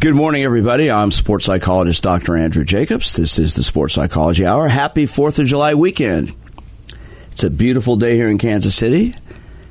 Good 0.00 0.14
morning, 0.14 0.44
everybody. 0.44 0.92
I'm 0.92 1.10
sports 1.10 1.46
psychologist 1.46 2.04
Dr. 2.04 2.36
Andrew 2.36 2.64
Jacobs. 2.64 3.14
This 3.14 3.36
is 3.36 3.54
the 3.54 3.64
Sports 3.64 3.94
Psychology 3.94 4.46
Hour. 4.46 4.68
Happy 4.68 5.06
4th 5.06 5.40
of 5.40 5.46
July 5.46 5.74
weekend. 5.74 6.32
It's 7.32 7.42
a 7.42 7.50
beautiful 7.50 7.96
day 7.96 8.14
here 8.14 8.28
in 8.28 8.38
Kansas 8.38 8.76
City, 8.76 9.16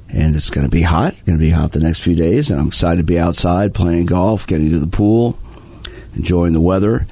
and 0.09 0.35
it's 0.35 0.49
going 0.49 0.65
to 0.65 0.71
be 0.71 0.81
hot. 0.81 1.13
It's 1.13 1.21
going 1.21 1.37
to 1.37 1.41
be 1.43 1.51
hot 1.51 1.71
the 1.71 1.79
next 1.79 2.01
few 2.01 2.13
days, 2.13 2.51
and 2.51 2.59
I'm 2.59 2.67
excited 2.67 2.97
to 2.97 3.03
be 3.03 3.17
outside 3.17 3.73
playing 3.73 4.07
golf, 4.07 4.45
getting 4.45 4.69
to 4.71 4.79
the 4.79 4.87
pool, 4.87 5.39
enjoying 6.13 6.51
the 6.51 6.59
weather 6.59 7.07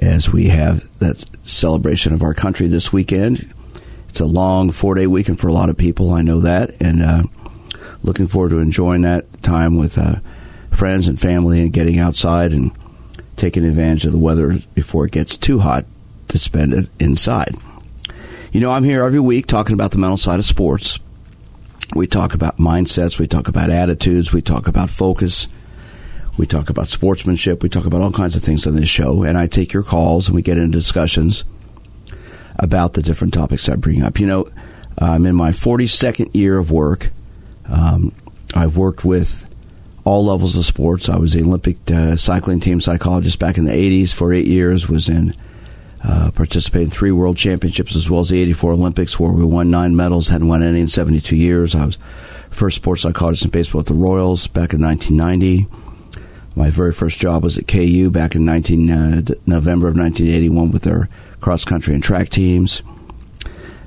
as 0.00 0.30
we 0.30 0.46
have 0.48 0.86
that 1.00 1.24
celebration 1.44 2.12
of 2.12 2.22
our 2.22 2.34
country 2.34 2.68
this 2.68 2.92
weekend. 2.92 3.52
It's 4.08 4.20
a 4.20 4.24
long 4.24 4.70
four 4.70 4.94
day 4.94 5.08
weekend 5.08 5.40
for 5.40 5.48
a 5.48 5.52
lot 5.52 5.68
of 5.68 5.76
people. 5.76 6.12
I 6.12 6.22
know 6.22 6.38
that, 6.38 6.80
and 6.80 7.02
uh, 7.02 7.22
looking 8.04 8.28
forward 8.28 8.50
to 8.50 8.60
enjoying 8.60 9.02
that 9.02 9.42
time 9.42 9.76
with 9.76 9.98
uh, 9.98 10.20
friends 10.72 11.08
and 11.08 11.20
family 11.20 11.60
and 11.60 11.72
getting 11.72 11.98
outside 11.98 12.52
and 12.52 12.72
taking 13.36 13.64
advantage 13.64 14.04
of 14.04 14.12
the 14.12 14.18
weather 14.18 14.58
before 14.74 15.04
it 15.04 15.12
gets 15.12 15.36
too 15.36 15.60
hot 15.60 15.84
to 16.28 16.38
spend 16.38 16.72
it 16.72 16.88
inside. 16.98 17.54
You 18.52 18.60
know, 18.60 18.70
I'm 18.70 18.84
here 18.84 19.04
every 19.04 19.20
week 19.20 19.46
talking 19.46 19.74
about 19.74 19.92
the 19.92 19.98
mental 19.98 20.16
side 20.16 20.38
of 20.38 20.44
sports. 20.44 20.98
We 21.94 22.06
talk 22.06 22.34
about 22.34 22.56
mindsets, 22.56 23.18
we 23.18 23.26
talk 23.26 23.48
about 23.48 23.70
attitudes, 23.70 24.32
we 24.32 24.40
talk 24.40 24.66
about 24.66 24.90
focus, 24.90 25.46
we 26.38 26.46
talk 26.46 26.70
about 26.70 26.88
sportsmanship, 26.88 27.62
we 27.62 27.68
talk 27.68 27.84
about 27.84 28.00
all 28.00 28.12
kinds 28.12 28.34
of 28.34 28.42
things 28.42 28.66
on 28.66 28.76
this 28.76 28.88
show, 28.88 29.22
and 29.22 29.36
I 29.36 29.46
take 29.46 29.72
your 29.72 29.82
calls 29.82 30.28
and 30.28 30.34
we 30.34 30.42
get 30.42 30.56
into 30.56 30.78
discussions 30.78 31.44
about 32.58 32.94
the 32.94 33.02
different 33.02 33.34
topics 33.34 33.68
I 33.68 33.76
bring 33.76 34.02
up. 34.02 34.18
You 34.18 34.26
know, 34.26 34.48
I'm 34.98 35.26
in 35.26 35.34
my 35.34 35.50
42nd 35.50 36.34
year 36.34 36.58
of 36.58 36.70
work. 36.70 37.10
Um, 37.66 38.14
I've 38.54 38.76
worked 38.76 39.04
with 39.04 39.46
all 40.04 40.24
levels 40.24 40.56
of 40.56 40.64
sports. 40.64 41.08
I 41.08 41.16
was 41.16 41.32
the 41.32 41.42
Olympic 41.42 41.78
uh, 41.90 42.16
cycling 42.16 42.60
team 42.60 42.80
psychologist 42.80 43.38
back 43.38 43.58
in 43.58 43.64
the 43.64 43.72
80s 43.72 44.12
for 44.12 44.32
eight 44.32 44.46
years, 44.46 44.88
was 44.88 45.08
in 45.08 45.34
uh, 46.04 46.30
in 46.74 46.90
three 46.90 47.12
world 47.12 47.36
championships 47.36 47.94
as 47.94 48.10
well 48.10 48.20
as 48.20 48.30
the 48.30 48.42
84 48.42 48.72
Olympics 48.72 49.20
where 49.20 49.30
we 49.30 49.44
won 49.44 49.70
nine 49.70 49.94
medals, 49.94 50.28
hadn't 50.28 50.48
won 50.48 50.62
any 50.62 50.80
in 50.80 50.88
72 50.88 51.36
years. 51.36 51.74
I 51.74 51.86
was 51.86 51.98
first 52.50 52.76
sports 52.76 53.02
psychologist 53.02 53.44
in 53.44 53.50
baseball 53.50 53.80
at 53.80 53.86
the 53.86 53.94
Royals 53.94 54.48
back 54.48 54.72
in 54.72 54.82
1990. 54.82 55.68
My 56.54 56.70
very 56.70 56.92
first 56.92 57.18
job 57.18 57.44
was 57.44 57.56
at 57.56 57.68
KU 57.68 58.10
back 58.10 58.34
in 58.34 58.44
19, 58.44 58.90
uh, 58.90 59.22
November 59.46 59.88
of 59.88 59.96
1981 59.96 60.70
with 60.70 60.82
their 60.82 61.08
cross 61.40 61.64
country 61.64 61.94
and 61.94 62.02
track 62.02 62.28
teams. 62.28 62.82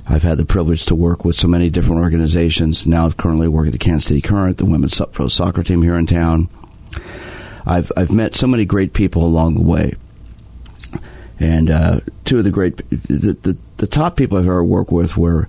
I've 0.08 0.24
had 0.24 0.38
the 0.38 0.46
privilege 0.46 0.86
to 0.86 0.96
work 0.96 1.26
with 1.26 1.36
so 1.36 1.48
many 1.48 1.70
different 1.70 2.02
organizations. 2.02 2.86
Now, 2.86 3.08
I 3.08 3.12
currently 3.12 3.48
work 3.48 3.66
at 3.66 3.72
the 3.72 3.80
Kansas 3.80 4.08
City 4.08 4.22
Current, 4.22 4.58
the 4.58 4.66
women's 4.66 5.02
pro 5.12 5.28
soccer 5.28 5.64
team 5.64 5.82
here 5.82 5.96
in 5.96 6.06
town. 6.06 6.48
I've 7.66 7.92
I've 7.98 8.12
met 8.12 8.36
so 8.36 8.46
many 8.46 8.66
great 8.66 8.94
people 8.94 9.26
along 9.26 9.56
the 9.56 9.62
way, 9.62 9.96
and 11.40 11.72
uh, 11.72 12.00
two 12.24 12.38
of 12.38 12.44
the 12.44 12.52
great 12.52 12.78
the, 12.90 13.36
the, 13.42 13.58
the 13.78 13.88
top 13.88 14.16
people 14.16 14.38
I've 14.38 14.46
ever 14.46 14.64
worked 14.64 14.92
with 14.92 15.18
were 15.18 15.48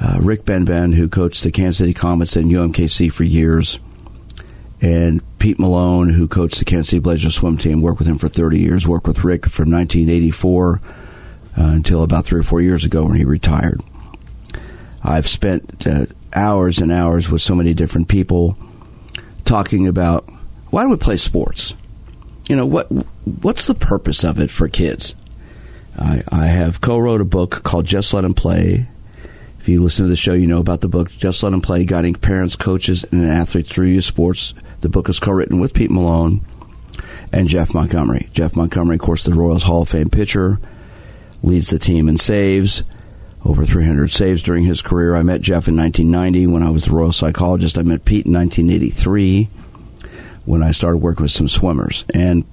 uh, 0.00 0.18
Rick 0.20 0.44
Benben, 0.44 0.94
who 0.94 1.08
coached 1.08 1.44
the 1.44 1.52
Kansas 1.52 1.78
City 1.78 1.94
Comets 1.94 2.34
and 2.34 2.50
UMKC 2.50 3.12
for 3.12 3.22
years, 3.22 3.78
and 4.80 5.22
Pete 5.38 5.60
Malone, 5.60 6.08
who 6.08 6.26
coached 6.26 6.58
the 6.58 6.64
Kansas 6.64 6.90
City 6.90 6.98
Blazers 6.98 7.36
swim 7.36 7.56
team. 7.56 7.80
Worked 7.80 8.00
with 8.00 8.08
him 8.08 8.18
for 8.18 8.28
30 8.28 8.58
years. 8.58 8.88
Worked 8.88 9.06
with 9.06 9.22
Rick 9.22 9.46
from 9.46 9.70
1984 9.70 10.80
uh, 11.56 11.62
until 11.64 12.02
about 12.02 12.24
three 12.24 12.40
or 12.40 12.44
four 12.44 12.60
years 12.60 12.84
ago 12.84 13.04
when 13.04 13.16
he 13.16 13.24
retired. 13.24 13.80
I've 15.02 15.28
spent 15.28 15.86
uh, 15.86 16.06
hours 16.34 16.78
and 16.78 16.90
hours 16.90 17.30
with 17.30 17.42
so 17.42 17.54
many 17.54 17.74
different 17.74 18.08
people 18.08 18.56
talking 19.44 19.86
about 19.86 20.28
why 20.70 20.82
do 20.82 20.88
we 20.88 20.96
play 20.96 21.16
sports? 21.16 21.74
You 22.48 22.56
know 22.56 22.66
what? 22.66 22.86
What's 23.42 23.66
the 23.66 23.74
purpose 23.74 24.24
of 24.24 24.38
it 24.38 24.50
for 24.50 24.68
kids? 24.68 25.14
I, 25.98 26.22
I 26.28 26.46
have 26.46 26.80
co-wrote 26.80 27.20
a 27.20 27.26
book 27.26 27.62
called 27.62 27.86
Just 27.86 28.12
Let 28.12 28.22
Them 28.22 28.34
Play. 28.34 28.88
If 29.60 29.68
you 29.68 29.80
listen 29.82 30.04
to 30.04 30.08
the 30.08 30.16
show, 30.16 30.34
you 30.34 30.46
know 30.46 30.58
about 30.58 30.80
the 30.80 30.88
book 30.88 31.10
Just 31.10 31.42
Let 31.42 31.50
Them 31.50 31.60
Play: 31.60 31.84
Guiding 31.84 32.14
Parents, 32.14 32.56
Coaches, 32.56 33.04
and 33.04 33.24
Athletes 33.24 33.72
Through 33.72 33.86
Youth 33.86 34.04
Sports. 34.04 34.52
The 34.80 34.88
book 34.88 35.08
is 35.08 35.20
co-written 35.20 35.60
with 35.60 35.74
Pete 35.74 35.90
Malone 35.90 36.44
and 37.32 37.48
Jeff 37.48 37.72
Montgomery. 37.72 38.28
Jeff 38.32 38.56
Montgomery, 38.56 38.96
of 38.96 39.02
course, 39.02 39.22
the 39.22 39.32
Royals 39.32 39.62
Hall 39.62 39.82
of 39.82 39.88
Fame 39.88 40.10
pitcher 40.10 40.58
leads 41.44 41.68
the 41.68 41.78
team 41.78 42.08
in 42.08 42.16
saves, 42.16 42.82
over 43.44 43.64
300 43.64 44.10
saves 44.10 44.42
during 44.42 44.64
his 44.64 44.80
career. 44.80 45.14
I 45.14 45.22
met 45.22 45.42
Jeff 45.42 45.68
in 45.68 45.76
1990 45.76 46.46
when 46.46 46.62
I 46.62 46.70
was 46.70 46.86
the 46.86 46.92
Royal 46.92 47.12
Psychologist. 47.12 47.76
I 47.76 47.82
met 47.82 48.04
Pete 48.04 48.26
in 48.26 48.32
1983 48.32 49.44
when 50.46 50.62
I 50.62 50.72
started 50.72 50.98
working 50.98 51.24
with 51.24 51.30
some 51.30 51.48
swimmers 51.48 52.04
and 52.14 52.44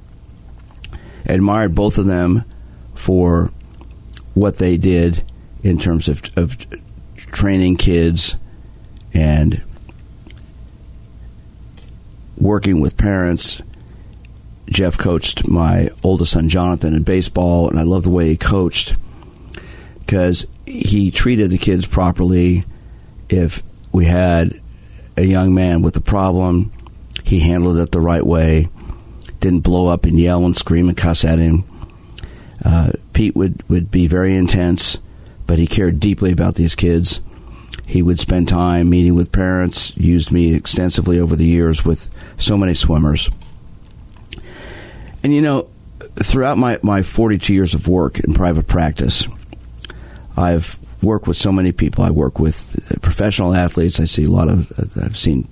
admired 1.25 1.73
both 1.73 1.97
of 1.97 2.05
them 2.05 2.43
for 2.93 3.51
what 4.33 4.57
they 4.57 4.77
did 4.77 5.23
in 5.63 5.77
terms 5.77 6.07
of, 6.07 6.21
of 6.35 6.57
training 7.15 7.77
kids 7.77 8.35
and 9.13 9.61
working 12.37 12.81
with 12.81 12.97
parents 12.97 13.61
Jeff 14.69 14.97
coached 14.97 15.47
my 15.47 15.89
oldest 16.03 16.33
son 16.33 16.49
Jonathan 16.49 16.93
in 16.93 17.03
baseball, 17.03 17.69
and 17.69 17.79
I 17.79 17.83
love 17.83 18.03
the 18.03 18.09
way 18.09 18.29
he 18.29 18.37
coached 18.37 18.95
because 19.99 20.45
he 20.65 21.11
treated 21.11 21.49
the 21.49 21.57
kids 21.57 21.85
properly. 21.85 22.63
If 23.29 23.63
we 23.91 24.05
had 24.05 24.59
a 25.17 25.23
young 25.23 25.53
man 25.53 25.81
with 25.81 25.95
a 25.97 26.01
problem, 26.01 26.71
he 27.23 27.39
handled 27.39 27.77
it 27.77 27.91
the 27.91 27.99
right 27.99 28.25
way. 28.25 28.67
Didn't 29.39 29.61
blow 29.61 29.87
up 29.87 30.05
and 30.05 30.19
yell 30.19 30.45
and 30.45 30.55
scream 30.55 30.87
and 30.87 30.97
cuss 30.97 31.25
at 31.25 31.39
him. 31.39 31.63
Uh, 32.63 32.91
Pete 33.13 33.35
would, 33.35 33.67
would 33.69 33.89
be 33.89 34.07
very 34.07 34.35
intense, 34.35 34.97
but 35.47 35.57
he 35.57 35.67
cared 35.67 35.99
deeply 35.99 36.31
about 36.31 36.55
these 36.55 36.75
kids. 36.75 37.21
He 37.85 38.01
would 38.01 38.19
spend 38.19 38.47
time 38.47 38.89
meeting 38.89 39.15
with 39.15 39.31
parents, 39.31 39.95
used 39.97 40.31
me 40.31 40.53
extensively 40.53 41.19
over 41.19 41.35
the 41.35 41.45
years 41.45 41.83
with 41.83 42.07
so 42.37 42.57
many 42.57 42.73
swimmers. 42.73 43.29
And 45.23 45.33
you 45.33 45.41
know, 45.41 45.67
throughout 46.23 46.57
my, 46.57 46.79
my 46.81 47.03
42 47.03 47.53
years 47.53 47.73
of 47.73 47.87
work 47.87 48.19
in 48.19 48.33
private 48.33 48.67
practice, 48.67 49.27
I've 50.35 50.77
worked 51.03 51.27
with 51.27 51.37
so 51.37 51.51
many 51.51 51.71
people. 51.71 52.03
I 52.03 52.11
work 52.11 52.39
with 52.39 52.99
professional 53.01 53.53
athletes. 53.53 53.99
I 53.99 54.05
see 54.05 54.25
a 54.25 54.29
lot 54.29 54.49
of, 54.49 54.71
I've 55.01 55.17
seen, 55.17 55.47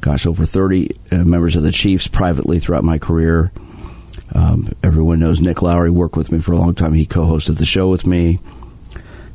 gosh, 0.00 0.26
over 0.26 0.44
30 0.44 0.96
uh, 1.10 1.16
members 1.24 1.56
of 1.56 1.62
the 1.62 1.72
Chiefs 1.72 2.08
privately 2.08 2.58
throughout 2.58 2.84
my 2.84 2.98
career. 2.98 3.52
Um, 4.34 4.68
everyone 4.82 5.18
knows 5.18 5.40
Nick 5.40 5.62
Lowery 5.62 5.90
worked 5.90 6.16
with 6.16 6.32
me 6.32 6.40
for 6.40 6.52
a 6.52 6.56
long 6.56 6.74
time. 6.74 6.94
He 6.94 7.06
co 7.06 7.26
hosted 7.26 7.58
the 7.58 7.64
show 7.64 7.90
with 7.90 8.06
me. 8.06 8.40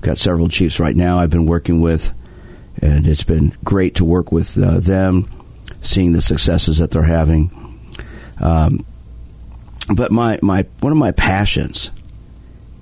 Got 0.01 0.17
several 0.17 0.47
Chiefs 0.47 0.79
right 0.79 0.95
now 0.95 1.19
I've 1.19 1.29
been 1.29 1.45
working 1.45 1.81
with, 1.81 2.13
and 2.81 3.05
it's 3.05 3.23
been 3.23 3.55
great 3.63 3.95
to 3.95 4.05
work 4.05 4.31
with 4.31 4.57
uh, 4.57 4.79
them, 4.79 5.29
seeing 5.81 6.13
the 6.13 6.21
successes 6.21 6.79
that 6.79 6.91
they're 6.91 7.03
having. 7.03 7.51
Um, 8.39 8.85
but 9.93 10.11
my, 10.11 10.39
my 10.41 10.65
one 10.79 10.91
of 10.91 10.97
my 10.97 11.11
passions 11.11 11.91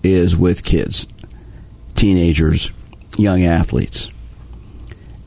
is 0.04 0.36
with 0.36 0.64
kids, 0.64 1.06
teenagers, 1.96 2.72
young 3.18 3.44
athletes. 3.44 4.10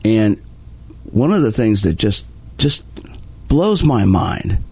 And 0.03 0.41
one 1.03 1.31
of 1.31 1.41
the 1.41 1.51
things 1.51 1.83
that 1.83 1.93
just 1.93 2.25
just 2.57 2.83
blows 3.47 3.83
my 3.83 4.05
mind 4.05 4.63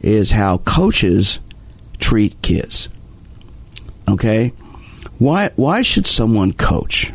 is 0.00 0.32
how 0.32 0.58
coaches 0.58 1.38
treat 1.98 2.40
kids. 2.42 2.88
Okay? 4.08 4.52
Why 5.18 5.50
why 5.56 5.82
should 5.82 6.06
someone 6.06 6.52
coach? 6.52 7.12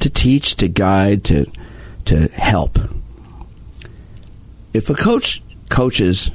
To 0.00 0.10
teach, 0.10 0.56
to 0.56 0.68
guide, 0.68 1.24
to 1.24 1.50
to 2.06 2.28
help. 2.28 2.78
If 4.72 4.90
a 4.90 4.94
coach 4.94 5.42
coaches 5.68 6.30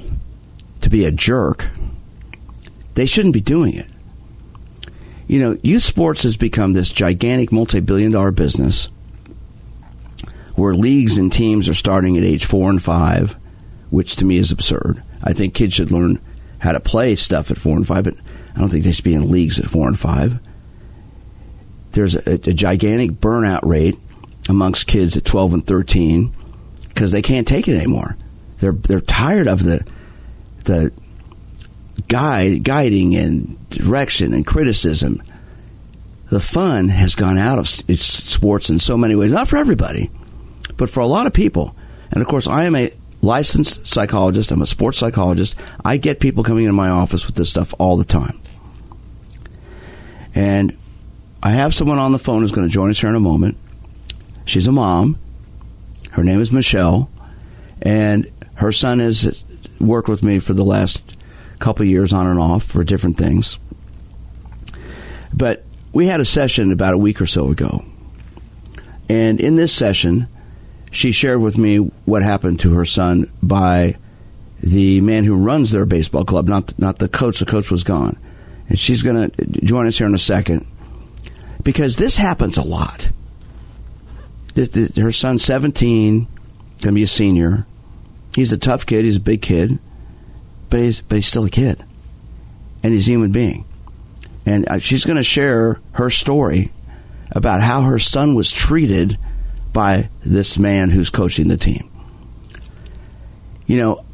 to 0.88 0.92
be 0.92 1.04
a 1.04 1.12
jerk, 1.12 1.68
they 2.94 3.06
shouldn't 3.06 3.34
be 3.34 3.42
doing 3.42 3.74
it. 3.74 3.90
You 5.28 5.40
know, 5.40 5.58
youth 5.62 5.84
sports 5.84 6.24
has 6.24 6.38
become 6.38 6.72
this 6.72 6.90
gigantic 6.90 7.52
multi 7.52 7.82
billion 7.82 8.14
dollar 8.14 8.32
business 8.32 8.88
where 10.56 10.74
leagues 10.74 11.18
and 11.18 11.32
teams 11.32 11.68
are 11.68 11.74
starting 11.74 12.16
at 12.16 12.24
age 12.24 12.46
four 12.46 12.70
and 12.70 12.82
five, 12.82 13.36
which 13.90 14.16
to 14.16 14.26
me 14.26 14.38
is 14.38 14.54
absurd. 14.54 15.04
I 15.22 15.34
think 15.34 15.54
kids 15.54 15.74
should 15.74 15.92
learn 15.92 16.20
how 16.60 16.72
to 16.72 16.80
play 16.80 17.16
stuff 17.16 17.52
at 17.52 17.58
four 17.58 17.76
and 17.76 17.86
five, 17.86 18.06
but 18.06 18.16
I 18.56 18.60
don't 18.60 18.70
think 18.70 18.86
they 18.86 18.94
should 18.94 19.04
be 19.04 19.14
in 19.14 19.30
leagues 19.30 19.60
at 19.60 19.68
four 19.68 19.90
and 19.90 20.00
five. 20.00 20.40
There's 21.92 22.16
a, 22.16 22.36
a 22.36 22.54
gigantic 22.54 23.12
burnout 23.12 23.66
rate 23.66 23.98
amongst 24.48 24.88
kids 24.88 25.18
at 25.18 25.26
12 25.26 25.54
and 25.54 25.68
13 25.68 26.34
because 26.88 27.12
they 27.12 27.22
can't 27.22 27.48
take 27.48 27.68
it 27.68 27.76
anymore. 27.76 28.16
They're 28.60 28.72
they're 28.72 29.02
tired 29.02 29.48
of 29.48 29.64
the 29.64 29.86
the 30.68 30.94
guide, 32.08 32.64
guiding 32.64 33.16
and 33.16 33.70
direction 33.70 34.34
and 34.34 34.46
criticism, 34.46 35.22
the 36.30 36.40
fun 36.40 36.90
has 36.90 37.16
gone 37.16 37.38
out 37.38 37.58
of 37.58 37.68
sports 37.68 38.70
in 38.70 38.80
so 38.80 38.98
many 38.98 39.16
ways. 39.16 39.32
Not 39.32 39.48
for 39.48 39.58
everybody, 39.58 40.12
but 40.76 40.90
for 40.90 41.00
a 41.00 41.08
lot 41.08 41.26
of 41.26 41.34
people. 41.34 41.76
And 42.12 42.22
of 42.22 42.28
course, 42.28 42.48
I 42.48 42.66
am 42.66 42.76
a 42.76 42.94
licensed 43.22 43.88
psychologist. 43.88 44.52
I'm 44.52 44.62
a 44.62 44.68
sports 44.68 44.98
psychologist. 44.98 45.56
I 45.84 45.98
get 45.98 46.20
people 46.20 46.44
coming 46.44 46.66
into 46.66 46.74
my 46.74 46.90
office 46.90 47.26
with 47.26 47.36
this 47.36 47.50
stuff 47.50 47.74
all 47.80 47.98
the 47.98 48.06
time. 48.06 48.40
And 50.36 50.78
I 51.42 51.52
have 51.52 51.74
someone 51.74 51.98
on 51.98 52.12
the 52.12 52.20
phone 52.20 52.42
who's 52.42 52.52
going 52.52 52.68
to 52.68 52.74
join 52.74 52.90
us 52.90 53.00
here 53.00 53.10
in 53.10 53.16
a 53.16 53.20
moment. 53.20 53.58
She's 54.46 54.68
a 54.68 54.72
mom. 54.72 55.18
Her 56.12 56.24
name 56.24 56.42
is 56.42 56.52
Michelle. 56.52 57.10
And 57.82 58.32
her 58.56 58.72
son 58.72 59.00
has 59.00 59.44
worked 59.80 60.10
with 60.10 60.24
me 60.24 60.40
for 60.40 60.54
the 60.54 60.66
last 60.66 61.16
couple 61.60 61.86
years 61.86 62.14
on 62.14 62.28
and 62.28 62.40
off 62.40 62.64
for 62.64 62.84
different 62.84 63.18
things. 63.18 63.60
But 65.34 65.64
we 65.94 66.08
had 66.08 66.20
a 66.20 66.26
session 66.26 66.72
about 66.72 66.94
a 66.94 66.98
week 66.98 67.22
or 67.22 67.26
so 67.26 67.50
ago. 67.50 67.84
And 69.10 69.40
in 69.40 69.56
this 69.56 69.74
session, 69.74 70.28
she 70.92 71.12
shared 71.12 71.42
with 71.42 71.58
me 71.58 71.78
what 71.78 72.24
happened 72.24 72.60
to 72.62 72.74
her 72.74 72.86
son 72.86 73.32
by 73.42 73.98
the 74.60 75.02
man 75.02 75.24
who 75.24 75.36
runs 75.36 75.72
their 75.72 75.86
baseball 75.86 76.26
club, 76.26 76.48
not 76.48 76.78
not 76.80 77.00
the 77.00 77.08
coach. 77.08 77.40
The 77.40 77.46
coach 77.46 77.70
was 77.70 77.84
gone, 77.84 78.18
and 78.70 78.80
she's 78.80 79.04
going 79.04 79.30
to 79.30 79.46
join 79.62 79.88
us 79.88 79.98
here 79.98 80.08
in 80.08 80.16
a 80.16 80.20
second 80.20 80.66
because 81.64 81.98
this 81.98 82.18
happens 82.18 82.58
a 82.58 82.64
lot. 82.64 83.10
Her 84.56 85.12
son's 85.12 85.44
seventeen, 85.44 86.26
going 86.82 86.88
to 86.88 86.92
be 86.94 87.04
a 87.04 87.08
senior. 87.08 87.66
He's 88.38 88.52
a 88.52 88.58
tough 88.60 88.86
kid. 88.86 89.04
He's 89.04 89.16
a 89.16 89.20
big 89.20 89.42
kid, 89.42 89.80
but 90.70 90.80
he's 90.80 91.02
but 91.02 91.16
he's 91.16 91.26
still 91.26 91.46
a 91.46 91.50
kid, 91.50 91.84
and 92.84 92.94
he's 92.94 93.08
a 93.08 93.12
human 93.12 93.32
being. 93.32 93.66
And 94.46 94.70
uh, 94.70 94.78
she's 94.78 95.06
going 95.06 95.18
to 95.18 95.24
share 95.24 95.82
her 95.94 96.12
story 96.12 96.72
about 97.32 97.62
how 97.62 97.82
her 97.82 97.98
son 97.98 98.36
was 98.36 98.52
treated 98.52 99.18
by 99.74 100.10
this 100.24 100.60
man 100.60 100.92
who's 100.92 101.10
coaching 101.10 101.48
the 101.48 101.58
team. 101.58 101.90
You 103.66 103.78
know, 103.78 104.06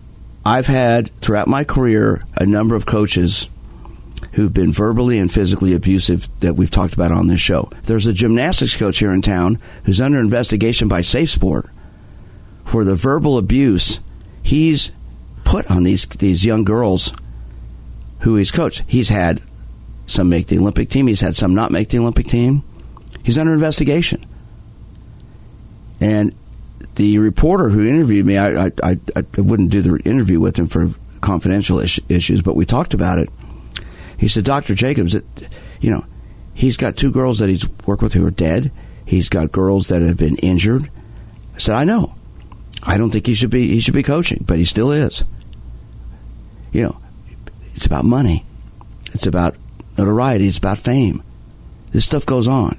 I've 0.45 0.67
had 0.67 1.13
throughout 1.17 1.49
my 1.49 1.65
career 1.65 2.23
a 2.37 2.45
number 2.45 2.75
of 2.75 2.85
coaches 2.85 3.49
who've 4.35 4.53
been 4.53 4.71
verbally 4.71 5.19
and 5.19 5.29
physically 5.29 5.73
abusive 5.73 6.29
that 6.39 6.55
we've 6.55 6.71
talked 6.71 6.93
about 6.93 7.11
on 7.11 7.27
this 7.27 7.41
show. 7.41 7.69
There's 7.83 8.07
a 8.07 8.13
gymnastics 8.13 8.77
coach 8.77 8.99
here 8.99 9.11
in 9.11 9.21
town 9.21 9.59
who's 9.83 9.99
under 9.99 10.21
investigation 10.21 10.87
by 10.87 11.01
Safe 11.01 11.29
Sport 11.29 11.69
for 12.63 12.85
the 12.85 12.95
verbal 12.95 13.37
abuse 13.37 13.99
he's 14.43 14.91
put 15.43 15.69
on 15.71 15.83
these 15.83 16.05
these 16.05 16.45
young 16.45 16.63
girls 16.63 17.13
who 18.19 18.35
he's 18.35 18.51
coached. 18.51 18.83
He's 18.87 19.09
had 19.09 19.41
some 20.05 20.29
make 20.29 20.47
the 20.47 20.59
Olympic 20.59 20.89
team, 20.89 21.07
he's 21.07 21.21
had 21.21 21.35
some 21.35 21.55
not 21.55 21.71
make 21.71 21.89
the 21.89 21.99
Olympic 21.99 22.27
team. 22.27 22.63
He's 23.23 23.37
under 23.37 23.53
investigation. 23.53 24.25
And 25.99 26.35
the 26.95 27.17
reporter 27.19 27.69
who 27.69 27.85
interviewed 27.85 28.25
me, 28.25 28.37
I, 28.37 28.65
I, 28.65 28.99
I, 29.15 29.23
wouldn't 29.37 29.69
do 29.69 29.81
the 29.81 29.97
interview 29.99 30.39
with 30.39 30.59
him 30.59 30.67
for 30.67 30.89
confidential 31.21 31.79
is- 31.79 32.01
issues, 32.09 32.41
but 32.41 32.55
we 32.55 32.65
talked 32.65 32.93
about 32.93 33.19
it. 33.19 33.29
He 34.17 34.27
said, 34.27 34.43
Dr. 34.43 34.75
Jacobs, 34.75 35.15
it, 35.15 35.25
you 35.79 35.91
know, 35.91 36.05
he's 36.53 36.75
got 36.75 36.97
two 36.97 37.11
girls 37.11 37.39
that 37.39 37.49
he's 37.49 37.67
worked 37.85 38.03
with 38.03 38.13
who 38.13 38.25
are 38.25 38.31
dead. 38.31 38.71
He's 39.05 39.29
got 39.29 39.51
girls 39.51 39.87
that 39.87 40.01
have 40.01 40.17
been 40.17 40.35
injured. 40.37 40.89
I 41.55 41.59
said, 41.59 41.75
I 41.75 41.83
know. 41.85 42.15
I 42.85 42.97
don't 42.97 43.11
think 43.11 43.25
he 43.25 43.33
should 43.33 43.49
be 43.49 43.69
he 43.69 43.79
should 43.79 43.93
be 43.93 44.03
coaching, 44.03 44.43
but 44.45 44.57
he 44.57 44.65
still 44.65 44.91
is. 44.91 45.23
You 46.71 46.83
know, 46.83 46.97
it's 47.73 47.85
about 47.85 48.03
money. 48.03 48.45
It's 49.13 49.27
about 49.27 49.55
notoriety. 49.97 50.47
It's 50.47 50.57
about 50.57 50.77
fame. 50.79 51.23
This 51.91 52.05
stuff 52.05 52.25
goes 52.25 52.47
on. 52.47 52.77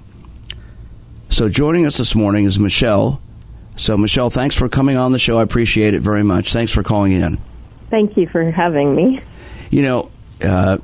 So 1.30 1.48
joining 1.48 1.86
us 1.86 1.96
this 1.96 2.14
morning 2.14 2.44
is 2.44 2.58
Michelle. 2.58 3.20
So 3.76 3.96
Michelle, 3.96 4.30
thanks 4.30 4.56
for 4.56 4.68
coming 4.68 4.96
on 4.96 5.12
the 5.12 5.18
show. 5.18 5.38
I 5.38 5.42
appreciate 5.42 5.94
it 5.94 6.00
very 6.00 6.22
much. 6.22 6.52
Thanks 6.52 6.72
for 6.72 6.82
calling 6.82 7.12
in. 7.12 7.38
Thank 7.90 8.16
you 8.16 8.26
for 8.28 8.50
having 8.50 8.94
me. 8.94 9.20
You 9.70 9.82
know, 9.82 10.10
uh, 10.42 10.78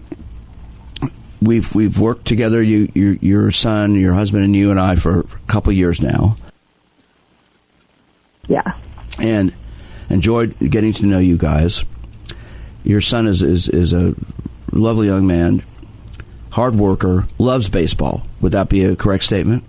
we've 1.43 1.75
we've 1.75 1.99
worked 1.99 2.27
together. 2.27 2.63
You, 2.63 2.91
your, 2.95 3.15
your 3.15 3.51
son, 3.51 3.95
your 3.95 4.15
husband, 4.15 4.45
and 4.45 4.55
you 4.57 4.71
and 4.71 4.81
I 4.81 4.97
for 4.97 5.21
a 5.21 5.25
couple 5.47 5.73
years 5.73 6.01
now, 6.01 6.37
Yeah. 8.49 8.73
And 9.21 9.53
enjoyed 10.09 10.59
getting 10.59 10.93
to 10.95 11.07
know 11.07 11.19
you 11.19 11.37
guys. 11.37 11.85
Your 12.85 13.01
son 13.01 13.27
is 13.27 13.43
is, 13.43 13.69
is 13.69 13.93
a 13.93 14.15
lovely 14.73 15.07
young 15.07 15.27
man, 15.27 15.63
hard 16.51 16.75
worker, 16.77 17.27
loves 17.39 17.69
baseball. 17.69 18.23
Would 18.41 18.53
that 18.53 18.69
be 18.69 18.85
a 18.85 18.97
correct 18.97 19.25
statement? 19.25 19.65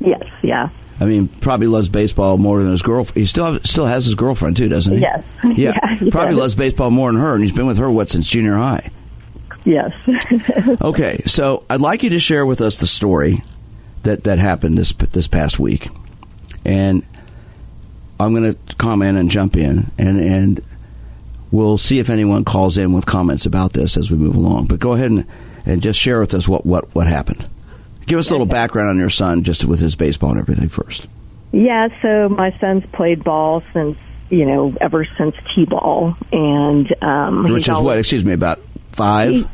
Yes. 0.00 0.22
Yeah. 0.42 0.70
I 0.98 1.06
mean, 1.06 1.28
probably 1.28 1.66
loves 1.66 1.88
baseball 1.88 2.36
more 2.36 2.60
than 2.62 2.70
his 2.70 2.82
girlfriend. 2.82 3.16
He 3.16 3.26
still 3.26 3.52
have, 3.52 3.66
still 3.66 3.86
has 3.86 4.04
his 4.04 4.14
girlfriend 4.14 4.56
too, 4.58 4.68
doesn't 4.68 4.94
he? 4.94 5.00
Yes. 5.00 5.24
Yeah, 5.56 5.72
Yeah, 6.00 6.10
probably 6.10 6.34
loves 6.34 6.54
baseball 6.54 6.90
more 6.90 7.10
than 7.10 7.20
her, 7.20 7.34
and 7.34 7.42
he's 7.42 7.52
been 7.52 7.66
with 7.66 7.78
her 7.78 7.90
what 7.90 8.10
since 8.10 8.28
junior 8.28 8.56
high. 8.56 8.90
Yes. 9.64 9.92
Okay, 10.82 11.22
so 11.26 11.64
I'd 11.68 11.80
like 11.80 12.02
you 12.02 12.10
to 12.10 12.18
share 12.20 12.44
with 12.46 12.60
us 12.60 12.76
the 12.78 12.86
story 12.86 13.42
that 14.02 14.24
that 14.24 14.38
happened 14.38 14.78
this 14.78 14.92
this 14.92 15.28
past 15.28 15.58
week, 15.58 15.88
and 16.64 17.02
I'm 18.20 18.34
going 18.34 18.54
to 18.54 18.76
comment 18.76 19.18
and 19.18 19.30
jump 19.30 19.56
in, 19.56 19.90
and 19.98 20.20
and 20.20 20.62
we'll 21.50 21.78
see 21.78 21.98
if 21.98 22.10
anyone 22.10 22.44
calls 22.44 22.78
in 22.78 22.92
with 22.92 23.06
comments 23.06 23.46
about 23.46 23.72
this 23.72 23.96
as 23.96 24.10
we 24.10 24.16
move 24.18 24.36
along. 24.36 24.66
But 24.66 24.78
go 24.80 24.92
ahead 24.92 25.10
and 25.10 25.26
and 25.66 25.82
just 25.82 25.98
share 25.98 26.20
with 26.20 26.34
us 26.34 26.46
what 26.48 26.64
what 26.66 26.94
what 26.94 27.06
happened. 27.06 27.46
Give 28.06 28.18
us 28.18 28.30
a 28.30 28.34
little 28.34 28.46
background 28.46 28.90
on 28.90 28.98
your 28.98 29.10
son, 29.10 29.42
just 29.44 29.64
with 29.64 29.80
his 29.80 29.94
baseball 29.96 30.30
and 30.30 30.40
everything 30.40 30.68
first. 30.68 31.08
yeah. 31.52 31.88
So 32.02 32.28
my 32.28 32.56
son's 32.58 32.84
played 32.92 33.22
ball 33.24 33.62
since 33.72 33.96
you 34.30 34.46
know 34.46 34.76
ever 34.80 35.04
since 35.16 35.34
t-ball, 35.54 36.16
and 36.32 37.02
um, 37.02 37.42
Which 37.44 37.68
is 37.68 37.78
what? 37.78 37.98
Excuse 37.98 38.24
me, 38.24 38.32
about 38.32 38.60
five. 38.92 39.30
He- 39.32 39.46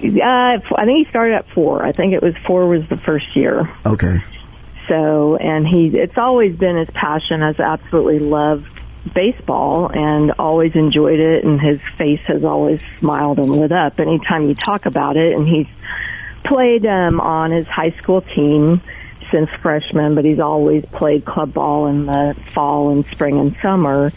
Uh, 0.00 0.60
I 0.76 0.84
think 0.84 1.06
he 1.06 1.10
started 1.10 1.34
at 1.34 1.48
four. 1.48 1.82
I 1.84 1.90
think 1.90 2.14
it 2.14 2.22
was 2.22 2.36
four 2.46 2.68
was 2.68 2.86
the 2.88 2.96
first 2.96 3.34
year. 3.34 3.68
Okay. 3.84 4.18
So, 4.88 5.36
and 5.36 5.66
he, 5.66 5.88
it's 5.88 6.16
always 6.16 6.56
been 6.56 6.76
his 6.76 6.90
passion. 6.90 7.40
Has 7.40 7.60
absolutely 7.60 8.18
loved 8.18 8.78
baseball 9.14 9.90
and 9.92 10.32
always 10.38 10.74
enjoyed 10.74 11.20
it. 11.20 11.44
And 11.44 11.60
his 11.60 11.80
face 11.80 12.22
has 12.26 12.44
always 12.44 12.82
smiled 12.96 13.38
and 13.38 13.50
lit 13.50 13.72
up 13.72 14.00
anytime 14.00 14.48
you 14.48 14.54
talk 14.54 14.86
about 14.86 15.16
it. 15.16 15.34
And 15.34 15.46
he's 15.46 15.68
played 16.44 16.86
um, 16.86 17.20
on 17.20 17.50
his 17.50 17.66
high 17.66 17.90
school 17.92 18.22
team 18.22 18.80
since 19.30 19.50
freshman, 19.60 20.14
but 20.14 20.24
he's 20.24 20.40
always 20.40 20.84
played 20.86 21.24
club 21.24 21.52
ball 21.52 21.86
in 21.86 22.06
the 22.06 22.34
fall 22.54 22.90
and 22.90 23.04
spring 23.06 23.38
and 23.38 23.54
summer. 23.56 24.10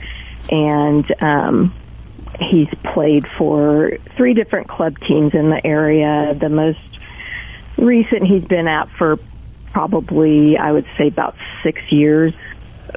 And 0.50 1.22
um, 1.22 1.74
he's 2.40 2.70
played 2.84 3.28
for 3.28 3.98
three 4.16 4.34
different 4.34 4.68
club 4.68 5.00
teams 5.00 5.34
in 5.34 5.50
the 5.50 5.66
area. 5.66 6.34
The 6.34 6.50
most 6.50 6.80
recent 7.78 8.26
he's 8.26 8.46
been 8.46 8.68
at 8.68 8.90
for 8.90 9.18
probably, 9.72 10.58
I 10.58 10.72
would 10.72 10.88
say, 10.98 11.08
about 11.08 11.36
six 11.64 11.92
years, 11.92 12.34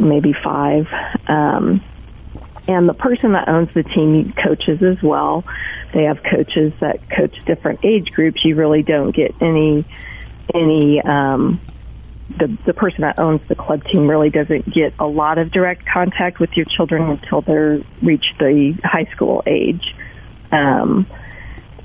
maybe 0.00 0.32
five. 0.32 0.88
Um, 1.26 1.82
and 2.66 2.88
the 2.88 2.94
person 2.94 3.32
that 3.32 3.48
owns 3.48 3.72
the 3.74 3.82
team 3.82 4.32
coaches 4.32 4.82
as 4.82 5.02
well. 5.02 5.44
They 5.92 6.04
have 6.04 6.22
coaches 6.22 6.72
that 6.80 7.08
coach 7.10 7.36
different 7.44 7.84
age 7.84 8.10
groups. 8.12 8.44
You 8.44 8.54
really 8.56 8.82
don't 8.82 9.12
get 9.12 9.34
any 9.40 9.84
any 10.52 11.00
um, 11.02 11.60
the 12.36 12.46
the 12.64 12.74
person 12.74 13.02
that 13.02 13.18
owns 13.18 13.46
the 13.48 13.54
club 13.54 13.84
team 13.84 14.08
really 14.08 14.30
doesn't 14.30 14.72
get 14.72 14.94
a 14.98 15.06
lot 15.06 15.38
of 15.38 15.50
direct 15.52 15.86
contact 15.86 16.40
with 16.40 16.56
your 16.56 16.66
children 16.66 17.02
until 17.10 17.42
they're 17.42 17.80
reach 18.02 18.34
the 18.38 18.72
high 18.82 19.04
school 19.12 19.42
age, 19.46 19.94
um, 20.50 21.06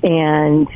and 0.02 0.66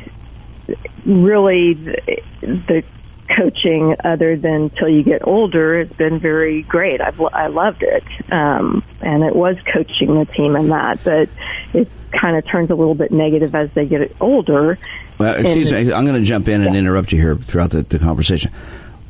really 1.05 1.73
the, 1.73 2.21
the 2.41 2.83
coaching 3.27 3.95
other 4.03 4.35
than 4.37 4.69
till 4.71 4.89
you 4.89 5.03
get 5.03 5.25
older 5.27 5.79
has 5.79 5.89
been 5.89 6.19
very 6.19 6.61
great. 6.63 7.01
I've 7.01 7.19
I 7.21 7.47
loved 7.47 7.83
it, 7.83 8.03
um, 8.31 8.83
and 9.01 9.23
it 9.23 9.35
was 9.35 9.57
coaching 9.73 10.13
the 10.17 10.25
team 10.25 10.55
in 10.55 10.69
that, 10.69 11.03
but 11.03 11.29
it 11.73 11.89
kind 12.11 12.37
of 12.37 12.45
turns 12.47 12.71
a 12.71 12.75
little 12.75 12.95
bit 12.95 13.11
negative 13.11 13.55
as 13.55 13.69
they 13.73 13.85
get 13.85 14.15
older. 14.21 14.77
Well, 15.17 15.35
excuse 15.35 15.71
And- 15.71 15.87
me. 15.87 15.93
I'm 15.93 16.05
going 16.05 16.19
to 16.21 16.25
jump 16.27 16.47
in 16.47 16.61
and 16.61 16.75
interrupt 16.75 17.11
you 17.11 17.19
here 17.19 17.35
throughout 17.35 17.71
the, 17.71 17.83
the 17.83 17.99
conversation. 17.99 18.51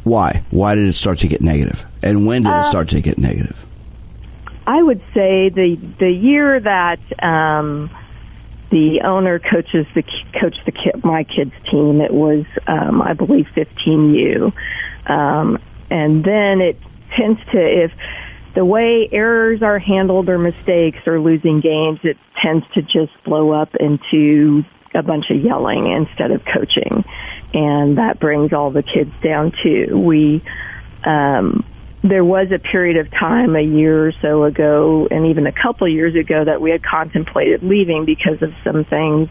Why? 0.04 0.44
Why 0.52 0.76
did 0.76 0.88
it 0.88 0.94
start 0.94 1.20
to 1.20 1.28
get 1.28 1.42
negative? 1.42 1.84
And 2.04 2.26
when 2.28 2.44
did 2.44 2.52
Uh, 2.54 2.62
it 2.62 2.66
start 2.66 2.90
to 2.90 3.02
get 3.02 3.18
negative? 3.18 3.66
I 4.68 4.82
would 4.82 5.02
say 5.14 5.50
the 5.50 5.76
the 6.00 6.10
year 6.12 6.60
that 6.60 7.00
um, 7.24 7.90
the 8.70 9.02
owner 9.02 9.40
coaches 9.40 9.86
the 9.94 10.04
coached 10.40 10.66
the 10.66 10.72
kid, 10.72 11.04
my 11.04 11.24
kids 11.24 11.54
team, 11.70 12.02
it 12.02 12.14
was 12.14 12.46
um, 12.68 13.02
I 13.02 13.14
believe 13.14 13.48
15U, 13.56 14.54
um, 15.08 15.60
and 15.90 16.24
then 16.24 16.62
it 16.62 16.80
tends 17.12 17.40
to 17.52 17.60
if 17.60 17.92
the 18.54 18.66
way 18.66 19.08
errors 19.12 19.62
are 19.62 19.80
handled 19.80 20.30
or 20.30 20.38
mistakes 20.38 21.06
or 21.08 21.20
losing 21.20 21.60
games, 21.60 22.00
it 22.04 22.18
tends 22.42 22.66
to 22.74 22.82
just 22.82 23.12
blow 23.24 23.52
up 23.52 23.76
into 23.76 24.64
a 24.94 25.04
bunch 25.04 25.30
of 25.30 25.38
yelling 25.38 25.88
instead 25.88 26.32
of 26.32 26.44
coaching, 26.46 27.04
and 27.54 27.98
that 27.98 28.20
brings 28.20 28.54
all 28.54 28.72
the 28.72 28.84
kids 28.84 29.12
down 29.22 29.52
too. 29.64 29.98
We 29.98 30.42
um, 31.04 31.64
there 32.10 32.24
was 32.24 32.52
a 32.52 32.60
period 32.60 32.98
of 32.98 33.10
time 33.10 33.56
a 33.56 33.62
year 33.62 34.08
or 34.08 34.12
so 34.12 34.44
ago, 34.44 35.08
and 35.10 35.26
even 35.26 35.48
a 35.48 35.52
couple 35.52 35.88
years 35.88 36.14
ago, 36.14 36.44
that 36.44 36.62
we 36.62 36.70
had 36.70 36.84
contemplated 36.84 37.64
leaving 37.64 38.06
because 38.06 38.44
of 38.44 38.54
some 38.64 38.84
things. 38.84 39.28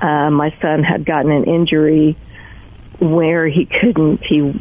Uh, 0.00 0.30
my 0.30 0.54
son 0.60 0.84
had 0.84 1.04
gotten 1.04 1.32
an 1.32 1.44
injury 1.44 2.16
where 3.00 3.48
he 3.48 3.66
couldn't. 3.66 4.22
He 4.22 4.54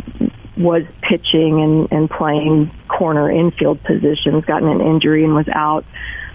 was 0.58 0.84
pitching 1.02 1.62
and, 1.62 1.92
and 1.92 2.10
playing 2.10 2.72
corner 2.88 3.30
infield 3.30 3.84
positions, 3.84 4.46
gotten 4.46 4.70
an 4.70 4.82
injury 4.82 5.24
and 5.24 5.36
was 5.36 5.48
out 5.48 5.86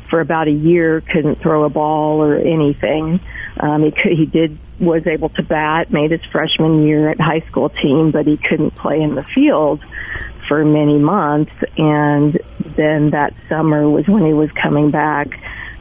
for 0.09 0.21
about 0.21 0.47
a 0.47 0.53
year. 0.53 1.01
Couldn't 1.01 1.41
throw 1.41 1.65
a 1.65 1.69
ball 1.69 2.23
or 2.23 2.37
anything. 2.37 3.19
Um, 3.59 3.83
he 3.83 3.91
could, 3.91 4.13
he 4.13 4.27
did 4.27 4.57
was 4.79 5.05
able 5.09 5.31
to 5.31 5.43
bat, 5.43 5.91
made 5.91 6.13
his 6.13 6.25
freshman 6.27 6.85
year 6.85 7.09
at 7.09 7.21
high 7.21 7.41
school 7.41 7.69
team, 7.69 8.13
but 8.13 8.29
he 8.29 8.37
couldn't 8.37 8.71
play 8.77 9.03
in 9.03 9.17
the 9.17 9.25
field 9.25 9.83
for 10.49 10.65
many 10.65 10.99
months. 10.99 11.53
And 11.77 12.39
then 12.59 13.11
that 13.11 13.35
summer 13.49 13.89
was 13.89 14.09
when 14.09 14.25
he 14.25 14.33
was 14.33 14.51
coming 14.53 14.91
back 14.91 15.39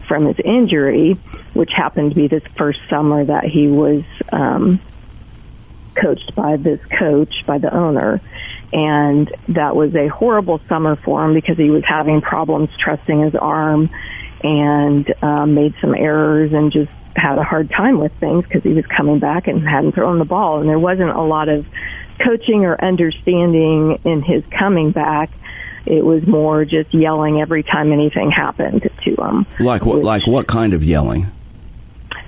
from 0.07 0.25
his 0.25 0.39
injury, 0.43 1.13
which 1.53 1.71
happened 1.75 2.11
to 2.11 2.15
be 2.15 2.27
this 2.27 2.43
first 2.55 2.79
summer 2.89 3.25
that 3.25 3.45
he 3.45 3.67
was 3.67 4.03
um, 4.31 4.79
coached 5.95 6.35
by 6.35 6.57
this 6.57 6.83
coach, 6.85 7.45
by 7.45 7.57
the 7.57 7.73
owner. 7.73 8.21
And 8.73 9.33
that 9.49 9.75
was 9.75 9.95
a 9.95 10.07
horrible 10.07 10.59
summer 10.67 10.95
for 10.97 11.25
him 11.25 11.33
because 11.33 11.57
he 11.57 11.69
was 11.69 11.83
having 11.85 12.21
problems 12.21 12.69
trusting 12.77 13.21
his 13.21 13.35
arm 13.35 13.89
and 14.43 15.11
um, 15.23 15.55
made 15.55 15.73
some 15.81 15.95
errors 15.95 16.53
and 16.53 16.71
just 16.71 16.91
had 17.15 17.39
a 17.39 17.43
hard 17.43 17.69
time 17.71 17.97
with 17.97 18.13
things 18.19 18.43
because 18.45 18.63
he 18.63 18.73
was 18.73 18.85
coming 18.85 19.19
back 19.19 19.47
and 19.47 19.67
hadn't 19.67 19.93
thrown 19.93 20.19
the 20.19 20.25
ball. 20.25 20.59
And 20.59 20.69
there 20.69 20.77
wasn't 20.77 21.09
a 21.09 21.21
lot 21.21 21.49
of 21.49 21.65
coaching 22.19 22.65
or 22.65 22.79
understanding 22.83 23.99
in 24.03 24.21
his 24.21 24.43
coming 24.45 24.91
back. 24.91 25.29
It 25.85 26.03
was 26.03 26.27
more 26.27 26.65
just 26.65 26.93
yelling 26.93 27.39
every 27.39 27.63
time 27.63 27.93
anything 27.93 28.29
happened 28.29 28.89
to 29.05 29.15
him. 29.15 29.45
Like 29.59 29.85
what? 29.85 30.03
Like 30.03 30.27
what 30.27 30.47
kind 30.47 30.73
of 30.73 30.83
yelling? 30.83 31.27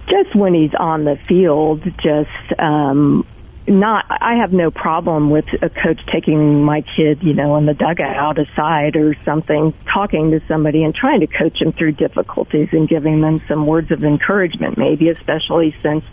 Just 0.08 0.34
when 0.34 0.53
he's 0.53 0.74
on 0.74 1.03
the 1.03 1.17
field, 1.17 1.84
just 2.01 2.60
um, 2.60 3.27
not 3.70 4.06
I 4.10 4.36
have 4.36 4.52
no 4.52 4.72
problem 4.72 5.30
with 5.30 5.46
a 5.62 5.70
coach 5.70 6.04
taking 6.08 6.64
my 6.64 6.82
kid, 6.82 7.24
you 7.24 7.34
know, 7.34 7.56
in 7.58 7.66
the 7.66 7.74
dugout 7.74 8.40
aside 8.40 8.96
or 8.96 9.16
something, 9.24 9.74
talking 9.86 10.32
to 10.32 10.42
somebody 10.48 10.84
and 10.84 10.94
trying 10.94 11.22
to 11.22 11.28
coach 11.28 11.60
them 11.60 11.72
through 11.72 11.94
difficulties 11.94 12.70
and 12.72 12.88
giving 12.88 13.22
them 13.22 13.42
some 13.48 13.66
words 13.66 13.92
of 13.92 14.04
encouragement, 14.04 14.78
maybe 14.78 15.10
especially 15.10 15.76
since 15.82 16.04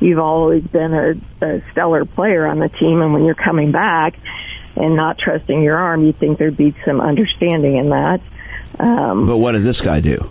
you've 0.00 0.18
always 0.18 0.62
been 0.64 0.94
a, 0.94 1.44
a 1.44 1.62
stellar 1.72 2.04
player 2.04 2.46
on 2.46 2.58
the 2.58 2.68
team 2.68 3.02
and 3.02 3.12
when 3.12 3.24
you're 3.24 3.34
coming 3.34 3.72
back 3.72 4.18
and 4.76 4.94
not 4.94 5.18
trusting 5.18 5.62
your 5.62 5.76
arm, 5.76 6.04
you 6.04 6.12
think 6.12 6.38
there'd 6.38 6.56
be 6.56 6.74
some 6.84 7.00
understanding 7.00 7.76
in 7.76 7.90
that. 7.90 8.20
Um, 8.78 9.26
but 9.26 9.38
what 9.38 9.52
did 9.52 9.62
this 9.62 9.80
guy 9.80 10.00
do? 10.00 10.30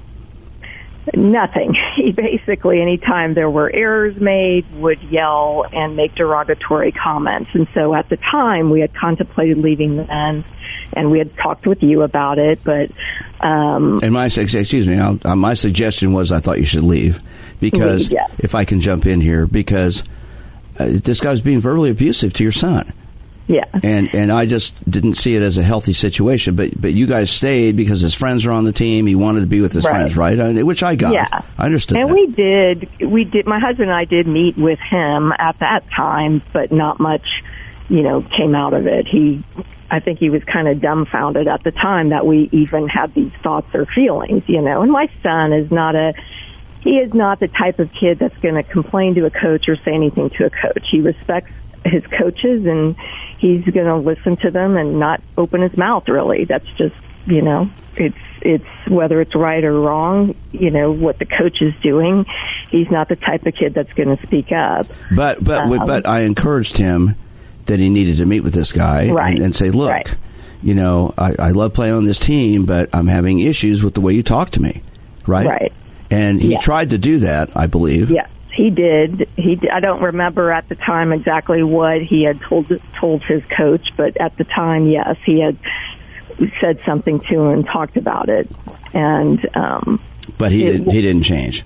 Nothing. 1.13 1.75
He 1.95 2.11
basically, 2.11 2.81
anytime 2.81 3.35
there 3.35 3.49
were 3.49 3.71
errors 3.71 4.17
made, 4.17 4.69
would 4.73 5.01
yell 5.03 5.65
and 5.71 5.95
make 5.95 6.13
derogatory 6.13 6.91
comments. 6.91 7.51
And 7.53 7.69
so 7.73 7.95
at 7.95 8.09
the 8.09 8.17
time, 8.17 8.69
we 8.69 8.81
had 8.81 8.93
contemplated 8.93 9.57
leaving 9.57 9.95
then, 9.95 10.43
and 10.91 11.09
we 11.09 11.19
had 11.19 11.35
talked 11.37 11.65
with 11.65 11.81
you 11.81 12.01
about 12.01 12.37
it. 12.37 12.61
But 12.65 12.91
um, 13.39 13.99
and 14.03 14.11
my 14.11 14.25
excuse 14.25 14.89
me, 14.89 14.99
I'll, 14.99 15.17
uh, 15.23 15.35
my 15.37 15.53
suggestion 15.53 16.11
was 16.11 16.33
I 16.33 16.41
thought 16.41 16.59
you 16.59 16.65
should 16.65 16.83
leave 16.83 17.23
because 17.61 18.09
yeah. 18.09 18.27
if 18.39 18.55
I 18.55 18.65
can 18.65 18.81
jump 18.81 19.05
in 19.05 19.21
here 19.21 19.47
because 19.47 20.03
uh, 20.77 20.87
this 20.89 21.21
guy's 21.21 21.41
being 21.41 21.61
verbally 21.61 21.91
abusive 21.91 22.33
to 22.33 22.43
your 22.43 22.51
son. 22.51 22.91
Yeah. 23.47 23.65
And 23.83 24.13
and 24.15 24.31
I 24.31 24.45
just 24.45 24.89
didn't 24.89 25.15
see 25.15 25.35
it 25.35 25.43
as 25.43 25.57
a 25.57 25.63
healthy 25.63 25.93
situation. 25.93 26.55
But 26.55 26.79
but 26.79 26.93
you 26.93 27.05
guys 27.05 27.29
stayed 27.29 27.75
because 27.75 28.01
his 28.01 28.15
friends 28.15 28.45
were 28.45 28.51
on 28.51 28.63
the 28.63 28.71
team. 28.71 29.05
He 29.05 29.15
wanted 29.15 29.41
to 29.41 29.47
be 29.47 29.61
with 29.61 29.73
his 29.73 29.85
right. 29.85 30.11
friends, 30.11 30.17
right? 30.17 30.63
Which 30.63 30.81
I 30.81 30.95
got. 30.95 31.13
Yeah. 31.13 31.27
I 31.57 31.65
understood. 31.65 31.97
And 31.97 32.09
that. 32.09 32.13
we 32.13 32.27
did. 32.27 32.89
We 33.01 33.23
did. 33.23 33.45
My 33.45 33.59
husband 33.59 33.89
and 33.89 33.97
I 33.97 34.05
did 34.05 34.25
meet 34.25 34.57
with 34.57 34.79
him 34.79 35.31
at 35.37 35.59
that 35.59 35.89
time, 35.91 36.41
but 36.53 36.71
not 36.71 36.99
much, 36.99 37.43
you 37.87 38.01
know, 38.01 38.21
came 38.21 38.55
out 38.55 38.73
of 38.73 38.87
it. 38.87 39.07
He. 39.07 39.43
I 39.91 39.99
think 39.99 40.17
he 40.17 40.31
was 40.31 40.43
kind 40.43 40.67
of 40.67 40.81
dumbfounded 40.81 41.47
at 41.47 41.63
the 41.63 41.71
time 41.71 42.09
that 42.09 42.25
we 42.25 42.49
even 42.51 42.87
had 42.87 43.13
these 43.13 43.31
thoughts 43.43 43.73
or 43.75 43.85
feelings, 43.85 44.43
you 44.47 44.61
know. 44.61 44.81
And 44.81 44.91
my 44.91 45.07
son 45.21 45.53
is 45.53 45.69
not 45.69 45.93
a 45.93 46.15
he 46.81 46.97
is 46.97 47.13
not 47.13 47.39
the 47.39 47.47
type 47.47 47.77
of 47.77 47.91
kid 47.93 48.17
that's 48.17 48.37
going 48.37 48.55
to 48.55 48.63
complain 48.63 49.13
to 49.15 49.25
a 49.25 49.29
coach 49.29 49.69
or 49.69 49.75
say 49.75 49.93
anything 49.93 50.31
to 50.31 50.45
a 50.45 50.49
coach. 50.49 50.87
He 50.89 51.01
respects 51.01 51.51
his 51.85 52.05
coaches 52.07 52.65
and 52.65 52.95
he's 53.37 53.63
going 53.65 53.85
to 53.85 53.97
listen 53.97 54.37
to 54.37 54.51
them 54.51 54.77
and 54.77 54.99
not 54.99 55.21
open 55.37 55.61
his 55.61 55.77
mouth 55.77 56.07
really. 56.07 56.45
That's 56.45 56.67
just 56.77 56.95
you 57.25 57.41
know 57.41 57.65
it's 57.95 58.17
it's 58.41 58.65
whether 58.87 59.19
it's 59.19 59.33
right 59.35 59.63
or 59.63 59.73
wrong 59.73 60.35
you 60.51 60.69
know 60.69 60.91
what 60.91 61.17
the 61.17 61.25
coach 61.25 61.59
is 61.61 61.73
doing 61.81 62.25
he's 62.69 62.89
not 62.91 63.09
the 63.09 63.15
type 63.15 63.45
of 63.45 63.55
kid 63.55 63.73
that's 63.73 63.91
going 63.93 64.15
to 64.15 64.27
speak 64.27 64.51
up. 64.51 64.87
But 65.15 65.43
but 65.43 65.61
um, 65.61 65.85
but 65.85 66.07
I 66.07 66.21
encouraged 66.21 66.77
him 66.77 67.15
that 67.65 67.79
he 67.79 67.89
needed 67.89 68.17
to 68.17 68.25
meet 68.25 68.41
with 68.41 68.53
this 68.53 68.71
guy 68.71 69.09
right. 69.09 69.35
and, 69.35 69.45
and, 69.45 69.55
say 69.55 69.71
look 69.71 69.89
right. 69.89 70.15
you 70.61 70.75
know 70.75 71.13
I, 71.17 71.35
I 71.39 71.51
love 71.51 71.73
playing 71.73 71.95
on 71.95 72.05
this 72.05 72.19
team 72.19 72.65
but 72.65 72.89
I'm 72.93 73.07
having 73.07 73.39
issues 73.39 73.83
with 73.83 73.95
the 73.95 74.01
way 74.01 74.13
you 74.13 74.23
talk 74.23 74.51
to 74.51 74.61
me. 74.61 74.81
Right? 75.25 75.47
Right. 75.47 75.73
And 76.11 76.39
he 76.39 76.51
yeah. 76.51 76.59
tried 76.59 76.91
to 76.91 76.99
do 76.99 77.19
that 77.19 77.57
I 77.57 77.67
believe. 77.67 78.11
Yeah 78.11 78.27
he 78.55 78.69
did. 78.69 79.27
He. 79.35 79.59
I 79.69 79.81
don't 79.81 80.01
remember 80.01 80.51
at 80.51 80.69
the 80.69 80.75
time 80.75 81.11
exactly 81.11 81.61
what 81.61 82.01
he 82.01 82.23
had 82.23 82.39
told 82.39 82.71
told 82.93 83.21
his 83.23 83.43
coach, 83.45 83.89
but 83.97 84.15
at 84.17 84.37
the 84.37 84.45
time, 84.45 84.87
yes, 84.87 85.17
he 85.25 85.41
had 85.41 85.57
said 86.61 86.79
something 86.85 87.19
to 87.19 87.41
him 87.41 87.49
and 87.49 87.65
talked 87.65 87.97
about 87.97 88.29
it. 88.29 88.49
And 88.93 89.45
um, 89.55 90.01
but 90.37 90.53
he 90.53 90.65
it, 90.65 90.85
did, 90.85 90.93
he 90.93 91.01
didn't 91.01 91.23
change. 91.23 91.65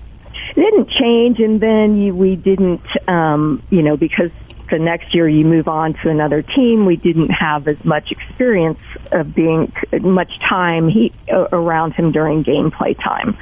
It 0.56 0.60
didn't 0.60 0.90
change, 0.90 1.38
and 1.38 1.60
then 1.60 1.96
you, 1.96 2.12
we 2.12 2.34
didn't. 2.34 2.82
Um, 3.08 3.62
you 3.70 3.82
know, 3.82 3.96
because 3.96 4.32
the 4.68 4.78
next 4.80 5.14
year 5.14 5.28
you 5.28 5.44
move 5.44 5.68
on 5.68 5.94
to 5.94 6.08
another 6.08 6.42
team, 6.42 6.86
we 6.86 6.96
didn't 6.96 7.30
have 7.30 7.68
as 7.68 7.84
much 7.84 8.10
experience 8.10 8.82
of 9.12 9.32
being 9.32 9.72
much 10.00 10.32
time 10.40 10.88
he, 10.88 11.12
around 11.30 11.92
him 11.92 12.10
during 12.10 12.42
gameplay 12.42 13.00
time. 13.00 13.36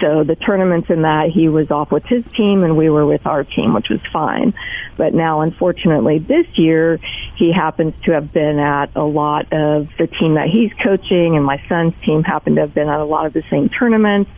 So 0.00 0.24
the 0.24 0.36
tournaments 0.36 0.90
in 0.90 1.02
that 1.02 1.30
he 1.30 1.48
was 1.48 1.70
off 1.70 1.92
with 1.92 2.04
his 2.06 2.24
team 2.36 2.64
and 2.64 2.76
we 2.76 2.90
were 2.90 3.06
with 3.06 3.26
our 3.26 3.44
team, 3.44 3.74
which 3.74 3.88
was 3.88 4.00
fine. 4.12 4.54
But 4.96 5.14
now, 5.14 5.40
unfortunately, 5.40 6.18
this 6.18 6.46
year 6.54 7.00
he 7.36 7.52
happens 7.52 7.94
to 8.04 8.12
have 8.12 8.32
been 8.32 8.58
at 8.58 8.90
a 8.94 9.04
lot 9.04 9.52
of 9.52 9.88
the 9.98 10.06
team 10.06 10.34
that 10.34 10.48
he's 10.48 10.72
coaching, 10.74 11.36
and 11.36 11.44
my 11.44 11.62
son's 11.68 11.94
team 12.02 12.22
happened 12.22 12.56
to 12.56 12.62
have 12.62 12.74
been 12.74 12.88
at 12.88 13.00
a 13.00 13.04
lot 13.04 13.26
of 13.26 13.32
the 13.32 13.42
same 13.50 13.68
tournaments. 13.68 14.30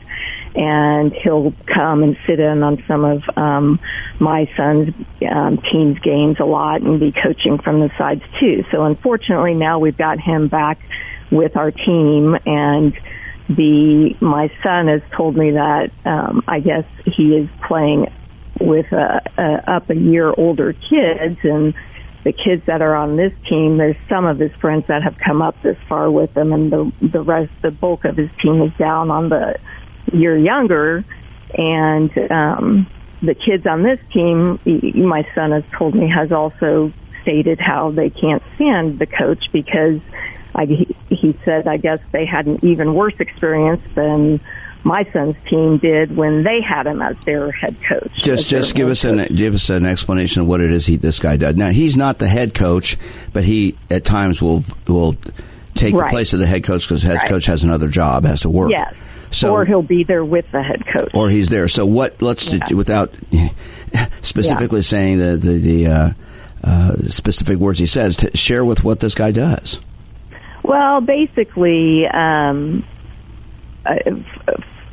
And 0.54 1.12
he'll 1.12 1.52
come 1.66 2.02
and 2.02 2.16
sit 2.26 2.40
in 2.40 2.62
on 2.62 2.82
some 2.86 3.04
of 3.04 3.22
um, 3.36 3.78
my 4.18 4.50
son's 4.56 4.94
um, 5.30 5.58
team's 5.58 5.98
games 5.98 6.40
a 6.40 6.46
lot 6.46 6.80
and 6.80 6.98
be 6.98 7.12
coaching 7.12 7.58
from 7.58 7.80
the 7.80 7.90
sides 7.98 8.22
too. 8.40 8.64
So 8.70 8.84
unfortunately, 8.84 9.52
now 9.52 9.78
we've 9.78 9.98
got 9.98 10.18
him 10.18 10.48
back 10.48 10.78
with 11.30 11.58
our 11.58 11.70
team 11.70 12.38
and 12.46 12.98
the 13.48 14.16
my 14.20 14.50
son 14.62 14.88
has 14.88 15.02
told 15.12 15.36
me 15.36 15.52
that 15.52 15.90
um, 16.04 16.42
I 16.48 16.60
guess 16.60 16.84
he 17.04 17.36
is 17.36 17.48
playing 17.66 18.12
with 18.58 18.90
a, 18.92 19.22
a, 19.38 19.70
up 19.70 19.90
a 19.90 19.96
year 19.96 20.32
older 20.36 20.72
kids 20.72 21.38
and 21.42 21.74
the 22.24 22.32
kids 22.32 22.64
that 22.66 22.82
are 22.82 22.96
on 22.96 23.16
this 23.16 23.32
team 23.48 23.76
there's 23.76 23.96
some 24.08 24.24
of 24.24 24.38
his 24.38 24.52
friends 24.54 24.86
that 24.88 25.02
have 25.02 25.16
come 25.16 25.42
up 25.42 25.60
this 25.62 25.78
far 25.88 26.10
with 26.10 26.36
him 26.36 26.52
and 26.52 26.72
the 26.72 26.92
the 27.00 27.22
rest 27.22 27.52
the 27.62 27.70
bulk 27.70 28.04
of 28.04 28.16
his 28.16 28.30
team 28.42 28.62
is 28.62 28.72
down 28.74 29.10
on 29.10 29.28
the 29.28 29.56
year 30.12 30.36
younger. 30.36 31.04
And 31.56 32.16
um 32.30 32.86
the 33.22 33.34
kids 33.34 33.66
on 33.66 33.82
this 33.82 34.00
team 34.12 34.58
my 34.64 35.26
son 35.34 35.52
has 35.52 35.64
told 35.72 35.94
me 35.94 36.08
has 36.08 36.32
also 36.32 36.92
stated 37.22 37.60
how 37.60 37.90
they 37.90 38.10
can't 38.10 38.42
stand 38.54 38.98
the 38.98 39.06
coach 39.06 39.50
because 39.52 40.00
I, 40.56 40.64
he, 40.64 40.96
he 41.10 41.38
said, 41.44 41.68
I 41.68 41.76
guess 41.76 42.00
they 42.12 42.24
had 42.24 42.46
an 42.46 42.58
even 42.62 42.94
worse 42.94 43.14
experience 43.20 43.82
than 43.94 44.40
my 44.84 45.04
son's 45.12 45.36
team 45.48 45.78
did 45.78 46.16
when 46.16 46.44
they 46.44 46.62
had 46.62 46.86
him 46.86 47.02
as 47.02 47.16
their 47.24 47.50
head 47.50 47.76
coach. 47.82 48.12
Just, 48.14 48.48
just 48.48 48.74
give 48.74 48.88
us 48.88 49.02
coach. 49.02 49.28
an 49.28 49.36
give 49.36 49.54
us 49.54 49.68
an 49.68 49.84
explanation 49.84 50.42
of 50.42 50.48
what 50.48 50.60
it 50.60 50.70
is 50.70 50.86
he 50.86 50.96
this 50.96 51.18
guy 51.18 51.36
does. 51.36 51.56
Now 51.56 51.70
he's 51.70 51.96
not 51.96 52.18
the 52.18 52.28
head 52.28 52.54
coach, 52.54 52.96
but 53.32 53.44
he 53.44 53.76
at 53.90 54.04
times 54.04 54.40
will 54.40 54.64
will 54.86 55.16
take 55.74 55.94
right. 55.94 56.06
the 56.06 56.10
place 56.10 56.32
of 56.32 56.40
the 56.40 56.46
head 56.46 56.64
coach 56.64 56.86
because 56.86 57.02
the 57.02 57.08
head 57.08 57.18
right. 57.18 57.28
coach 57.28 57.46
has 57.46 57.62
another 57.64 57.88
job, 57.88 58.24
has 58.24 58.42
to 58.42 58.48
work. 58.48 58.70
Yes. 58.70 58.94
So, 59.32 59.52
or 59.52 59.64
he'll 59.64 59.82
be 59.82 60.04
there 60.04 60.24
with 60.24 60.50
the 60.52 60.62
head 60.62 60.86
coach. 60.86 61.10
Or 61.12 61.28
he's 61.28 61.48
there. 61.48 61.68
So 61.68 61.84
what? 61.84 62.22
Let's 62.22 62.50
yeah. 62.50 62.64
do, 62.66 62.76
without 62.76 63.12
specifically 64.22 64.78
yeah. 64.78 64.82
saying 64.82 65.18
the 65.18 65.36
the, 65.36 65.58
the 65.58 65.86
uh, 65.88 66.10
uh, 66.62 66.96
specific 67.08 67.58
words 67.58 67.78
he 67.78 67.86
says. 67.86 68.16
To 68.18 68.36
share 68.36 68.64
with 68.64 68.84
what 68.84 69.00
this 69.00 69.14
guy 69.14 69.32
does. 69.32 69.80
Well, 70.66 71.00
basically, 71.00 72.08
um, 72.08 72.84
uh, 73.84 73.94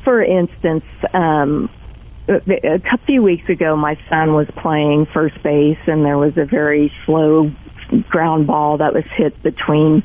for 0.03 0.21
instance, 0.21 0.85
um, 1.15 1.67
a 2.27 2.97
few 3.07 3.23
weeks 3.23 3.49
ago, 3.49 3.75
my 3.75 3.97
son 4.07 4.35
was 4.35 4.47
playing 4.51 5.07
first 5.07 5.41
base, 5.41 5.79
and 5.87 6.05
there 6.05 6.19
was 6.19 6.37
a 6.37 6.45
very 6.45 6.93
slow 7.05 7.51
ground 8.07 8.45
ball 8.45 8.77
that 8.77 8.93
was 8.93 9.05
hit 9.15 9.41
between 9.41 10.03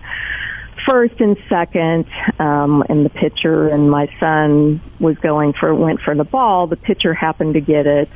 first 0.86 1.20
and 1.20 1.36
second, 1.50 2.06
um, 2.38 2.82
and 2.88 3.04
the 3.04 3.10
pitcher 3.10 3.68
and 3.68 3.90
my 3.90 4.08
son 4.18 4.80
was 4.98 5.18
going 5.18 5.52
for 5.52 5.74
went 5.74 6.00
for 6.00 6.14
the 6.14 6.24
ball. 6.24 6.66
The 6.66 6.76
pitcher 6.76 7.12
happened 7.12 7.54
to 7.54 7.60
get 7.60 7.86
it, 7.86 8.08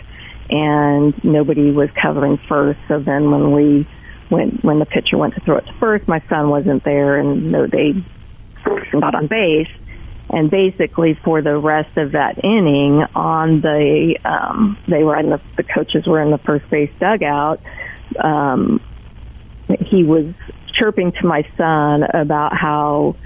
and 0.49 1.23
nobody 1.23 1.71
was 1.71 1.90
covering 1.90 2.38
first. 2.38 2.80
So 2.88 2.99
then 2.99 3.30
when 3.30 3.52
we 3.52 3.87
went 4.33 4.65
when 4.65 4.81
the 4.81 4.87
pitcher 4.87 5.17
went 5.17 5.35
to 5.35 5.41
throw 5.41 5.59
it 5.59 5.67
to 5.67 5.73
first, 5.75 6.09
my 6.09 6.21
son 6.29 6.49
wasn't 6.49 6.83
there, 6.83 7.19
and 7.19 7.55
they 7.71 7.95
got 8.91 9.15
on 9.15 9.29
base. 9.29 9.69
And 10.31 10.51
basically, 10.51 11.15
for 11.15 11.43
the 11.43 11.57
rest 11.59 11.97
of 11.99 12.12
that 12.12 12.43
inning, 12.43 13.05
on 13.15 13.61
the 13.61 14.19
um, 14.25 14.79
they 14.89 15.05
were 15.05 15.17
in 15.19 15.29
the 15.29 15.41
the 15.57 15.62
coaches 15.62 16.07
were 16.07 16.23
in 16.23 16.31
the 16.31 16.39
first 16.39 16.69
base 16.71 16.91
dugout. 16.99 17.61
Um, 18.19 18.81
he 19.81 20.05
was 20.05 20.35
chirping 20.73 21.12
to 21.12 21.27
my 21.27 21.47
son 21.57 22.03
about 22.03 22.57
how 22.57 23.17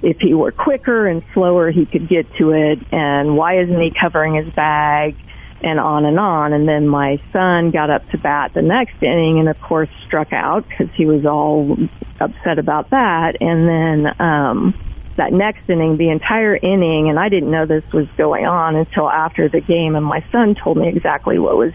if 0.00 0.18
he 0.20 0.32
were 0.32 0.52
quicker 0.52 1.06
and 1.06 1.22
slower, 1.34 1.70
he 1.70 1.84
could 1.84 2.08
get 2.08 2.32
to 2.36 2.52
it, 2.52 2.78
and 2.90 3.36
why 3.36 3.60
isn't 3.60 3.80
he 3.80 3.90
covering 3.90 4.34
his 4.34 4.48
bag, 4.54 5.16
and 5.60 5.80
on 5.80 6.04
and 6.04 6.18
on. 6.18 6.52
And 6.52 6.68
then 6.68 6.86
my 6.86 7.20
son 7.32 7.70
got 7.70 7.90
up 7.90 8.08
to 8.10 8.18
bat 8.18 8.54
the 8.54 8.62
next 8.62 9.02
inning, 9.02 9.38
and 9.38 9.48
of 9.48 9.60
course 9.60 9.90
struck 10.06 10.32
out 10.32 10.68
because 10.68 10.90
he 10.94 11.06
was 11.06 11.26
all 11.26 11.76
upset 12.20 12.58
about 12.58 12.90
that. 12.90 13.40
And 13.40 13.68
then 13.68 14.20
um, 14.20 14.74
that 15.16 15.32
next 15.32 15.68
inning, 15.68 15.96
the 15.96 16.10
entire 16.10 16.56
inning, 16.56 17.08
and 17.08 17.18
I 17.18 17.28
didn't 17.28 17.50
know 17.50 17.66
this 17.66 17.90
was 17.92 18.08
going 18.16 18.46
on 18.46 18.76
until 18.76 19.08
after 19.08 19.48
the 19.48 19.60
game, 19.60 19.96
and 19.96 20.04
my 20.04 20.24
son 20.32 20.54
told 20.54 20.78
me 20.78 20.88
exactly 20.88 21.38
what 21.38 21.56
was 21.56 21.72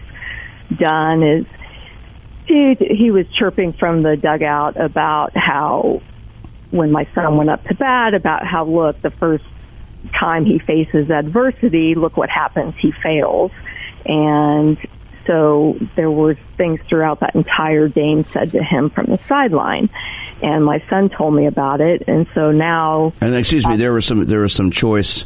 done. 0.74 1.22
Is 1.22 1.46
he, 2.46 2.74
he 2.74 3.10
was 3.10 3.28
chirping 3.28 3.72
from 3.72 4.02
the 4.02 4.16
dugout 4.16 4.78
about 4.78 5.36
how 5.36 6.02
when 6.70 6.90
my 6.90 7.06
son 7.14 7.36
went 7.36 7.50
up 7.50 7.64
to 7.64 7.74
bat 7.74 8.14
about 8.14 8.44
how 8.44 8.64
look 8.64 9.00
the 9.00 9.10
first 9.10 9.44
time 10.12 10.44
he 10.44 10.58
faces 10.58 11.10
adversity 11.10 11.94
look 11.94 12.16
what 12.16 12.28
happens 12.28 12.74
he 12.76 12.90
fails 12.90 13.52
and 14.06 14.78
so 15.26 15.76
there 15.96 16.10
were 16.10 16.34
things 16.56 16.80
throughout 16.88 17.20
that 17.20 17.34
entire 17.34 17.88
game 17.88 18.24
said 18.24 18.50
to 18.50 18.62
him 18.62 18.90
from 18.90 19.06
the 19.06 19.18
sideline 19.18 19.88
and 20.42 20.64
my 20.64 20.82
son 20.90 21.08
told 21.08 21.34
me 21.34 21.46
about 21.46 21.80
it 21.80 22.04
and 22.08 22.26
so 22.34 22.52
now 22.52 23.12
and 23.20 23.34
excuse 23.34 23.66
me 23.66 23.76
there 23.76 23.92
were 23.92 24.02
some 24.02 24.24
there 24.26 24.40
were 24.40 24.48
some 24.48 24.70
choice 24.70 25.24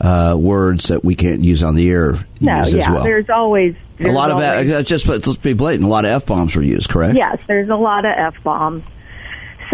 uh, 0.00 0.34
words 0.36 0.88
that 0.88 1.04
we 1.04 1.14
can't 1.14 1.44
use 1.44 1.62
on 1.62 1.74
the 1.74 1.88
air 1.90 2.14
no 2.40 2.64
yeah 2.64 2.90
well. 2.90 3.04
there's 3.04 3.30
always 3.30 3.76
a 4.00 4.08
lot 4.08 4.30
of 4.30 4.38
always, 4.38 4.70
uh, 4.70 4.82
just 4.82 5.06
let's 5.06 5.36
be 5.36 5.52
blatant. 5.52 5.86
A 5.86 5.88
lot 5.88 6.04
of 6.04 6.10
f 6.10 6.26
bombs 6.26 6.56
were 6.56 6.62
used, 6.62 6.88
correct? 6.88 7.16
Yes, 7.16 7.38
there's 7.46 7.68
a 7.68 7.76
lot 7.76 8.04
of 8.04 8.12
f 8.16 8.42
bombs. 8.42 8.82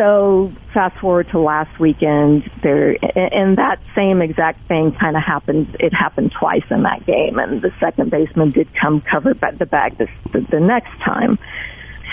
So 0.00 0.50
fast 0.72 0.96
forward 0.96 1.28
to 1.28 1.38
last 1.38 1.78
weekend, 1.78 2.50
there 2.62 2.96
and 3.14 3.58
that 3.58 3.80
same 3.94 4.22
exact 4.22 4.66
thing 4.66 4.92
kind 4.92 5.14
of 5.14 5.22
happened. 5.22 5.76
It 5.78 5.92
happened 5.92 6.32
twice 6.32 6.64
in 6.70 6.84
that 6.84 7.04
game, 7.04 7.38
and 7.38 7.60
the 7.60 7.70
second 7.78 8.10
baseman 8.10 8.50
did 8.50 8.74
come 8.74 9.02
cover 9.02 9.34
the 9.34 9.66
bag 9.66 9.98
this, 9.98 10.08
the, 10.32 10.40
the 10.40 10.58
next 10.58 10.98
time. 11.00 11.38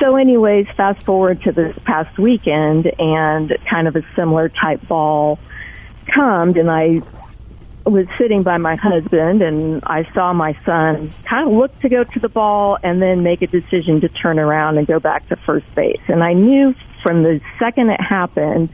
So, 0.01 0.17
anyways, 0.17 0.67
fast 0.75 1.03
forward 1.03 1.43
to 1.43 1.53
this 1.53 1.79
past 1.85 2.17
weekend, 2.17 2.91
and 2.99 3.55
kind 3.65 3.87
of 3.87 3.95
a 3.95 4.03
similar 4.17 4.49
type 4.49 4.85
ball 4.85 5.39
come, 6.07 6.57
and 6.57 6.69
I 6.69 7.01
was 7.85 8.05
sitting 8.17 8.43
by 8.43 8.57
my 8.57 8.75
husband 8.75 9.41
and 9.41 9.81
I 9.85 10.03
saw 10.11 10.33
my 10.33 10.57
son 10.65 11.09
kind 11.23 11.47
of 11.47 11.53
look 11.53 11.79
to 11.79 11.87
go 11.87 12.03
to 12.03 12.19
the 12.19 12.27
ball 12.27 12.77
and 12.83 13.01
then 13.01 13.23
make 13.23 13.41
a 13.41 13.47
decision 13.47 14.01
to 14.01 14.09
turn 14.09 14.39
around 14.39 14.77
and 14.77 14.85
go 14.85 14.99
back 14.99 15.29
to 15.29 15.37
first 15.37 15.73
base. 15.73 16.01
And 16.09 16.21
I 16.21 16.33
knew 16.33 16.75
from 17.01 17.23
the 17.23 17.41
second 17.59 17.89
it 17.89 18.01
happened, 18.01 18.69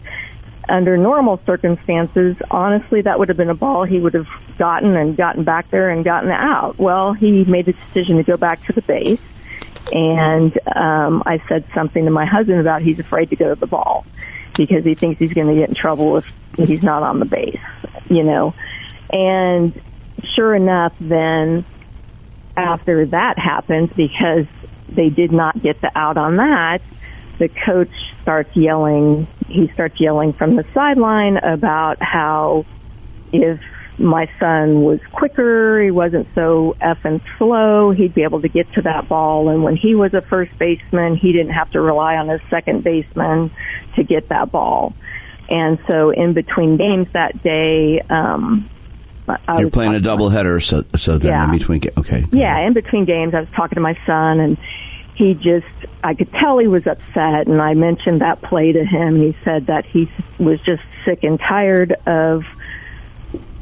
under 0.69 0.97
normal 0.97 1.39
circumstances, 1.45 2.37
honestly, 2.49 3.01
that 3.01 3.19
would 3.19 3.29
have 3.29 3.37
been 3.37 3.49
a 3.49 3.55
ball 3.55 3.83
he 3.83 3.99
would 3.99 4.13
have 4.13 4.29
gotten 4.57 4.95
and 4.95 5.17
gotten 5.17 5.43
back 5.43 5.69
there 5.71 5.89
and 5.89 6.05
gotten 6.05 6.31
out. 6.31 6.77
Well, 6.77 7.13
he 7.13 7.43
made 7.43 7.65
the 7.65 7.73
decision 7.73 8.17
to 8.17 8.23
go 8.23 8.37
back 8.37 8.63
to 8.65 8.73
the 8.73 8.81
base. 8.81 9.21
And 9.91 10.57
um, 10.73 11.23
I 11.25 11.43
said 11.49 11.65
something 11.73 12.05
to 12.05 12.11
my 12.11 12.25
husband 12.25 12.59
about 12.59 12.81
he's 12.81 12.99
afraid 12.99 13.29
to 13.31 13.35
go 13.35 13.49
to 13.49 13.59
the 13.59 13.67
ball 13.67 14.05
because 14.55 14.85
he 14.85 14.95
thinks 14.95 15.19
he's 15.19 15.33
going 15.33 15.47
to 15.47 15.55
get 15.55 15.69
in 15.69 15.75
trouble 15.75 16.17
if 16.17 16.33
he's 16.55 16.83
not 16.83 17.03
on 17.03 17.19
the 17.19 17.25
base, 17.25 17.59
you 18.09 18.23
know. 18.23 18.53
And 19.11 19.79
sure 20.35 20.55
enough, 20.55 20.93
then 20.99 21.65
after 22.55 23.05
that 23.07 23.37
happened, 23.37 23.93
because 23.95 24.45
they 24.87 25.09
did 25.09 25.31
not 25.31 25.61
get 25.61 25.81
the 25.81 25.91
out 25.97 26.17
on 26.17 26.37
that, 26.37 26.81
the 27.39 27.49
coach 27.49 28.12
starts 28.23 28.55
yelling. 28.55 29.27
He 29.47 29.67
starts 29.67 29.99
yelling 29.99 30.33
from 30.33 30.55
the 30.55 30.65
sideline 30.73 31.37
about 31.37 32.01
how 32.01 32.65
if 33.31 33.61
my 33.99 34.27
son 34.39 34.81
was 34.81 34.99
quicker, 35.11 35.81
he 35.81 35.91
wasn't 35.91 36.27
so 36.33 36.75
effing 36.81 37.21
slow, 37.37 37.91
he'd 37.91 38.13
be 38.13 38.23
able 38.23 38.41
to 38.41 38.47
get 38.47 38.71
to 38.73 38.81
that 38.81 39.07
ball. 39.07 39.49
And 39.49 39.63
when 39.63 39.75
he 39.75 39.93
was 39.93 40.13
a 40.15 40.21
first 40.21 40.57
baseman, 40.57 41.15
he 41.15 41.31
didn't 41.31 41.53
have 41.53 41.69
to 41.71 41.81
rely 41.81 42.17
on 42.17 42.27
his 42.27 42.41
second 42.49 42.83
baseman 42.83 43.51
to 43.95 44.03
get 44.03 44.29
that 44.29 44.51
ball. 44.51 44.93
And 45.49 45.77
so 45.87 46.09
in 46.09 46.33
between 46.33 46.77
games 46.77 47.07
that 47.13 47.43
day, 47.43 47.99
um, 48.09 48.69
I 49.27 49.59
You're 49.59 49.69
playing 49.69 49.95
a 49.95 49.99
doubleheader, 49.99 50.61
so 50.61 50.83
so 50.97 51.17
then 51.17 51.31
yeah. 51.31 51.45
in 51.45 51.51
between, 51.51 51.81
okay. 51.97 52.25
Yeah, 52.31 52.59
in 52.65 52.73
between 52.73 53.05
games, 53.05 53.33
I 53.33 53.41
was 53.41 53.49
talking 53.49 53.75
to 53.75 53.81
my 53.81 53.97
son, 54.05 54.39
and 54.39 54.57
he 55.15 55.33
just, 55.35 55.67
I 56.03 56.13
could 56.15 56.31
tell 56.31 56.57
he 56.57 56.67
was 56.67 56.87
upset, 56.87 57.47
and 57.47 57.61
I 57.61 57.73
mentioned 57.73 58.21
that 58.21 58.41
play 58.41 58.71
to 58.71 58.83
him, 58.83 59.17
he 59.17 59.35
said 59.43 59.67
that 59.67 59.85
he 59.85 60.09
was 60.39 60.59
just 60.61 60.81
sick 61.05 61.23
and 61.23 61.39
tired 61.39 61.93
of 62.05 62.45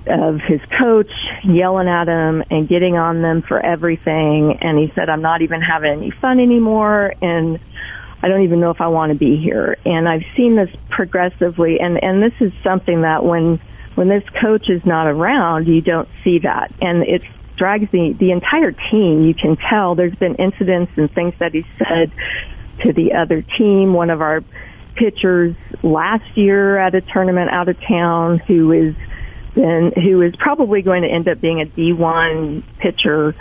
of 0.08 0.40
his 0.42 0.60
coach 0.80 1.12
yelling 1.44 1.88
at 1.88 2.08
him 2.08 2.44
and 2.50 2.68
getting 2.68 2.98
on 2.98 3.22
them 3.22 3.44
for 3.44 3.64
everything, 3.64 4.58
and 4.62 4.78
he 4.78 4.92
said, 4.96 5.10
"I'm 5.10 5.22
not 5.22 5.42
even 5.42 5.62
having 5.62 5.92
any 5.92 6.10
fun 6.10 6.40
anymore," 6.40 7.14
and 7.22 7.60
I 8.24 8.28
don't 8.28 8.42
even 8.42 8.60
know 8.60 8.72
if 8.72 8.82
I 8.82 8.88
want 8.88 9.12
to 9.12 9.18
be 9.18 9.38
here. 9.38 9.78
And 9.86 10.08
I've 10.10 10.26
seen 10.36 10.56
this 10.56 10.70
progressively, 10.90 11.80
and 11.80 12.04
and 12.04 12.22
this 12.22 12.34
is 12.40 12.52
something 12.64 13.02
that 13.02 13.24
when 13.24 13.60
when 13.96 14.08
this 14.08 14.28
coach 14.30 14.70
is 14.70 14.86
not 14.86 15.08
around, 15.08 15.68
you 15.68 15.82
don't 15.82 16.08
see 16.24 16.40
that. 16.40 16.72
And 16.82 17.04
it 17.04 17.24
drags 17.62 17.91
the, 17.91 18.13
the 18.13 18.32
entire 18.32 18.71
team. 18.71 19.24
You 19.24 19.36
can 19.36 19.56
tell 19.56 19.93
there's 19.93 20.15
been 20.15 20.34
incidents 20.38 20.93
and 20.95 21.12
things 21.12 21.36
that 21.38 21.54
he 21.54 21.63
said 21.78 22.12
to 22.80 22.91
the 22.91 23.13
other 23.13 23.43
team. 23.43 23.93
One 23.93 24.10
of 24.10 24.19
our 24.19 24.43
pitchers 24.95 25.56
last 25.84 26.36
year 26.36 26.80
at 26.80 26.95
a 26.95 27.02
tournament 27.02 27.52
out 27.52 27.69
of 27.69 27.80
town 27.80 28.39
who 28.39 28.71
is 28.71 28.95
then 29.54 29.91
who 29.91 30.24
is 30.24 30.36
probably 30.38 30.82
going 30.82 31.04
to 31.04 31.08
end 31.08 31.28
up 31.28 31.39
being 31.39 31.62
a 31.62 31.67
D1 31.67 32.63
pitcher 32.80 33.36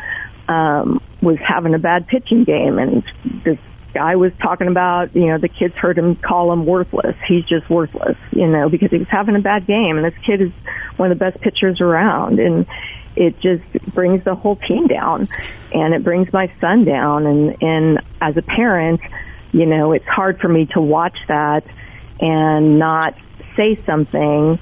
um, 0.48 1.00
was 1.22 1.38
having 1.38 1.72
a 1.72 1.78
bad 1.78 2.06
pitching 2.06 2.44
game 2.44 2.78
and 2.78 3.02
this 3.42 3.58
guy 3.94 4.16
was 4.16 4.32
talking 4.34 4.68
about, 4.68 5.16
you 5.16 5.28
know, 5.28 5.38
the 5.38 5.48
kids 5.48 5.74
heard 5.76 5.96
him 5.96 6.14
call 6.14 6.52
him 6.52 6.66
worthless. 6.66 7.16
He's 7.26 7.46
just 7.46 7.70
worthless, 7.70 8.18
you 8.32 8.46
know, 8.46 8.68
because 8.68 8.90
he 8.90 8.98
was 8.98 9.08
having 9.08 9.34
a 9.34 9.40
bad 9.40 9.66
game. 9.66 9.96
And 9.96 10.04
this 10.04 10.18
kid 10.22 10.42
is 10.42 10.52
one 10.96 11.10
of 11.10 11.18
the 11.18 11.24
best 11.24 11.40
pitchers 11.40 11.80
around. 11.80 12.38
And 12.38 12.66
it 13.16 13.40
just 13.40 13.62
brings 13.94 14.24
the 14.24 14.34
whole 14.34 14.56
team 14.56 14.86
down. 14.86 15.26
And 15.72 15.94
it 15.94 16.02
brings 16.02 16.32
my 16.32 16.52
son 16.60 16.84
down. 16.84 17.26
And, 17.26 17.62
and 17.62 18.00
as 18.20 18.36
a 18.36 18.42
parent, 18.42 19.00
you 19.52 19.66
know, 19.66 19.92
it's 19.92 20.06
hard 20.06 20.40
for 20.40 20.48
me 20.48 20.66
to 20.66 20.80
watch 20.80 21.16
that 21.28 21.64
and 22.20 22.78
not 22.78 23.14
say 23.56 23.76
something. 23.76 24.58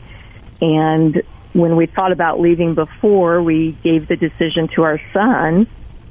And 0.60 1.22
when 1.52 1.76
we 1.76 1.86
thought 1.86 2.12
about 2.12 2.40
leaving 2.40 2.74
before, 2.74 3.42
we 3.42 3.72
gave 3.72 4.08
the 4.08 4.16
decision 4.16 4.68
to 4.68 4.82
our 4.82 5.00
son 5.12 5.66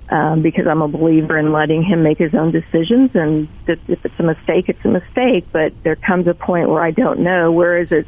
um, 0.10 0.42
because 0.42 0.68
I'm 0.68 0.82
a 0.82 0.88
believer 0.88 1.38
in 1.38 1.52
letting 1.52 1.84
him 1.84 2.04
make 2.04 2.18
his 2.18 2.34
own 2.34 2.52
decisions. 2.52 3.16
And 3.16 3.48
if 3.68 4.06
it's 4.06 4.20
a 4.20 4.24
mistake, 4.24 4.70
it's 4.70 4.84
a 4.86 4.90
mistake. 4.90 5.46
But 5.52 5.74
there 5.84 5.96
comes 5.96 6.28
a 6.28 6.34
point 6.34 6.70
where 6.70 6.82
I 6.82 6.92
don't 6.92 7.20
know 7.20 7.52
where 7.52 7.78
is 7.78 7.92
it 7.92 8.08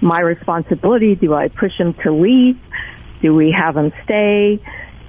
my 0.00 0.20
responsibility? 0.20 1.14
Do 1.14 1.34
I 1.34 1.48
push 1.48 1.76
him 1.78 1.94
to 1.94 2.12
leave? 2.12 2.58
Do 3.26 3.34
we 3.34 3.50
have 3.50 3.74
them 3.74 3.92
stay? 4.04 4.60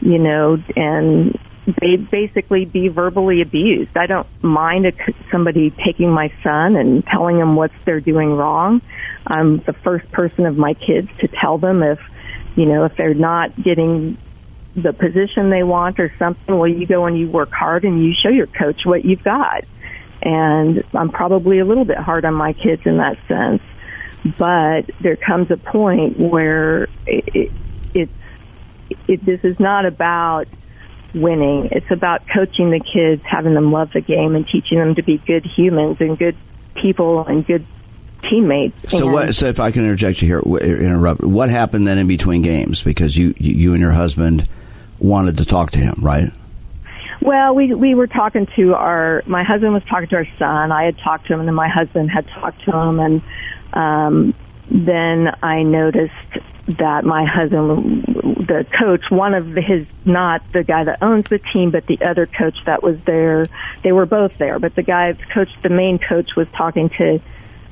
You 0.01 0.17
know, 0.17 0.57
and 0.75 1.37
they 1.67 1.97
basically 1.97 2.65
be 2.65 2.87
verbally 2.87 3.41
abused. 3.41 3.95
I 3.95 4.07
don't 4.07 4.25
mind 4.41 4.91
somebody 5.29 5.69
taking 5.69 6.09
my 6.09 6.33
son 6.41 6.75
and 6.75 7.05
telling 7.05 7.37
him 7.37 7.55
what 7.55 7.69
they're 7.85 7.99
doing 7.99 8.33
wrong. 8.33 8.81
I'm 9.27 9.59
the 9.59 9.73
first 9.73 10.11
person 10.11 10.47
of 10.47 10.57
my 10.57 10.73
kids 10.73 11.09
to 11.19 11.27
tell 11.27 11.59
them 11.59 11.83
if, 11.83 11.99
you 12.55 12.65
know, 12.65 12.85
if 12.85 12.95
they're 12.95 13.13
not 13.13 13.55
getting 13.61 14.17
the 14.75 14.93
position 14.93 15.51
they 15.51 15.61
want 15.61 15.99
or 15.99 16.11
something, 16.17 16.57
well, 16.57 16.67
you 16.67 16.87
go 16.87 17.05
and 17.05 17.19
you 17.19 17.29
work 17.29 17.51
hard 17.51 17.83
and 17.83 18.03
you 18.03 18.15
show 18.15 18.29
your 18.29 18.47
coach 18.47 18.83
what 18.83 19.05
you've 19.05 19.23
got. 19.23 19.63
And 20.23 20.83
I'm 20.91 21.11
probably 21.11 21.59
a 21.59 21.65
little 21.65 21.85
bit 21.85 21.99
hard 21.99 22.25
on 22.25 22.33
my 22.33 22.53
kids 22.53 22.87
in 22.87 22.97
that 22.97 23.19
sense. 23.27 23.61
But 24.39 24.89
there 24.99 25.15
comes 25.15 25.51
a 25.51 25.57
point 25.57 26.17
where 26.17 26.89
it, 27.05 27.51
it's, 27.93 28.11
it, 29.07 29.25
this 29.25 29.43
is 29.43 29.59
not 29.59 29.85
about 29.85 30.47
winning. 31.13 31.69
It's 31.71 31.89
about 31.91 32.27
coaching 32.27 32.71
the 32.71 32.79
kids, 32.79 33.23
having 33.23 33.53
them 33.53 33.71
love 33.71 33.93
the 33.93 34.01
game 34.01 34.35
and 34.35 34.47
teaching 34.47 34.77
them 34.77 34.95
to 34.95 35.03
be 35.03 35.17
good 35.17 35.45
humans 35.45 35.97
and 35.99 36.17
good 36.17 36.35
people 36.75 37.25
and 37.25 37.45
good 37.45 37.65
teammates. 38.21 38.91
So, 38.91 39.05
and 39.05 39.13
what, 39.13 39.35
so 39.35 39.47
if 39.47 39.59
I 39.59 39.71
can 39.71 39.83
interject 39.83 40.21
you 40.21 40.27
here, 40.27 40.39
interrupt. 40.39 41.21
What 41.21 41.49
happened 41.49 41.87
then 41.87 41.97
in 41.97 42.07
between 42.07 42.41
games? 42.41 42.81
Because 42.81 43.17
you, 43.17 43.33
you, 43.37 43.53
you 43.53 43.73
and 43.73 43.81
your 43.81 43.91
husband 43.91 44.47
wanted 44.99 45.37
to 45.37 45.45
talk 45.45 45.71
to 45.71 45.79
him, 45.79 45.95
right? 45.99 46.31
Well, 47.19 47.55
we 47.55 47.73
we 47.73 47.95
were 47.95 48.07
talking 48.07 48.45
to 48.55 48.75
our 48.75 49.23
my 49.25 49.43
husband 49.43 49.73
was 49.73 49.83
talking 49.83 50.07
to 50.09 50.17
our 50.17 50.27
son. 50.37 50.71
I 50.71 50.85
had 50.85 50.97
talked 50.99 51.27
to 51.27 51.33
him, 51.33 51.39
and 51.39 51.47
then 51.47 51.55
my 51.55 51.67
husband 51.67 52.11
had 52.11 52.27
talked 52.27 52.63
to 52.65 52.71
him, 52.71 52.99
and 52.99 53.21
um, 53.73 54.33
then 54.69 55.35
I 55.41 55.63
noticed 55.63 56.13
that 56.67 57.05
my 57.05 57.23
husband, 57.25 58.03
the 58.05 58.65
coach, 58.77 59.09
one 59.09 59.33
of 59.33 59.47
his 59.55 59.85
not 60.05 60.41
the 60.51 60.63
guy 60.63 60.83
that 60.83 61.01
owns 61.01 61.29
the 61.29 61.39
team, 61.39 61.71
but 61.71 61.85
the 61.87 62.01
other 62.01 62.25
coach 62.25 62.57
that 62.65 62.83
was 62.83 62.99
there, 63.05 63.45
they 63.83 63.91
were 63.91 64.05
both 64.05 64.37
there. 64.37 64.59
But 64.59 64.75
the 64.75 64.83
guy, 64.83 65.13
coach, 65.33 65.49
the 65.61 65.69
main 65.69 65.97
coach, 65.97 66.35
was 66.35 66.47
talking 66.49 66.89
to 66.97 67.19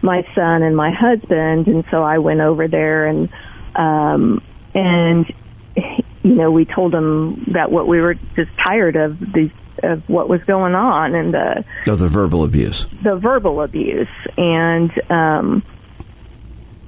my 0.01 0.25
son 0.33 0.63
and 0.63 0.75
my 0.77 0.91
husband, 0.91 1.67
and 1.67 1.83
so 1.91 2.03
I 2.03 2.19
went 2.19 2.39
over 2.39 2.67
there 2.67 3.05
and 3.07 3.29
um, 3.75 4.41
and 4.73 5.31
you 5.75 6.35
know, 6.35 6.51
we 6.51 6.63
told 6.65 6.93
him 6.95 7.43
that 7.47 7.69
what 7.71 7.87
we 7.87 7.99
were 7.99 8.13
just 8.35 8.51
tired 8.57 8.95
of 8.95 9.19
these 9.33 9.51
of 9.83 10.07
what 10.09 10.29
was 10.29 10.41
going 10.45 10.73
on 10.73 11.13
and 11.15 11.33
the 11.33 11.65
Of 11.85 11.99
the 11.99 12.07
verbal 12.07 12.45
abuse. 12.45 12.85
the 13.03 13.17
verbal 13.17 13.61
abuse 13.61 14.07
and 14.37 14.89
um 15.11 15.63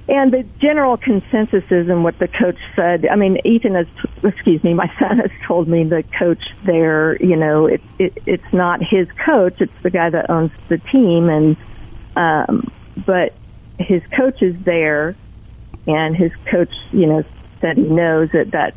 and 0.08 0.32
the 0.32 0.42
general 0.58 0.96
consensus 0.96 1.64
is 1.70 1.88
and 1.88 2.02
what 2.02 2.18
the 2.18 2.28
coach 2.28 2.58
said. 2.74 3.06
I 3.06 3.16
mean, 3.16 3.40
Ethan 3.44 3.74
has, 3.74 3.86
excuse 4.22 4.64
me, 4.64 4.74
my 4.74 4.90
son 4.98 5.18
has 5.18 5.30
told 5.44 5.68
me 5.68 5.84
the 5.84 6.02
coach 6.02 6.42
there, 6.64 7.22
you 7.22 7.36
know, 7.36 7.66
it, 7.66 7.82
it 7.98 8.22
it's 8.26 8.52
not 8.52 8.82
his 8.82 9.10
coach, 9.12 9.60
it's 9.60 9.82
the 9.82 9.90
guy 9.90 10.10
that 10.10 10.30
owns 10.30 10.52
the 10.68 10.78
team, 10.78 11.28
and 11.28 11.56
um, 12.16 12.70
but 13.04 13.34
his 13.78 14.02
coach 14.16 14.42
is 14.42 14.58
there, 14.62 15.14
and 15.86 16.16
his 16.16 16.32
coach, 16.46 16.72
you 16.92 17.06
know, 17.06 17.24
said 17.60 17.76
he 17.76 17.84
knows 17.84 18.30
that 18.32 18.52
that 18.52 18.74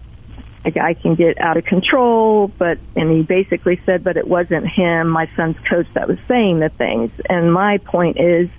a 0.64 0.72
guy 0.72 0.94
can 0.94 1.16
get 1.16 1.40
out 1.40 1.58
of 1.58 1.66
control, 1.66 2.48
but 2.48 2.78
and 2.96 3.10
he 3.10 3.24
basically 3.24 3.82
said, 3.86 4.04
but 4.04 4.18
it 4.18 4.28
wasn't 4.28 4.68
him, 4.68 5.08
my 5.08 5.28
son's 5.36 5.58
coach, 5.60 5.88
that 5.94 6.08
was 6.08 6.20
saying 6.28 6.60
the 6.60 6.70
things. 6.70 7.12
And 7.30 7.52
my 7.52 7.80
point 7.80 8.20
is, 8.20 8.50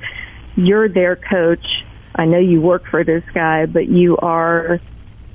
you're 0.56 0.88
their 0.88 1.16
coach. 1.16 1.84
I 2.14 2.26
know 2.26 2.38
you 2.38 2.60
work 2.60 2.86
for 2.86 3.04
this 3.04 3.24
guy, 3.32 3.66
but 3.66 3.88
you 3.88 4.16
are 4.18 4.80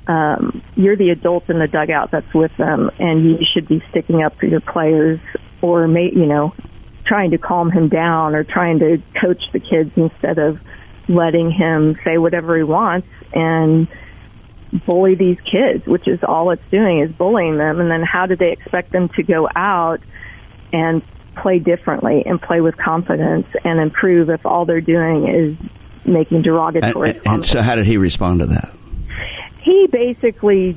um, 0.06 0.62
you're 0.74 0.96
the 0.96 1.10
adult 1.10 1.50
in 1.50 1.58
the 1.58 1.68
dugout 1.68 2.10
that's 2.10 2.32
with 2.32 2.56
them, 2.56 2.90
and 2.98 3.24
you 3.24 3.38
should 3.52 3.68
be 3.68 3.82
sticking 3.90 4.22
up 4.22 4.36
for 4.36 4.46
your 4.46 4.60
players, 4.60 5.20
or 5.60 5.86
may, 5.86 6.10
you 6.10 6.26
know, 6.26 6.54
trying 7.04 7.32
to 7.32 7.38
calm 7.38 7.70
him 7.70 7.88
down, 7.88 8.34
or 8.34 8.42
trying 8.42 8.78
to 8.78 9.02
coach 9.20 9.42
the 9.52 9.60
kids 9.60 9.92
instead 9.96 10.38
of 10.38 10.60
letting 11.08 11.50
him 11.50 11.96
say 12.04 12.18
whatever 12.18 12.56
he 12.56 12.62
wants 12.62 13.08
and 13.32 13.88
bully 14.72 15.14
these 15.14 15.40
kids, 15.40 15.86
which 15.86 16.06
is 16.06 16.22
all 16.22 16.50
it's 16.50 16.70
doing 16.70 17.00
is 17.00 17.10
bullying 17.12 17.56
them. 17.56 17.80
And 17.80 17.90
then 17.90 18.02
how 18.02 18.26
do 18.26 18.36
they 18.36 18.52
expect 18.52 18.92
them 18.92 19.08
to 19.10 19.22
go 19.22 19.48
out 19.54 20.00
and 20.72 21.02
play 21.34 21.58
differently 21.58 22.24
and 22.26 22.40
play 22.40 22.60
with 22.60 22.76
confidence 22.76 23.46
and 23.64 23.80
improve 23.80 24.28
if 24.28 24.44
all 24.44 24.64
they're 24.64 24.80
doing 24.80 25.28
is 25.28 25.56
making 26.08 26.36
And, 26.38 26.44
derogatory 26.44 27.10
and 27.10 27.22
comments? 27.22 27.50
so, 27.50 27.62
how 27.62 27.76
did 27.76 27.86
he 27.86 27.96
respond 27.96 28.40
to 28.40 28.46
that? 28.46 28.74
he 29.60 29.86
basically 29.86 30.76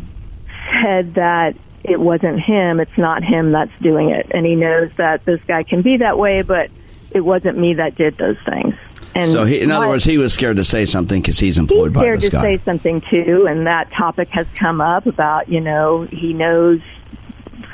said 0.84 1.14
that 1.14 1.56
it 1.84 2.00
wasn't 2.00 2.40
him, 2.42 2.80
it's 2.80 2.98
not 2.98 3.24
him 3.24 3.52
that's 3.52 3.72
doing 3.82 4.10
it. 4.10 4.28
And 4.32 4.46
he 4.46 4.56
knows 4.56 4.92
that 4.98 5.24
this 5.26 5.40
guy 5.48 5.64
can 5.64 5.82
be 5.82 5.98
that 5.98 6.18
way, 6.18 6.42
but 6.42 6.70
it 7.12 7.22
wasn't 7.22 7.58
me 7.58 7.76
that 7.76 7.96
did 7.96 8.18
those 8.18 8.38
things. 8.46 8.76
And 9.16 9.30
So, 9.30 9.46
he, 9.46 9.60
in 9.62 9.72
other 9.72 9.88
words, 9.88 10.04
he 10.04 10.18
was 10.18 10.34
scared 10.34 10.58
to 10.58 10.64
say 10.64 10.86
something 10.86 11.22
because 11.22 11.40
he's 11.40 11.56
he's 11.56 11.58
employed 11.58 11.94
by 11.94 12.02
scared 12.02 12.22
this 12.22 12.30
to 12.32 12.42
say 12.42 12.58
something 12.60 13.02
too, 13.02 13.46
and 13.50 13.66
that 13.68 13.92
topic 13.92 14.30
has 14.30 14.48
come 14.56 14.80
up 14.82 15.06
about 15.06 15.50
you 15.50 15.60
know 15.60 16.04
he 16.04 16.34
knows 16.34 16.82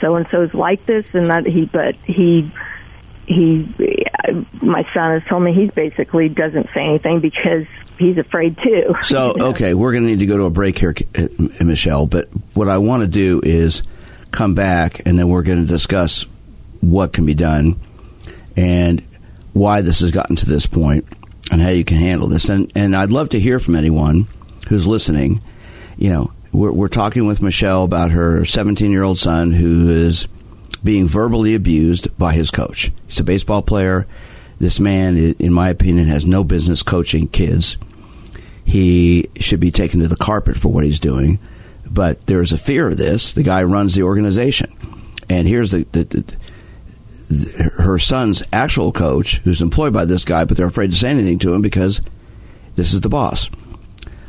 so 0.01 0.15
and 0.15 0.27
so's 0.29 0.53
like 0.53 0.85
this, 0.85 1.05
and 1.13 1.27
that 1.27 1.45
he 1.45 1.65
but 1.65 1.95
he 2.05 2.49
he 3.27 3.67
my 4.61 4.83
son 4.93 5.19
has 5.19 5.25
told 5.25 5.43
me 5.43 5.53
he 5.53 5.67
basically 5.67 6.29
doesn't 6.29 6.69
say 6.73 6.81
anything 6.81 7.19
because 7.19 7.65
he's 7.99 8.17
afraid 8.17 8.57
too. 8.57 8.95
So, 9.03 9.33
okay, 9.37 9.73
we're 9.73 9.91
going 9.91 10.03
to 10.03 10.09
need 10.09 10.19
to 10.19 10.25
go 10.25 10.37
to 10.37 10.45
a 10.45 10.49
break 10.49 10.79
here, 10.79 10.95
uh, 11.15 11.27
Michelle. 11.63 12.05
But 12.05 12.27
what 12.53 12.69
I 12.69 12.77
want 12.77 13.01
to 13.01 13.07
do 13.07 13.41
is 13.43 13.83
come 14.31 14.55
back, 14.55 15.01
and 15.05 15.19
then 15.19 15.27
we're 15.27 15.43
going 15.43 15.61
to 15.61 15.67
discuss 15.67 16.25
what 16.81 17.13
can 17.13 17.25
be 17.25 17.33
done 17.33 17.79
and 18.55 19.03
why 19.53 19.81
this 19.81 19.99
has 19.99 20.11
gotten 20.11 20.35
to 20.37 20.45
this 20.45 20.65
point, 20.65 21.05
and 21.51 21.61
how 21.61 21.69
you 21.69 21.83
can 21.83 21.97
handle 21.97 22.27
this. 22.27 22.49
And 22.49 22.71
and 22.75 22.95
I'd 22.95 23.11
love 23.11 23.29
to 23.29 23.39
hear 23.39 23.59
from 23.59 23.75
anyone 23.75 24.27
who's 24.69 24.87
listening. 24.87 25.41
You 25.97 26.11
know, 26.11 26.31
we're, 26.51 26.71
we're 26.71 26.87
talking 26.87 27.25
with 27.25 27.41
Michelle 27.41 27.83
about 27.83 28.11
her 28.11 28.45
17 28.45 28.91
year 28.91 29.03
old 29.03 29.19
son 29.19 29.51
who 29.51 29.89
is 29.89 30.27
being 30.83 31.07
verbally 31.07 31.55
abused 31.55 32.15
by 32.17 32.33
his 32.33 32.51
coach. 32.51 32.91
He's 33.07 33.19
a 33.19 33.23
baseball 33.23 33.61
player. 33.61 34.07
This 34.59 34.79
man, 34.79 35.17
in 35.17 35.53
my 35.53 35.69
opinion, 35.69 36.07
has 36.07 36.25
no 36.25 36.43
business 36.43 36.83
coaching 36.83 37.27
kids 37.27 37.77
he 38.67 39.29
should 39.39 39.61
be 39.61 39.71
taken 39.71 40.01
to 40.01 40.09
the 40.09 40.17
carpet 40.17 40.57
for 40.57 40.67
what 40.67 40.83
he's 40.83 40.99
doing. 40.99 41.39
But 41.89 42.27
there's 42.27 42.51
a 42.51 42.57
fear 42.57 42.89
of 42.89 42.97
this. 42.97 43.31
The 43.31 43.41
guy 43.41 43.63
runs 43.63 43.95
the 43.95 44.03
organization, 44.03 44.75
and 45.29 45.47
here's 45.47 45.71
the, 45.71 45.87
the, 45.93 46.03
the, 47.29 47.63
her 47.77 47.97
son's 47.97 48.43
actual 48.51 48.91
coach, 48.91 49.37
who's 49.37 49.61
employed 49.61 49.93
by 49.93 50.03
this 50.03 50.25
guy, 50.25 50.43
but 50.43 50.57
they're 50.57 50.67
afraid 50.67 50.91
to 50.91 50.97
say 50.97 51.09
anything 51.09 51.39
to 51.39 51.53
him 51.53 51.61
because 51.61 52.01
this 52.75 52.93
is 52.93 52.99
the 52.99 53.07
boss. 53.07 53.49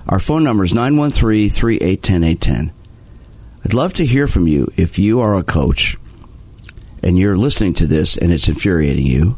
Our 0.08 0.20
phone 0.20 0.44
number 0.44 0.62
is 0.62 0.72
913-3810810. 0.72 2.70
I'd 3.64 3.74
love 3.74 3.92
to 3.94 4.06
hear 4.06 4.28
from 4.28 4.46
you 4.46 4.72
if 4.76 5.00
you 5.00 5.18
are 5.20 5.37
a 5.37 5.42
coach 5.42 5.97
and 7.02 7.18
you're 7.18 7.37
listening 7.37 7.74
to 7.74 7.87
this 7.87 8.16
and 8.16 8.32
it's 8.32 8.48
infuriating 8.48 9.06
you 9.06 9.37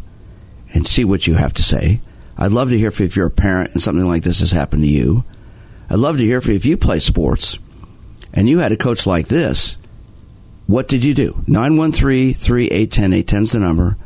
and 0.72 0.86
see 0.86 1.04
what 1.04 1.26
you 1.26 1.34
have 1.34 1.52
to 1.54 1.62
say. 1.62 2.00
I'd 2.36 2.52
love 2.52 2.70
to 2.70 2.78
hear 2.78 2.88
if, 2.88 3.16
you're 3.16 3.26
a 3.26 3.30
parent 3.30 3.72
and 3.72 3.82
something 3.82 4.06
like 4.06 4.22
this 4.22 4.40
has 4.40 4.52
happened 4.52 4.82
to 4.82 4.88
you. 4.88 5.24
I'd 5.90 5.98
love 5.98 6.18
to 6.18 6.24
hear 6.24 6.38
if, 6.38 6.64
you 6.64 6.76
play 6.76 7.00
sports 7.00 7.58
and 8.32 8.48
you 8.48 8.58
had 8.60 8.72
a 8.72 8.76
coach 8.76 9.06
like 9.06 9.28
this. 9.28 9.76
What 10.66 10.88
did 10.88 11.02
you 11.02 11.14
do? 11.14 11.42
913 11.46 12.32
381 12.32 13.12
810 13.12 13.42
is 13.42 13.52
the 13.52 13.58
number. 13.58 13.96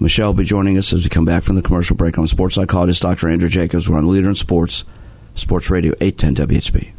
Michelle 0.00 0.28
will 0.28 0.34
be 0.34 0.44
joining 0.44 0.78
us 0.78 0.92
as 0.92 1.02
we 1.02 1.10
come 1.10 1.24
back 1.24 1.42
from 1.42 1.56
the 1.56 1.62
commercial 1.62 1.96
break. 1.96 2.16
I'm 2.16 2.28
sports 2.28 2.54
psychologist 2.54 3.02
Dr. 3.02 3.28
Andrew 3.28 3.48
Jacobs. 3.48 3.88
We're 3.88 3.98
on 3.98 4.08
Leader 4.08 4.28
in 4.28 4.36
Sports, 4.36 4.84
Sports 5.34 5.70
Radio 5.70 5.92
810 6.00 6.46
WHB. 6.46 6.92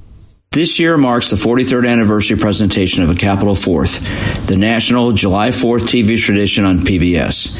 This 0.51 0.79
year 0.79 0.97
marks 0.97 1.29
the 1.29 1.35
43rd 1.35 1.87
anniversary 1.87 2.35
presentation 2.35 3.03
of 3.03 3.11
A 3.11 3.15
Capitol 3.15 3.53
Fourth, 3.53 3.99
the 4.47 4.57
national 4.57 5.11
July 5.11 5.49
4th 5.49 5.81
TV 5.81 6.17
tradition 6.17 6.65
on 6.65 6.79
PBS. 6.79 7.55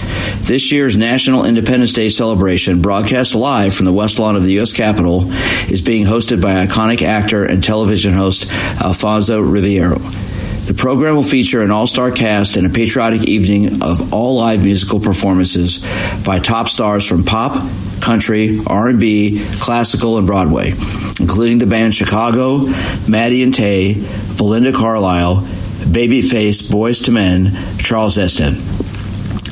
This 0.47 0.71
year's 0.71 0.97
National 0.97 1.45
Independence 1.45 1.93
Day 1.93 2.09
celebration, 2.09 2.81
broadcast 2.81 3.35
live 3.35 3.75
from 3.75 3.85
the 3.85 3.93
West 3.93 4.17
Lawn 4.17 4.35
of 4.35 4.43
the 4.43 4.53
U.S. 4.53 4.73
Capitol, 4.73 5.31
is 5.69 5.83
being 5.83 6.07
hosted 6.07 6.41
by 6.41 6.65
iconic 6.65 7.03
actor 7.03 7.45
and 7.45 7.63
television 7.63 8.13
host 8.13 8.51
Alfonso 8.81 9.39
Ribeiro. 9.39 9.99
The 9.99 10.73
program 10.75 11.15
will 11.15 11.21
feature 11.21 11.61
an 11.61 11.69
all-star 11.69 12.09
cast 12.09 12.57
and 12.57 12.65
a 12.65 12.71
patriotic 12.71 13.27
evening 13.27 13.83
of 13.83 14.11
all 14.11 14.37
live 14.37 14.63
musical 14.63 14.99
performances 14.99 15.85
by 16.25 16.39
top 16.39 16.67
stars 16.67 17.07
from 17.07 17.23
pop, 17.23 17.53
country, 18.01 18.59
R&B, 18.65 19.43
classical, 19.59 20.17
and 20.17 20.27
Broadway, 20.27 20.71
including 21.19 21.57
the 21.57 21.67
band 21.67 21.93
Chicago, 21.93 22.67
Maddie 23.07 23.43
and 23.43 23.53
Tay, 23.53 23.95
Belinda 24.37 24.73
Carlisle, 24.73 25.37
Babyface, 25.85 26.69
Boyz 26.69 27.07
II 27.07 27.13
Men, 27.13 27.77
Charles 27.77 28.17
Esten. 28.17 28.88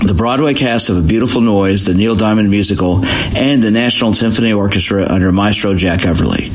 The 0.07 0.13
Broadway 0.13 0.53
cast 0.53 0.89
of 0.89 0.95
A 0.95 1.01
Beautiful 1.01 1.41
Noise, 1.41 1.83
the 1.83 1.93
Neil 1.93 2.15
Diamond 2.15 2.49
musical, 2.49 3.03
and 3.03 3.61
the 3.61 3.71
National 3.71 4.13
Symphony 4.13 4.53
Orchestra 4.53 5.05
under 5.05 5.33
Maestro 5.33 5.75
Jack 5.75 5.99
Everly. 5.99 6.49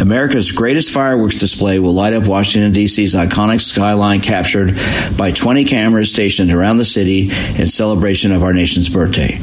America's 0.00 0.52
greatest 0.52 0.90
fireworks 0.90 1.38
display 1.38 1.78
will 1.78 1.92
light 1.92 2.14
up 2.14 2.26
Washington, 2.26 2.72
D.C.'s 2.72 3.14
iconic 3.14 3.60
skyline 3.60 4.20
captured 4.20 4.78
by 5.18 5.32
20 5.32 5.66
cameras 5.66 6.10
stationed 6.10 6.50
around 6.50 6.78
the 6.78 6.84
city 6.86 7.28
in 7.60 7.66
celebration 7.66 8.32
of 8.32 8.42
our 8.42 8.54
nation's 8.54 8.88
birthday. 8.88 9.36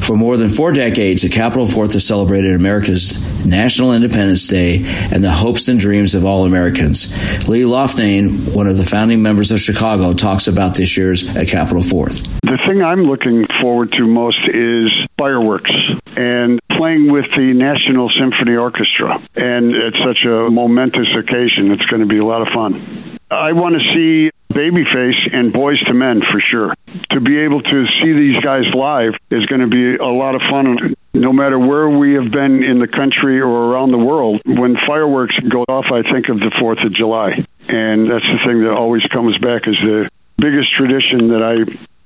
For 0.00 0.16
more 0.16 0.38
than 0.38 0.48
four 0.48 0.72
decades, 0.72 1.20
the 1.20 1.28
Capitol 1.28 1.66
Fourth 1.66 1.92
has 1.92 2.06
celebrated 2.06 2.54
America's 2.54 3.12
National 3.44 3.92
Independence 3.92 4.46
Day 4.48 4.82
and 5.12 5.22
the 5.22 5.30
hopes 5.30 5.68
and 5.68 5.78
dreams 5.78 6.14
of 6.14 6.24
all 6.24 6.44
Americans. 6.44 7.12
Lee 7.48 7.62
Loughnane, 7.62 8.54
one 8.54 8.66
of 8.66 8.76
the 8.76 8.84
founding 8.84 9.22
members 9.22 9.52
of 9.52 9.60
Chicago, 9.60 10.12
talks 10.12 10.48
about 10.48 10.74
this 10.74 10.96
year's 10.96 11.36
A 11.36 11.44
Capitol 11.44 11.82
Fourth. 11.82 12.22
The 12.42 12.58
thing 12.66 12.82
I'm 12.82 13.02
looking 13.02 13.44
forward 13.60 13.92
to 13.92 14.06
most 14.06 14.38
is 14.48 14.90
fireworks 15.18 15.70
and 16.16 16.60
playing 16.72 17.10
with 17.10 17.26
the 17.36 17.52
National 17.54 18.10
Symphony 18.10 18.56
Orchestra. 18.56 19.20
And 19.34 19.74
it's 19.74 19.98
such 19.98 20.24
a 20.24 20.50
momentous 20.50 21.08
occasion. 21.16 21.72
It's 21.72 21.86
going 21.86 22.00
to 22.00 22.06
be 22.06 22.18
a 22.18 22.24
lot 22.24 22.42
of 22.42 22.48
fun. 22.48 22.82
I 23.30 23.52
want 23.52 23.74
to 23.74 23.80
see 23.94 24.30
Babyface 24.52 25.34
and 25.34 25.52
Boyz 25.52 25.86
II 25.86 25.94
Men 25.94 26.22
for 26.30 26.40
sure. 26.40 26.72
To 27.10 27.20
be 27.20 27.38
able 27.38 27.60
to 27.60 27.86
see 28.00 28.12
these 28.12 28.42
guys 28.42 28.64
live 28.74 29.14
is 29.30 29.44
going 29.46 29.60
to 29.60 29.66
be 29.66 29.96
a 29.96 30.06
lot 30.06 30.34
of 30.34 30.42
fun. 30.48 30.94
No 31.20 31.32
matter 31.32 31.58
where 31.58 31.88
we 31.88 32.14
have 32.14 32.30
been 32.30 32.62
in 32.62 32.78
the 32.78 32.88
country 32.88 33.40
or 33.40 33.48
around 33.48 33.90
the 33.90 33.98
world, 33.98 34.40
when 34.44 34.76
fireworks 34.86 35.38
go 35.48 35.64
off, 35.68 35.86
I 35.92 36.02
think 36.02 36.28
of 36.28 36.38
the 36.38 36.52
4th 36.60 36.84
of 36.84 36.92
July. 36.92 37.44
And 37.68 38.10
that's 38.10 38.24
the 38.24 38.40
thing 38.44 38.62
that 38.62 38.72
always 38.72 39.02
comes 39.04 39.36
back 39.38 39.66
as 39.66 39.74
the 39.82 40.08
biggest 40.38 40.72
tradition 40.76 41.28
that 41.28 41.42
I 41.42 41.64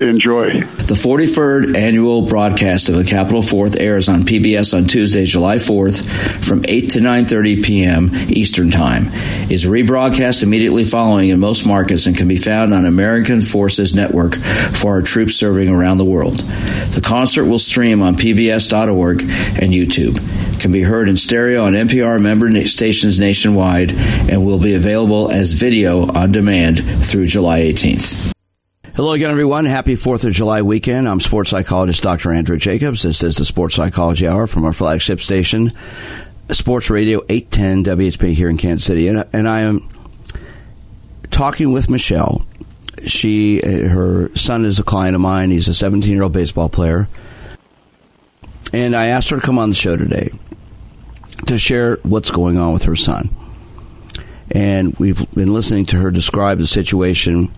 enjoy. 0.09 0.61
The 0.91 0.95
43rd 0.95 1.77
annual 1.77 2.23
broadcast 2.23 2.89
of 2.89 2.97
the 2.97 3.05
Capitol 3.05 3.43
Fourth 3.43 3.79
airs 3.79 4.09
on 4.09 4.23
PBS 4.23 4.77
on 4.77 4.87
Tuesday, 4.87 5.27
July 5.27 5.57
4th 5.57 6.09
from 6.45 6.65
8 6.67 6.91
to 6.91 7.01
9:30 7.01 7.65
p.m. 7.65 8.11
Eastern 8.29 8.71
Time. 8.71 9.05
Is 9.51 9.67
rebroadcast 9.67 10.43
immediately 10.43 10.85
following 10.85 11.29
in 11.29 11.39
most 11.39 11.67
markets 11.67 12.07
and 12.07 12.17
can 12.17 12.29
be 12.29 12.37
found 12.37 12.73
on 12.73 12.87
American 12.87 13.41
Forces 13.41 13.95
Network 13.95 14.37
for 14.37 14.93
our 14.93 15.03
troops 15.03 15.35
serving 15.35 15.69
around 15.69 15.99
the 15.99 16.05
world. 16.05 16.37
The 16.37 17.03
concert 17.05 17.45
will 17.45 17.59
stream 17.59 18.01
on 18.03 18.15
pbs.org 18.15 19.21
and 19.23 19.71
YouTube. 19.71 20.19
Can 20.61 20.73
be 20.73 20.83
heard 20.83 21.09
in 21.09 21.17
stereo 21.17 21.65
on 21.65 21.73
NPR 21.73 22.21
member 22.21 22.51
stations 22.67 23.21
nationwide 23.21 23.93
and 23.93 24.45
will 24.45 24.59
be 24.59 24.75
available 24.75 25.31
as 25.31 25.53
video 25.53 26.11
on 26.13 26.33
demand 26.33 27.05
through 27.05 27.27
July 27.27 27.61
18th. 27.61 28.35
Hello 29.01 29.15
again, 29.15 29.31
everyone. 29.31 29.65
Happy 29.65 29.95
4th 29.95 30.25
of 30.25 30.35
July 30.35 30.61
weekend. 30.61 31.09
I'm 31.09 31.21
sports 31.21 31.49
psychologist 31.49 32.03
Dr. 32.03 32.33
Andrew 32.33 32.59
Jacobs. 32.59 33.03
This 33.03 33.23
is 33.23 33.35
the 33.35 33.47
Sports 33.47 33.75
Psychology 33.75 34.29
Hour 34.29 34.47
from 34.47 34.67
our 34.67 34.75
flagship 34.75 35.23
station, 35.23 35.73
Sports 36.51 36.91
Radio 36.91 37.23
810 37.27 37.97
WHB 37.97 38.35
here 38.35 38.51
in 38.51 38.59
Kansas 38.59 38.85
City. 38.85 39.09
And, 39.09 39.25
and 39.33 39.49
I 39.49 39.63
am 39.63 39.89
talking 41.31 41.73
with 41.73 41.89
Michelle. 41.89 42.45
She, 43.07 43.63
uh, 43.63 43.89
her 43.89 44.37
son 44.37 44.67
is 44.67 44.79
a 44.79 44.83
client 44.83 45.15
of 45.15 45.23
mine. 45.23 45.51
He's 45.51 45.69
a 45.69 45.73
17 45.73 46.13
year 46.13 46.25
old 46.25 46.35
baseball 46.35 46.69
player. 46.69 47.09
And 48.75 48.95
I 48.95 49.07
asked 49.07 49.31
her 49.31 49.37
to 49.37 49.43
come 49.43 49.59
on 49.59 49.71
the 49.71 49.77
show 49.77 49.97
today 49.97 50.31
to 51.47 51.57
share 51.57 51.97
what's 52.03 52.31
going 52.31 52.59
on 52.59 52.75
with 52.75 52.83
her 52.83 52.97
son. 52.97 53.35
And 54.51 54.95
we've 54.99 55.25
been 55.31 55.55
listening 55.55 55.87
to 55.87 55.97
her 55.97 56.11
describe 56.11 56.59
the 56.59 56.67
situation 56.67 57.51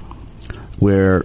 where 0.78 1.24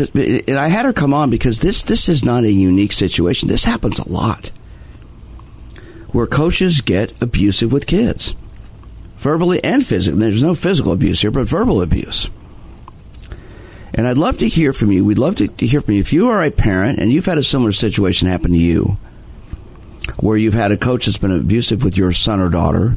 and 0.00 0.58
I 0.58 0.68
had 0.68 0.86
her 0.86 0.92
come 0.92 1.14
on 1.14 1.30
because 1.30 1.60
this 1.60 1.82
this 1.82 2.08
is 2.08 2.24
not 2.24 2.44
a 2.44 2.52
unique 2.52 2.92
situation. 2.92 3.48
This 3.48 3.64
happens 3.64 3.98
a 3.98 4.08
lot. 4.08 4.50
Where 6.12 6.26
coaches 6.26 6.80
get 6.80 7.20
abusive 7.22 7.72
with 7.72 7.86
kids. 7.86 8.34
Verbally 9.18 9.62
and 9.62 9.86
physically. 9.86 10.20
There's 10.20 10.42
no 10.42 10.54
physical 10.54 10.92
abuse 10.92 11.20
here, 11.20 11.30
but 11.30 11.46
verbal 11.46 11.82
abuse. 11.82 12.30
And 13.92 14.08
I'd 14.08 14.18
love 14.18 14.38
to 14.38 14.48
hear 14.48 14.72
from 14.72 14.92
you. 14.92 15.04
We'd 15.04 15.18
love 15.18 15.36
to 15.36 15.46
hear 15.58 15.80
from 15.80 15.94
you. 15.94 16.00
If 16.00 16.12
you 16.12 16.28
are 16.28 16.42
a 16.42 16.50
parent 16.50 16.98
and 16.98 17.12
you've 17.12 17.26
had 17.26 17.38
a 17.38 17.42
similar 17.42 17.72
situation 17.72 18.28
happen 18.28 18.52
to 18.52 18.56
you, 18.56 18.96
where 20.18 20.36
you've 20.36 20.54
had 20.54 20.72
a 20.72 20.76
coach 20.76 21.06
that's 21.06 21.18
been 21.18 21.32
abusive 21.32 21.84
with 21.84 21.96
your 21.96 22.12
son 22.12 22.40
or 22.40 22.48
daughter, 22.48 22.96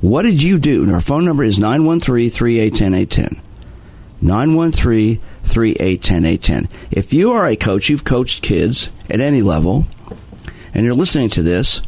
what 0.00 0.22
did 0.22 0.42
you 0.42 0.58
do? 0.58 0.82
And 0.82 0.92
our 0.92 1.00
phone 1.00 1.24
number 1.24 1.44
is 1.44 1.58
913 1.58 2.30
381 2.30 2.94
810. 2.94 3.42
913 4.20 5.20
381 5.44 6.24
810. 6.24 6.68
If 6.90 7.12
you 7.12 7.32
are 7.32 7.46
a 7.46 7.56
coach, 7.56 7.88
you've 7.88 8.04
coached 8.04 8.42
kids 8.42 8.90
at 9.10 9.20
any 9.20 9.42
level, 9.42 9.86
and 10.74 10.84
you're 10.84 10.94
listening 10.94 11.28
to 11.30 11.42
this, 11.42 11.82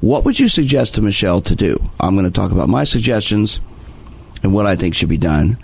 what 0.00 0.24
would 0.24 0.38
you 0.38 0.48
suggest 0.48 0.94
to 0.94 1.02
Michelle 1.02 1.40
to 1.42 1.54
do? 1.54 1.90
I'm 1.98 2.14
going 2.14 2.24
to 2.24 2.30
talk 2.30 2.52
about 2.52 2.68
my 2.68 2.84
suggestions 2.84 3.60
and 4.42 4.54
what 4.54 4.66
I 4.66 4.76
think 4.76 4.94
should 4.94 5.08
be 5.08 5.18
done. 5.18 5.58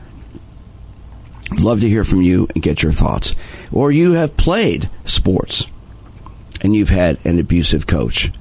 I'd 1.53 1.62
love 1.62 1.81
to 1.81 1.88
hear 1.88 2.05
from 2.05 2.22
you 2.22 2.49
and 2.55 2.62
get 2.62 2.83
your 2.83 2.92
thoughts. 2.92 3.35
Or 3.72 3.92
you 3.92 4.12
have 4.12 4.37
played 4.37 4.90
sports 5.05 5.66
and 6.62 6.75
you've 6.75 6.88
had 6.88 7.18
an 7.25 7.38
abusive 7.38 7.87
coach. 7.87 8.33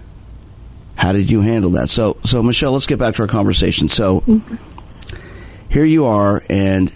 How 0.95 1.12
did 1.12 1.29
you 1.29 1.41
handle 1.41 1.71
that? 1.71 1.89
So, 1.89 2.17
so 2.25 2.41
Michelle, 2.41 2.71
let's 2.71 2.88
get 2.88 2.99
back 2.99 3.15
to 3.15 3.21
our 3.21 3.27
conversation. 3.27 3.89
So, 3.89 4.21
mm-hmm. 4.21 4.55
here 5.69 5.86
you 5.86 6.05
are, 6.05 6.41
and 6.49 6.91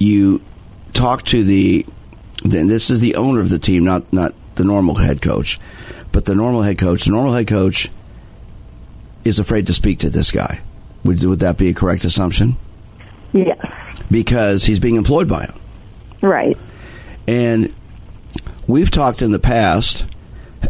you 0.00 0.42
talk 0.92 1.22
to 1.26 1.44
the 1.44 1.86
then 2.42 2.66
this 2.66 2.90
is 2.90 2.98
the 3.00 3.14
owner 3.16 3.40
of 3.40 3.50
the 3.50 3.58
team, 3.58 3.84
not 3.84 4.12
not 4.12 4.34
the 4.56 4.64
normal 4.64 4.96
head 4.96 5.22
coach, 5.22 5.60
but 6.10 6.24
the 6.24 6.34
normal 6.34 6.62
head 6.62 6.78
coach. 6.78 7.04
The 7.04 7.12
normal 7.12 7.34
head 7.34 7.46
coach 7.46 7.88
is 9.24 9.38
afraid 9.38 9.68
to 9.68 9.74
speak 9.74 10.00
to 10.00 10.10
this 10.10 10.32
guy. 10.32 10.60
Would 11.04 11.22
would 11.22 11.38
that 11.40 11.58
be 11.58 11.68
a 11.68 11.74
correct 11.74 12.04
assumption? 12.04 12.56
Yes. 13.32 14.02
Because 14.10 14.64
he's 14.64 14.80
being 14.80 14.96
employed 14.96 15.28
by 15.28 15.44
him. 15.44 15.60
Right. 16.20 16.58
And 17.28 17.72
we've 18.66 18.90
talked 18.90 19.22
in 19.22 19.30
the 19.30 19.38
past 19.38 20.04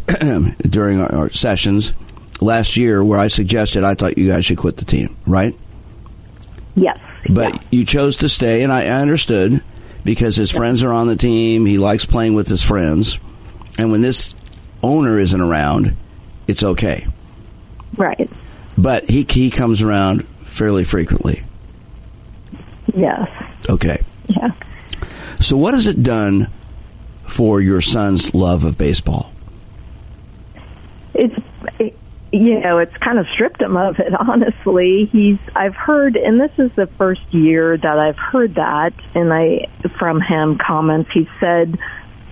during 0.69 1.01
our, 1.01 1.15
our 1.15 1.31
sessions 1.31 1.93
last 2.41 2.77
year 2.77 3.03
where 3.03 3.19
I 3.19 3.29
suggested 3.29 3.85
I 3.85 3.95
thought 3.95 4.19
you 4.19 4.29
guys 4.29 4.45
should 4.45 4.59
quit 4.59 4.77
the 4.77 4.85
team, 4.85 5.17
right? 5.27 5.57
Yes. 6.75 6.99
But 7.29 7.55
yeah. 7.55 7.61
you 7.71 7.85
chose 7.85 8.19
to 8.19 8.29
stay, 8.29 8.63
and 8.63 8.73
I, 8.73 8.85
I 8.85 9.01
understood 9.01 9.63
because 10.05 10.37
his 10.37 10.53
yeah. 10.53 10.59
friends 10.59 10.83
are 10.83 10.93
on 10.93 11.07
the 11.07 11.17
team. 11.17 11.67
He 11.67 11.79
likes 11.79 12.07
playing 12.07 12.35
with 12.35 12.49
his 12.49 12.63
friends, 12.63 13.19
and 13.79 13.91
when 13.91 14.01
this 14.01 14.35
owner 14.83 15.19
isn't 15.19 15.41
around, 15.41 15.97
it's 16.47 16.65
okay. 16.65 17.07
Right. 17.97 18.31
But 18.79 19.11
he 19.11 19.27
he 19.29 19.51
comes 19.51 19.83
around 19.83 20.27
fairly 20.45 20.85
frequently. 20.85 21.43
Yes. 22.95 23.29
Okay. 23.69 24.03
Yeah. 24.29 24.53
So, 25.41 25.57
what 25.57 25.75
has 25.75 25.87
it 25.87 26.03
done 26.03 26.51
for 27.27 27.61
your 27.61 27.81
son's 27.81 28.35
love 28.35 28.65
of 28.65 28.77
baseball? 28.77 29.33
It's 31.15 31.35
you 32.33 32.61
know, 32.61 32.79
it's 32.79 32.97
kind 32.97 33.19
of 33.19 33.27
stripped 33.29 33.61
him 33.61 33.77
of 33.77 33.99
it, 33.99 34.15
honestly. 34.19 35.07
He's, 35.07 35.39
I've 35.55 35.77
heard, 35.77 36.17
and 36.17 36.41
this 36.41 36.53
is 36.59 36.73
the 36.73 36.87
first 36.87 37.33
year 37.33 37.77
that 37.77 37.99
I've 37.99 38.19
heard 38.19 38.55
that, 38.55 38.93
and 39.15 39.33
I, 39.33 39.69
from 39.99 40.21
him 40.21 40.59
comments, 40.59 41.11
he 41.13 41.29
said 41.41 41.79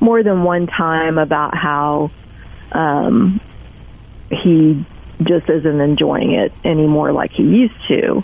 more 0.01 0.23
than 0.23 0.45
one 0.45 0.67
time 0.67 1.19
about 1.19 1.57
how, 1.57 2.11
um, 2.71 3.41
he 4.31 4.85
just 5.23 5.49
isn't 5.49 5.81
enjoying 5.81 6.33
it 6.33 6.53
anymore 6.65 7.13
like 7.13 7.33
he 7.33 7.43
used 7.43 7.89
to. 7.89 8.23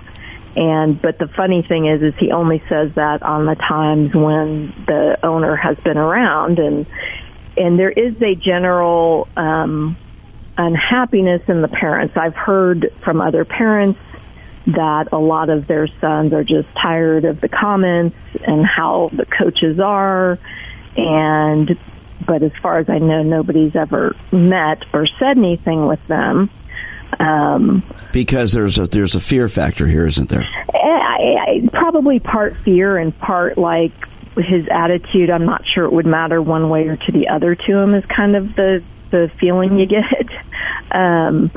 And, 0.57 1.01
but 1.01 1.19
the 1.19 1.27
funny 1.27 1.63
thing 1.63 1.87
is, 1.87 2.03
is 2.03 2.15
he 2.17 2.31
only 2.31 2.63
says 2.69 2.95
that 2.95 3.25
on 3.25 3.47
the 3.47 3.57
times 3.57 4.15
when 4.15 4.69
the 4.87 5.19
owner 5.25 5.57
has 5.57 5.77
been 5.79 5.99
around 5.99 6.61
and, 6.61 6.87
and 7.57 7.77
there 7.77 7.91
is 7.91 8.23
a 8.23 8.37
general, 8.37 9.27
um, 9.37 9.97
unhappiness 10.57 11.49
in 11.49 11.63
the 11.63 11.69
parents. 11.69 12.17
I've 12.17 12.37
heard 12.37 12.93
from 13.01 13.21
other 13.21 13.45
parents 13.45 14.01
that 14.67 15.13
a 15.13 15.19
lot 15.19 15.51
of 15.51 15.67
their 15.67 15.87
sons 15.87 16.33
are 16.33 16.45
just 16.45 16.69
tired 16.75 17.25
of 17.25 17.41
the 17.41 17.49
comments 17.49 18.17
and 18.45 18.65
how 18.65 19.11
the 19.13 19.27
coaches 19.27 19.79
are. 19.79 20.39
And 20.97 21.79
but 22.25 22.43
as 22.43 22.53
far 22.63 22.79
as 22.79 22.89
I 22.89 22.99
know 22.99 23.23
nobody's 23.23 23.77
ever 23.77 24.17
met 24.33 24.85
or 24.93 25.07
said 25.07 25.37
anything 25.37 25.87
with 25.87 26.05
them. 26.07 26.49
Um, 27.19 27.83
because 28.13 28.53
there's 28.53 28.79
a 28.79 28.87
there's 28.87 29.15
a 29.15 29.21
fear 29.21 29.49
factor 29.49 29.87
here 29.87 30.07
isn't 30.07 30.31
there? 30.31 30.45
I, 30.73 31.37
I, 31.65 31.69
probably 31.73 32.19
part 32.19 32.57
fear 32.57 32.97
and 32.97 33.17
part 33.17 33.57
like 33.59 33.93
his 34.37 34.67
attitude. 34.69 35.31
I'm 35.31 35.45
not 35.45 35.65
sure 35.67 35.85
it 35.85 35.93
would 35.93 36.07
matter 36.07 36.43
one 36.43 36.71
way 36.71 36.89
or 36.89 36.97
to 36.97 37.13
the 37.13 37.29
other 37.29 37.55
to 37.55 37.79
him 37.79 37.95
is 37.95 38.05
kind 38.07 38.35
of 38.35 38.55
the 38.57 38.83
the 39.15 39.31
feeling 39.39 39.79
you 39.79 39.87
get. 39.87 40.05
Um, 40.91 41.51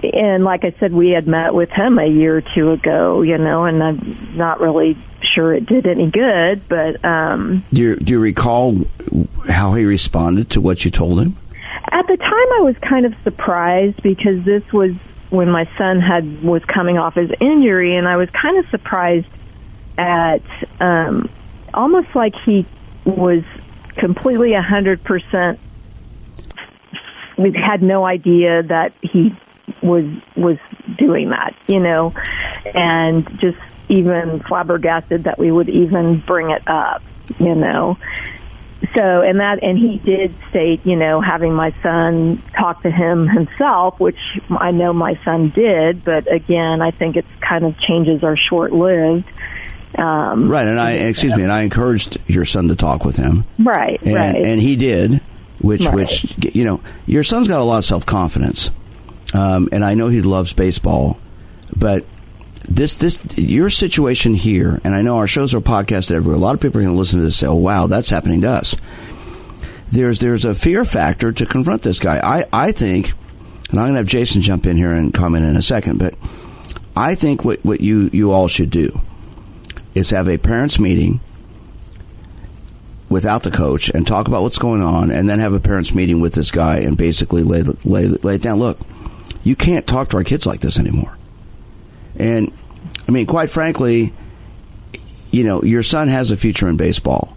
and 0.00 0.44
like 0.44 0.64
I 0.64 0.72
said, 0.78 0.92
we 0.92 1.10
had 1.10 1.26
met 1.26 1.54
with 1.54 1.70
him 1.70 1.98
a 1.98 2.06
year 2.06 2.36
or 2.36 2.40
two 2.40 2.70
ago, 2.70 3.22
you 3.22 3.36
know, 3.36 3.64
and 3.64 3.82
I'm 3.82 4.36
not 4.36 4.60
really 4.60 4.96
sure 5.22 5.52
it 5.52 5.66
did 5.66 5.88
any 5.88 6.08
good. 6.08 6.68
But 6.68 7.04
um, 7.04 7.64
do 7.72 7.80
you, 7.80 7.96
do 7.96 8.12
you 8.12 8.20
recall 8.20 8.76
how 9.48 9.74
he 9.74 9.84
responded 9.84 10.50
to 10.50 10.60
what 10.60 10.84
you 10.84 10.92
told 10.92 11.18
him? 11.18 11.36
At 11.90 12.06
the 12.06 12.16
time, 12.16 12.30
I 12.30 12.60
was 12.60 12.76
kind 12.78 13.06
of 13.06 13.14
surprised 13.24 14.02
because 14.02 14.44
this 14.44 14.62
was 14.72 14.92
when 15.30 15.50
my 15.50 15.68
son 15.76 16.00
had 16.00 16.44
was 16.44 16.64
coming 16.64 16.96
off 16.96 17.14
his 17.14 17.32
injury, 17.40 17.96
and 17.96 18.06
I 18.06 18.16
was 18.16 18.30
kind 18.30 18.58
of 18.58 18.68
surprised 18.68 19.26
at 19.98 20.42
um, 20.78 21.28
almost 21.72 22.14
like 22.14 22.36
he 22.36 22.66
was 23.04 23.42
completely 23.96 24.54
a 24.54 24.62
hundred 24.62 25.02
percent 25.02 25.58
we 27.36 27.52
had 27.52 27.82
no 27.82 28.04
idea 28.04 28.62
that 28.62 28.92
he 29.02 29.34
was 29.82 30.06
was 30.36 30.58
doing 30.98 31.30
that, 31.30 31.54
you 31.66 31.80
know, 31.80 32.14
and 32.74 33.26
just 33.38 33.58
even 33.88 34.40
flabbergasted 34.40 35.24
that 35.24 35.38
we 35.38 35.50
would 35.50 35.68
even 35.68 36.18
bring 36.18 36.50
it 36.50 36.62
up, 36.66 37.02
you 37.38 37.54
know. 37.54 37.98
So, 38.94 39.22
and 39.22 39.40
that, 39.40 39.62
and 39.62 39.78
he 39.78 39.96
did 39.96 40.34
state, 40.50 40.84
you 40.84 40.96
know, 40.96 41.20
having 41.20 41.54
my 41.54 41.72
son 41.82 42.42
talk 42.54 42.82
to 42.82 42.90
him 42.90 43.28
himself, 43.28 43.98
which 43.98 44.38
I 44.50 44.72
know 44.72 44.92
my 44.92 45.18
son 45.24 45.48
did, 45.48 46.04
but 46.04 46.30
again, 46.30 46.82
I 46.82 46.90
think 46.90 47.16
it's 47.16 47.28
kind 47.40 47.64
of 47.64 47.78
changes 47.78 48.22
are 48.22 48.36
short 48.36 48.72
lived. 48.72 49.26
Um, 49.96 50.48
right, 50.48 50.66
and 50.66 50.78
I, 50.78 50.92
excuse 50.92 51.34
me, 51.34 51.44
and 51.44 51.52
I 51.52 51.62
encouraged 51.62 52.18
your 52.26 52.44
son 52.44 52.68
to 52.68 52.76
talk 52.76 53.04
with 53.04 53.16
him. 53.16 53.44
Right, 53.58 54.00
and, 54.02 54.14
right. 54.14 54.44
And 54.44 54.60
he 54.60 54.76
did 54.76 55.20
which 55.64 55.84
Right. 55.86 55.94
which 55.94 56.34
you 56.54 56.64
know 56.64 56.80
your 57.06 57.22
son's 57.22 57.48
got 57.48 57.60
a 57.60 57.64
lot 57.64 57.78
of 57.78 57.84
self 57.84 58.04
confidence, 58.06 58.70
um, 59.32 59.68
and 59.72 59.84
I 59.84 59.94
know 59.94 60.08
he 60.08 60.22
loves 60.22 60.52
baseball, 60.52 61.18
but 61.74 62.04
this 62.68 62.94
this 62.94 63.18
your 63.36 63.70
situation 63.70 64.34
here, 64.34 64.80
and 64.84 64.94
I 64.94 65.02
know 65.02 65.16
our 65.16 65.26
shows 65.26 65.54
are 65.54 65.60
podcasted 65.60 66.12
everywhere. 66.12 66.36
A 66.36 66.40
lot 66.40 66.54
of 66.54 66.60
people 66.60 66.80
are 66.80 66.84
going 66.84 66.94
to 66.94 66.98
listen 66.98 67.18
to 67.18 67.24
this 67.24 67.40
and 67.42 67.48
say, 67.48 67.52
"Oh 67.52 67.54
wow, 67.56 67.86
that's 67.86 68.10
happening 68.10 68.40
to 68.42 68.50
us." 68.50 68.76
There's 69.90 70.18
there's 70.18 70.44
a 70.44 70.54
fear 70.54 70.84
factor 70.84 71.32
to 71.32 71.46
confront 71.46 71.82
this 71.82 71.98
guy. 72.00 72.18
I 72.18 72.44
I 72.52 72.72
think, 72.72 73.12
and 73.70 73.78
I'm 73.78 73.86
going 73.86 73.94
to 73.94 73.98
have 74.00 74.08
Jason 74.08 74.40
jump 74.42 74.66
in 74.66 74.76
here 74.76 74.92
and 74.92 75.12
comment 75.14 75.44
in 75.44 75.56
a 75.56 75.62
second, 75.62 75.98
but 75.98 76.14
I 76.96 77.14
think 77.14 77.44
what 77.44 77.64
what 77.64 77.80
you 77.80 78.10
you 78.12 78.32
all 78.32 78.48
should 78.48 78.70
do 78.70 79.00
is 79.94 80.10
have 80.10 80.28
a 80.28 80.38
parents 80.38 80.78
meeting 80.80 81.20
without 83.08 83.42
the 83.42 83.50
coach 83.50 83.90
and 83.90 84.06
talk 84.06 84.28
about 84.28 84.42
what's 84.42 84.58
going 84.58 84.82
on, 84.82 85.10
and 85.10 85.28
then 85.28 85.38
have 85.38 85.52
a 85.52 85.60
parents 85.60 85.94
meeting 85.94 86.20
with 86.20 86.34
this 86.34 86.50
guy 86.50 86.78
and 86.78 86.96
basically 86.96 87.42
lay 87.42 87.62
lay 87.62 88.06
lay 88.06 88.36
it 88.36 88.42
down. 88.42 88.58
Look, 88.58 88.78
you 89.42 89.56
can't 89.56 89.86
talk 89.86 90.08
to 90.10 90.16
our 90.16 90.24
kids 90.24 90.46
like 90.46 90.60
this 90.60 90.78
anymore. 90.78 91.16
And 92.16 92.52
I 93.06 93.12
mean, 93.12 93.26
quite 93.26 93.50
frankly, 93.50 94.12
you 95.30 95.44
know, 95.44 95.62
your 95.62 95.82
son 95.82 96.08
has 96.08 96.30
a 96.30 96.36
future 96.36 96.68
in 96.68 96.76
baseball, 96.76 97.36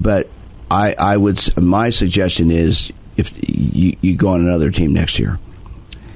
but 0.00 0.28
I 0.70 0.94
I 0.98 1.16
would 1.16 1.40
my 1.56 1.90
suggestion 1.90 2.50
is 2.50 2.92
if 3.16 3.36
you, 3.48 3.96
you 4.00 4.16
go 4.16 4.28
on 4.28 4.40
another 4.40 4.70
team 4.70 4.92
next 4.92 5.18
year. 5.18 5.38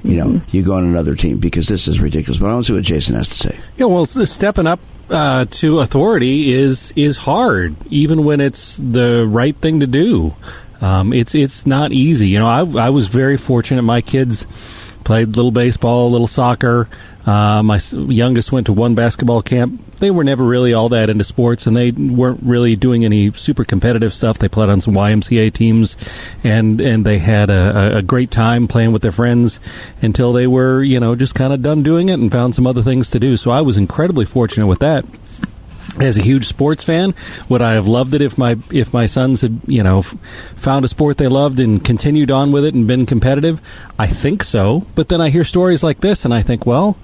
You 0.03 0.17
know, 0.17 0.41
you 0.51 0.63
go 0.63 0.75
on 0.75 0.85
another 0.85 1.15
team 1.15 1.37
because 1.37 1.67
this 1.67 1.87
is 1.87 1.99
ridiculous. 1.99 2.39
But 2.39 2.49
I 2.49 2.53
want 2.53 2.65
to 2.65 2.67
see 2.71 2.75
what 2.75 2.83
Jason 2.83 3.15
has 3.15 3.29
to 3.29 3.35
say. 3.35 3.59
Yeah, 3.77 3.85
well, 3.85 4.05
stepping 4.05 4.65
up 4.65 4.79
uh, 5.09 5.45
to 5.45 5.79
authority 5.79 6.53
is 6.53 6.91
is 6.95 7.17
hard, 7.17 7.75
even 7.91 8.25
when 8.25 8.41
it's 8.41 8.77
the 8.77 9.25
right 9.27 9.55
thing 9.55 9.81
to 9.81 9.87
do. 9.87 10.33
Um, 10.81 11.13
it's 11.13 11.35
it's 11.35 11.67
not 11.67 11.91
easy. 11.91 12.29
You 12.29 12.39
know, 12.39 12.47
I 12.47 12.85
I 12.85 12.89
was 12.89 13.07
very 13.07 13.37
fortunate. 13.37 13.83
My 13.83 14.01
kids 14.01 14.47
played 15.03 15.35
little 15.35 15.51
baseball, 15.51 16.11
little 16.11 16.27
soccer. 16.27 16.87
Uh, 17.25 17.61
my 17.61 17.79
youngest 17.91 18.51
went 18.51 18.65
to 18.65 18.73
one 18.73 18.95
basketball 18.95 19.41
camp. 19.41 19.97
They 19.97 20.09
were 20.09 20.23
never 20.23 20.43
really 20.43 20.73
all 20.73 20.89
that 20.89 21.09
into 21.11 21.23
sports, 21.23 21.67
and 21.67 21.77
they 21.77 21.91
weren't 21.91 22.39
really 22.41 22.75
doing 22.75 23.05
any 23.05 23.31
super 23.33 23.63
competitive 23.63 24.13
stuff. 24.13 24.39
They 24.39 24.47
played 24.47 24.69
on 24.69 24.81
some 24.81 24.95
YMCA 24.95 25.53
teams, 25.53 25.95
and 26.43 26.81
and 26.81 27.05
they 27.05 27.19
had 27.19 27.51
a, 27.51 27.97
a- 27.97 28.01
great 28.01 28.31
time 28.31 28.67
playing 28.67 28.91
with 28.91 29.03
their 29.03 29.11
friends 29.11 29.59
until 30.01 30.33
they 30.33 30.47
were, 30.47 30.81
you 30.81 30.99
know, 30.99 31.13
just 31.15 31.35
kind 31.35 31.53
of 31.53 31.61
done 31.61 31.83
doing 31.83 32.09
it 32.09 32.19
and 32.19 32.31
found 32.31 32.55
some 32.55 32.65
other 32.65 32.81
things 32.81 33.11
to 33.11 33.19
do. 33.19 33.37
So 33.37 33.51
I 33.51 33.61
was 33.61 33.77
incredibly 33.77 34.25
fortunate 34.25 34.65
with 34.67 34.79
that 34.79 35.05
as 35.99 36.17
a 36.17 36.21
huge 36.21 36.47
sports 36.47 36.83
fan, 36.83 37.13
would 37.49 37.61
I 37.61 37.73
have 37.73 37.87
loved 37.87 38.13
it 38.13 38.21
if 38.21 38.37
my 38.37 38.57
if 38.71 38.93
my 38.93 39.05
sons 39.05 39.41
had 39.41 39.59
you 39.67 39.83
know 39.83 39.99
f- 39.99 40.15
found 40.55 40.85
a 40.85 40.87
sport 40.87 41.17
they 41.17 41.27
loved 41.27 41.59
and 41.59 41.83
continued 41.83 42.31
on 42.31 42.51
with 42.51 42.65
it 42.65 42.73
and 42.73 42.87
been 42.87 43.05
competitive? 43.05 43.59
I 43.99 44.07
think 44.07 44.43
so. 44.43 44.85
But 44.95 45.09
then 45.09 45.21
I 45.21 45.29
hear 45.29 45.43
stories 45.43 45.83
like 45.83 45.99
this, 45.99 46.23
and 46.23 46.33
I 46.33 46.41
think, 46.41 46.65
well, 46.65 46.97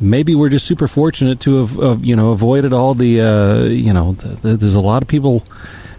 maybe 0.00 0.34
we're 0.34 0.48
just 0.48 0.66
super 0.66 0.88
fortunate 0.88 1.40
to 1.40 1.58
have, 1.58 1.70
have 1.76 2.04
you 2.04 2.16
know 2.16 2.30
avoided 2.30 2.72
all 2.72 2.94
the 2.94 3.20
uh, 3.20 3.62
you 3.64 3.92
know 3.92 4.12
the, 4.14 4.28
the, 4.28 4.56
there's 4.56 4.74
a 4.74 4.80
lot 4.80 5.02
of 5.02 5.08
people 5.08 5.44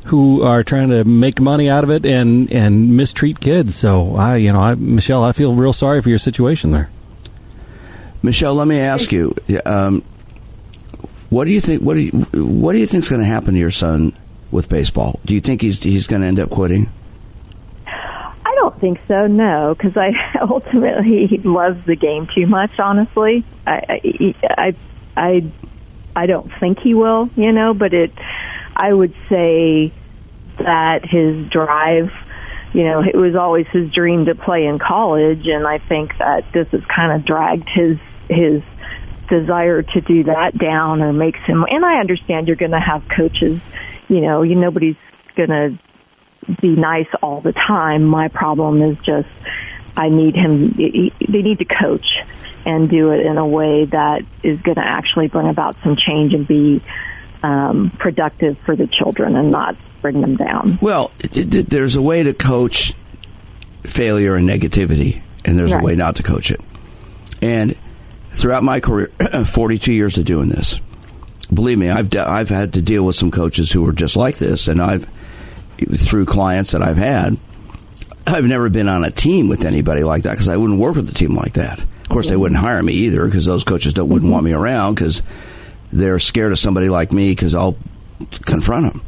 who 0.06 0.42
are 0.42 0.64
trying 0.64 0.90
to 0.90 1.04
make 1.04 1.40
money 1.40 1.70
out 1.70 1.84
of 1.84 1.92
it 1.92 2.06
and 2.06 2.52
and 2.52 2.98
mistreat 2.98 3.40
kids. 3.40 3.76
So 3.76 4.16
I 4.16 4.38
you 4.38 4.52
know 4.52 4.62
I, 4.62 4.76
Michelle, 4.76 5.24
I 5.24 5.32
feel 5.32 5.54
real 5.54 5.74
sorry 5.74 6.02
for 6.02 6.10
your 6.10 6.20
situation 6.20 6.72
there. 6.72 6.90
Michelle, 8.24 8.56
let 8.56 8.68
me 8.68 8.80
ask 8.80 9.12
you: 9.12 9.36
um, 9.66 10.04
What 11.32 11.46
do 11.46 11.52
you 11.52 11.62
think? 11.62 11.82
What 11.82 11.94
do 11.94 12.02
you 12.02 12.12
What 12.12 12.74
do 12.74 12.80
you 12.80 12.86
think 12.86 13.06
is 13.06 13.10
going 13.10 13.22
to 13.22 13.26
happen 13.26 13.54
to 13.54 13.60
your 13.60 13.72
son 13.72 14.12
with 14.52 14.68
baseball? 14.68 15.22
Do 15.24 15.34
you 15.34 15.40
think 15.40 15.62
he's 15.62 15.82
he's 15.82 16.06
going 16.06 16.22
to 16.24 16.28
end 16.28 16.42
up 16.42 16.50
quitting? 16.50 16.92
I 17.88 18.54
don't 18.56 18.78
think 18.82 19.00
so. 19.08 19.28
No, 19.28 19.74
because 19.74 19.96
I 19.96 20.12
ultimately 20.42 21.28
he 21.28 21.38
loves 21.38 21.86
the 21.86 21.96
game 21.96 22.28
too 22.28 22.48
much. 22.48 22.78
Honestly, 22.78 23.46
I, 23.66 24.36
I, 24.44 24.76
I, 25.16 25.46
I, 26.14 26.26
don't 26.26 26.52
think 26.60 26.80
he 26.82 26.96
will. 26.96 27.30
You 27.38 27.54
know, 27.54 27.74
but 27.74 27.94
it. 27.94 28.12
I 28.76 28.92
would 28.92 29.14
say 29.30 29.94
that 30.58 31.06
his 31.06 31.48
drive. 31.48 32.14
You 32.74 32.84
know, 32.84 33.04
it 33.04 33.16
was 33.16 33.36
always 33.36 33.68
his 33.68 33.90
dream 33.90 34.26
to 34.26 34.36
play 34.36 34.66
in 34.66 34.80
college, 34.80 35.48
and 35.48 35.66
I 35.66 35.78
think 35.78 36.18
that 36.18 36.52
this 36.52 36.68
has 36.72 36.84
kind 36.84 37.14
of 37.14 37.24
dragged 37.24 37.70
his 37.70 38.00
his 38.28 38.64
desire 39.40 39.82
to 39.82 40.02
do 40.02 40.24
that 40.26 40.58
down 40.58 41.02
or 41.02 41.12
makes 41.14 41.40
him 41.40 41.66
and 41.70 41.84
I 41.86 42.00
understand 42.00 42.48
you're 42.48 42.56
going 42.58 42.72
to 42.72 42.80
have 42.80 43.08
coaches 43.08 43.60
you 44.10 44.22
know 44.22 44.44
you 44.44 44.56
nobody's 44.56 44.98
going 45.36 45.50
to 45.50 45.78
be 46.60 46.70
nice 46.76 47.08
all 47.22 47.40
the 47.40 47.54
time. 47.54 48.04
My 48.04 48.28
problem 48.28 48.82
is 48.82 48.98
just 49.06 49.30
I 49.96 50.10
need 50.10 50.36
him. 50.36 50.72
They 50.72 51.42
need 51.42 51.60
to 51.60 51.66
coach 51.66 52.08
and 52.66 52.90
do 52.90 53.12
it 53.12 53.26
in 53.26 53.38
a 53.38 53.46
way 53.46 53.86
that 53.86 54.24
is 54.42 54.60
going 54.62 54.76
to 54.76 54.84
actually 54.86 55.28
bring 55.28 55.48
about 55.48 55.76
some 55.84 55.96
change 55.96 56.34
and 56.34 56.48
be 56.48 56.82
um, 57.44 57.92
productive 57.92 58.58
for 58.60 58.76
the 58.76 58.88
children 58.88 59.36
and 59.36 59.52
not 59.52 59.76
bring 60.02 60.20
them 60.22 60.36
down. 60.36 60.80
Well, 60.82 61.12
there's 61.32 61.96
a 61.96 62.02
way 62.02 62.24
to 62.24 62.34
coach 62.34 62.94
failure 63.84 64.36
and 64.36 64.50
negativity, 64.50 65.22
and 65.46 65.58
there's 65.60 65.74
Right. 65.74 65.82
a 65.82 65.86
way 65.86 65.96
not 65.96 66.16
to 66.16 66.24
coach 66.24 66.50
it. 66.52 66.62
And 67.42 67.76
throughout 68.32 68.64
my 68.64 68.80
career, 68.80 69.08
42 69.46 69.94
years 69.94 70.18
of 70.18 70.26
doing 70.26 70.50
this, 70.50 70.80
believe 71.54 71.78
me, 71.78 71.90
I've 71.90 72.10
de- 72.10 72.28
I've 72.28 72.50
had 72.50 72.74
to 72.74 72.82
deal 72.82 73.04
with 73.04 73.16
some 73.16 73.32
coaches 73.32 73.72
who 73.72 73.82
were 73.84 73.94
just 73.94 74.16
like 74.16 74.38
this, 74.38 74.68
and 74.68 74.82
I've 74.82 75.08
through 75.78 76.26
clients 76.26 76.72
that 76.72 76.82
I've 76.82 76.98
had. 76.98 77.38
I've 78.28 78.46
never 78.46 78.70
been 78.70 78.88
on 78.88 79.04
a 79.04 79.12
team 79.12 79.50
with 79.50 79.66
anybody 79.66 80.04
like 80.04 80.24
that 80.24 80.32
because 80.32 80.48
I 80.48 80.58
wouldn't 80.58 80.80
work 80.80 80.96
with 80.96 81.10
a 81.10 81.14
team 81.14 81.36
like 81.36 81.54
that. 81.54 81.80
Of 81.80 82.10
course, 82.10 82.30
they 82.30 82.36
wouldn't 82.36 82.60
hire 82.60 82.82
me 82.84 82.94
either 82.94 83.26
because 83.26 83.46
those 83.46 83.64
coaches 83.64 83.94
don't 83.94 84.10
wouldn't 84.10 84.32
want 84.32 84.46
mm-hmm. 84.46 84.54
me 84.54 84.62
around 84.62 84.96
because 84.96 85.24
they're 85.92 86.20
scared 86.20 86.52
of 86.52 86.60
somebody 86.60 86.90
like 86.90 87.12
me 87.12 87.32
because 87.32 87.56
I'll 87.56 87.78
confront 88.46 88.94
them. 88.94 89.04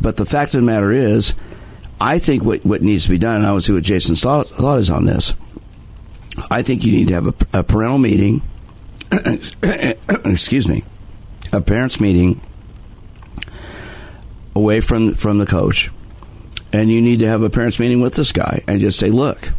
But 0.00 0.16
the 0.16 0.24
fact 0.24 0.54
of 0.54 0.60
the 0.60 0.66
matter 0.66 0.90
is, 0.90 1.34
I 2.00 2.18
think 2.18 2.42
what, 2.42 2.64
what 2.64 2.82
needs 2.82 3.04
to 3.04 3.10
be 3.10 3.18
done, 3.18 3.36
and 3.36 3.46
I 3.46 3.52
want 3.52 3.64
to 3.64 3.66
see 3.66 3.72
what 3.74 3.82
Jason's 3.82 4.22
thought, 4.22 4.48
thought 4.48 4.78
is 4.78 4.90
on 4.90 5.04
this. 5.04 5.34
I 6.50 6.62
think 6.62 6.84
you 6.84 6.92
need 6.92 7.08
to 7.08 7.14
have 7.14 7.26
a, 7.26 7.34
a 7.60 7.62
parental 7.62 7.98
meeting, 7.98 8.42
excuse 10.24 10.68
me, 10.68 10.84
a 11.52 11.60
parents' 11.60 12.00
meeting 12.00 12.40
away 14.54 14.80
from, 14.80 15.14
from 15.14 15.38
the 15.38 15.46
coach, 15.46 15.90
and 16.72 16.90
you 16.90 17.00
need 17.00 17.18
to 17.20 17.28
have 17.28 17.42
a 17.42 17.50
parents' 17.50 17.78
meeting 17.78 18.00
with 18.00 18.14
this 18.14 18.32
guy 18.32 18.62
and 18.66 18.80
just 18.80 18.98
say, 18.98 19.10
look, 19.10 19.50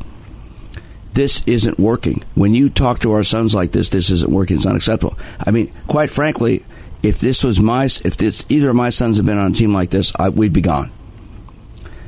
this 1.13 1.45
isn't 1.45 1.77
working. 1.79 2.23
When 2.35 2.53
you 2.53 2.69
talk 2.69 2.99
to 2.99 3.11
our 3.11 3.23
sons 3.23 3.53
like 3.53 3.71
this, 3.71 3.89
this 3.89 4.09
isn't 4.09 4.31
working. 4.31 4.57
It's 4.57 4.65
unacceptable. 4.65 5.17
I 5.39 5.51
mean, 5.51 5.71
quite 5.87 6.09
frankly, 6.09 6.63
if 7.03 7.19
this 7.19 7.43
was 7.43 7.59
my, 7.59 7.85
if 7.85 8.17
this 8.17 8.45
either 8.49 8.69
of 8.69 8.75
my 8.75 8.89
sons 8.91 9.17
had 9.17 9.25
been 9.25 9.37
on 9.37 9.51
a 9.51 9.55
team 9.55 9.73
like 9.73 9.89
this, 9.89 10.13
I, 10.17 10.29
we'd 10.29 10.53
be 10.53 10.61
gone. 10.61 10.91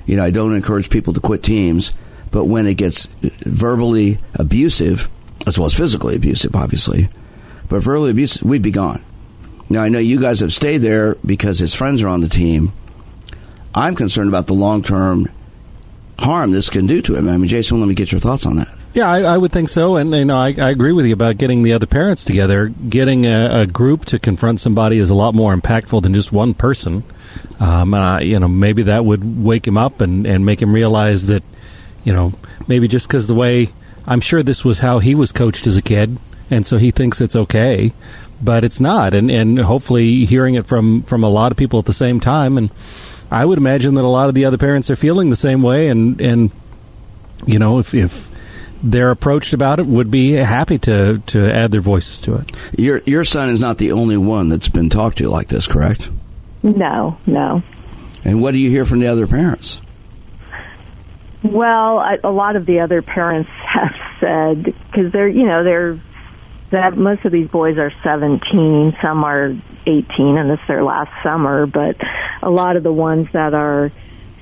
You 0.06 0.18
know, 0.18 0.24
I 0.24 0.32
don't 0.32 0.56
encourage 0.56 0.90
people 0.90 1.14
to 1.14 1.20
quit 1.20 1.44
teams, 1.44 1.92
but 2.34 2.46
when 2.46 2.66
it 2.66 2.74
gets 2.74 3.06
verbally 3.46 4.18
abusive, 4.34 5.08
as 5.46 5.58
well 5.58 5.68
as 5.68 5.76
physically 5.76 6.16
abusive, 6.16 6.56
obviously, 6.56 7.08
but 7.70 7.82
verbally 7.82 8.10
abusive, 8.10 8.42
we'd 8.42 8.64
be 8.64 8.72
gone. 8.72 9.02
Now, 9.70 9.84
I 9.84 9.90
know 9.90 10.00
you 10.00 10.20
guys 10.20 10.42
have 10.42 10.52
stayed 10.52 10.80
there 10.80 11.16
because 11.26 11.60
his 11.60 11.74
friends 11.74 12.02
are 12.02 12.08
on 12.10 12.22
the 12.22 12.28
team. 12.28 12.74
I'm 13.74 13.96
concerned 13.96 14.30
about 14.30 14.48
the 14.48 14.54
long 14.56 14.84
term 14.84 15.30
harm 16.20 16.52
this 16.52 16.70
can 16.70 16.88
do 16.88 17.02
to 17.04 17.16
him. 17.16 17.30
I 17.30 17.38
mean, 17.38 17.48
Jason, 17.48 17.80
let 17.80 17.88
me 17.88 17.96
get 17.96 18.12
your 18.12 18.20
thoughts 18.20 18.46
on 18.46 18.56
that. 18.58 18.68
Yeah, 18.96 19.10
I, 19.10 19.22
I 19.22 19.38
would 19.38 19.52
think 19.52 19.70
so, 19.70 19.96
and 19.96 20.12
you 20.12 20.26
know, 20.26 20.38
I, 20.38 20.54
I 20.58 20.70
agree 20.70 20.92
with 20.92 21.06
you 21.06 21.14
about 21.14 21.38
getting 21.38 21.64
the 21.64 21.74
other 21.74 21.88
parents 21.88 22.26
together. 22.26 22.68
Getting 22.68 23.26
a, 23.26 23.62
a 23.62 23.66
group 23.68 24.06
to 24.06 24.20
confront 24.20 24.60
somebody 24.60 24.98
is 24.98 25.10
a 25.12 25.16
lot 25.16 25.34
more 25.36 25.56
impactful 25.56 26.02
than 26.02 26.14
just 26.14 26.32
one 26.32 26.54
person. 26.54 27.04
Um, 27.60 27.94
you 28.22 28.40
know, 28.40 28.48
maybe 28.48 28.84
that 28.84 29.06
would 29.06 29.44
wake 29.44 29.68
him 29.68 29.78
up 29.78 30.02
and, 30.02 30.26
and 30.26 30.46
make 30.46 30.62
him 30.62 30.74
realize 30.74 31.28
that, 31.28 31.44
you 32.04 32.14
know, 32.14 32.34
maybe 32.68 32.88
just 32.88 33.08
because 33.08 33.28
the 33.28 33.34
way 33.34 33.70
I'm 34.06 34.22
sure 34.22 34.44
this 34.44 34.66
was 34.66 34.80
how 34.80 35.00
he 35.00 35.16
was 35.16 35.32
coached 35.32 35.68
as 35.68 35.78
a 35.78 35.82
kid, 35.82 36.18
and 36.50 36.66
so 36.66 36.78
he 36.78 36.92
thinks 36.92 37.22
it's 37.22 37.36
okay, 37.36 37.94
but 38.42 38.64
it's 38.64 38.80
not. 38.80 39.14
And 39.14 39.32
and 39.32 39.60
hopefully 39.60 40.26
hearing 40.26 40.56
it 40.56 40.66
from 40.66 41.04
from 41.04 41.24
a 41.24 41.30
lot 41.30 41.52
of 41.52 41.58
people 41.58 41.80
at 41.80 41.86
the 41.86 41.94
same 41.94 42.20
time, 42.20 42.58
and 42.58 42.70
I 43.32 43.46
would 43.46 43.58
imagine 43.58 43.96
that 43.96 44.04
a 44.04 44.08
lot 44.08 44.30
of 44.30 44.36
the 44.36 44.46
other 44.46 44.58
parents 44.58 44.90
are 44.92 44.96
feeling 44.96 45.30
the 45.30 45.36
same 45.36 45.62
way, 45.62 45.88
and 45.88 46.20
and 46.20 46.52
you 47.46 47.60
know, 47.60 47.80
if 47.80 47.94
if 47.94 48.30
they're 48.84 49.12
approached 49.12 49.54
about 49.54 49.80
it, 49.80 49.86
would 49.86 50.12
be 50.12 50.34
happy 50.34 50.78
to 50.80 51.20
to 51.20 51.50
add 51.50 51.72
their 51.72 51.82
voices 51.82 52.22
to 52.22 52.36
it. 52.36 52.52
Your 52.78 53.02
your 53.06 53.24
son 53.24 53.50
is 53.50 53.62
not 53.62 53.78
the 53.78 53.94
only 53.94 54.18
one 54.18 54.50
that's 54.50 54.70
been 54.70 54.90
talked 54.90 55.20
to 55.20 55.30
like 55.30 55.48
this, 55.48 55.68
correct? 55.68 56.10
No, 56.62 57.18
no. 57.26 57.64
And 58.26 58.42
what 58.42 58.52
do 58.52 58.58
you 58.58 58.70
hear 58.70 58.86
from 58.86 59.00
the 59.00 59.08
other 59.08 59.28
parents? 59.28 59.82
Well, 61.44 62.00
I, 62.00 62.20
a 62.24 62.32
lot 62.32 62.56
of 62.56 62.66
the 62.66 62.80
other 62.80 63.02
parents 63.02 63.50
have 63.66 63.96
said 64.20 64.64
because 64.64 65.12
they're, 65.12 65.28
you 65.28 65.46
know, 65.46 65.64
they're 65.64 66.00
that 66.70 66.98
most 66.98 67.24
of 67.24 67.32
these 67.32 67.48
boys 67.48 67.78
are 67.78 67.94
17, 68.02 68.98
some 69.00 69.24
are 69.24 69.56
18, 69.86 70.38
and 70.38 70.50
this 70.50 70.60
is 70.60 70.68
their 70.68 70.84
last 70.84 71.12
summer. 71.22 71.68
But 71.68 71.98
a 72.42 72.50
lot 72.50 72.78
of 72.78 72.84
the 72.84 72.92
ones 72.92 73.30
that 73.34 73.54
are 73.54 73.92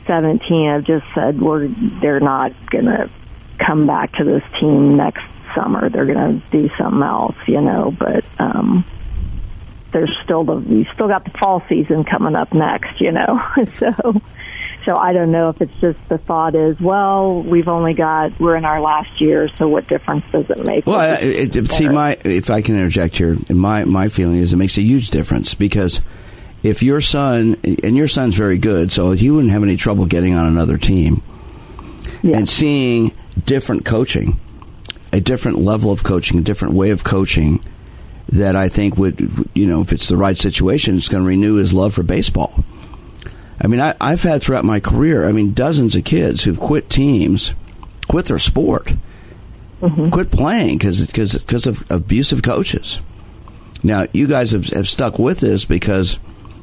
17 0.08 0.70
have 0.70 0.84
just 0.86 1.06
said 1.14 1.41
we're 1.41 1.68
they're 1.68 2.20
not 2.20 2.54
to 2.72 3.10
come 3.58 3.86
back 3.86 4.14
to 4.14 4.24
this 4.24 4.43
team 4.60 4.95
next 4.95 5.26
summer. 5.54 5.89
They're 5.89 6.06
to 6.06 6.41
do 6.52 6.70
something 6.78 7.04
else, 7.04 7.36
you 7.47 7.62
know. 7.62 7.93
But 7.97 8.24
um, 8.39 8.86
there's 9.91 10.16
still 10.24 10.43
the 10.43 10.56
we 10.56 10.86
still 10.93 11.08
got 11.08 11.26
the 11.26 11.32
fall 11.32 11.64
season 11.68 12.04
coming 12.04 12.36
up 12.36 12.54
next, 12.54 13.02
you 13.02 13.12
know. 13.12 13.43
so 13.80 14.22
so 14.86 14.96
I 14.96 15.14
don't 15.14 15.32
know 15.32 15.50
if 15.50 15.62
it's 15.62 15.74
just 15.80 15.98
the 16.10 16.18
thought 16.18 16.56
is, 16.56 16.80
well, 16.80 17.42
we've 17.42 17.68
only 17.68 17.94
got 17.94 18.40
we're 18.40 18.56
in 18.56 18.66
our 18.66 18.82
last 18.82 19.22
year, 19.22 19.50
so 19.58 19.68
what 19.68 19.88
difference 19.88 20.26
does 20.32 20.50
it 20.50 20.66
make? 20.66 20.86
Well, 20.86 21.00
I, 21.00 21.14
it, 21.16 21.56
it, 21.56 21.72
see, 21.72 21.88
my 21.88 22.18
if 22.24 22.50
I 22.50 22.62
can 22.62 22.76
interject 22.76 23.18
here, 23.18 23.38
my 23.50 23.86
my 23.86 24.10
feeling 24.10 24.38
is 24.38 24.54
it 24.54 24.58
makes 24.58 24.78
a 24.78 24.82
huge 24.82 25.10
difference 25.10 25.54
because 25.54 26.02
if 26.64 26.84
your 26.84 27.02
son 27.02 27.58
and 27.64 27.96
your 27.98 28.08
son's 28.08 28.36
very 28.36 28.58
good, 28.58 28.92
so 28.92 29.12
he 29.14 29.32
wouldn't 29.32 29.52
have 29.52 29.64
any 29.64 29.78
trouble 29.78 30.06
getting 30.06 30.36
on 30.36 30.46
another 30.46 30.78
team 30.78 31.22
Yeah. 32.22 32.38
and 32.38 32.48
seeing 32.48 33.14
different 33.46 33.84
coaching, 33.86 34.40
a 35.12 35.20
different 35.20 35.58
level 35.60 35.92
of 35.92 36.04
coaching, 36.04 36.38
a 36.38 36.44
different 36.44 36.74
way 36.76 36.92
of 36.92 37.04
coaching 37.04 37.64
that 38.30 38.56
I 38.56 38.70
think 38.70 38.98
would, 38.98 39.50
you 39.54 39.66
know, 39.66 39.82
if 39.82 39.92
it's 39.92 40.08
the 40.08 40.16
right 40.18 40.38
situation, 40.38 40.96
it's 40.96 41.10
going 41.10 41.24
to 41.24 41.28
renew 41.28 41.56
his 41.56 41.74
love 41.74 41.94
for 41.94 42.04
baseball. 42.04 42.64
I 43.64 43.68
mean, 43.68 43.80
I, 43.80 43.95
I've 44.01 44.24
had 44.24 44.41
throughout 44.41 44.66
my 44.66 44.80
career, 44.80 45.28
I 45.28 45.32
mean, 45.32 45.53
dozens 45.53 45.95
of 45.95 46.03
kids 46.03 46.43
who've 46.43 46.59
quit 46.59 46.89
teams, 46.89 47.53
quit 48.07 48.26
their 48.26 48.39
sport, 48.39 48.93
mm-hmm. 49.82 50.09
quit 50.09 50.32
playing 50.32 50.80
because 50.80 51.07
because 51.07 51.68
of 51.68 51.89
abusive 51.91 52.41
coaches. 52.41 52.99
Now, 53.84 54.07
you 54.14 54.28
guys 54.28 54.51
have, 54.51 54.66
have 54.68 54.88
stuck 54.88 55.20
with 55.20 55.39
this 55.39 55.66
because 55.66 56.18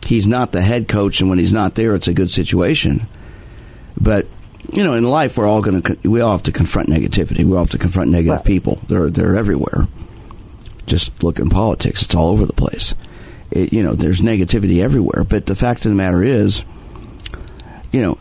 he's 0.07 0.27
not 0.27 0.53
the 0.53 0.63
head 0.63 0.89
coach, 0.89 1.21
and 1.21 1.31
when 1.31 1.39
he's 1.39 1.53
not 1.53 1.75
there, 1.75 1.95
it's 1.95 2.09
a 2.09 2.15
good 2.15 2.31
situation. 2.31 3.07
But 4.01 4.27
you 4.73 4.83
know, 4.85 4.95
in 4.95 5.05
life, 5.05 5.37
we're 5.39 5.47
all 5.47 5.63
going 5.63 5.83
to 5.83 6.09
we 6.09 6.21
all 6.21 6.33
have 6.33 6.43
to 6.45 6.53
confront 6.53 6.89
negativity. 6.89 7.45
We 7.45 7.53
all 7.53 7.61
have 7.61 7.71
to 7.71 7.79
confront 7.79 8.11
negative 8.11 8.41
Right. 8.41 8.45
people. 8.45 8.81
They're 8.89 9.11
they're 9.11 9.37
everywhere. 9.37 9.87
Just 10.87 11.23
look 11.23 11.39
in 11.39 11.49
politics; 11.49 12.03
it's 12.03 12.15
all 12.15 12.29
over 12.29 12.45
the 12.45 12.53
place. 12.53 12.95
It, 13.51 13.73
you 13.73 13.83
know, 13.83 13.95
there's 13.95 14.21
negativity 14.21 14.83
everywhere. 14.83 15.25
But 15.25 15.47
the 15.47 15.55
fact 15.55 15.85
of 15.85 15.91
the 15.91 15.97
matter 15.97 16.23
is, 16.23 16.63
you 17.93 18.03
know, 18.03 18.19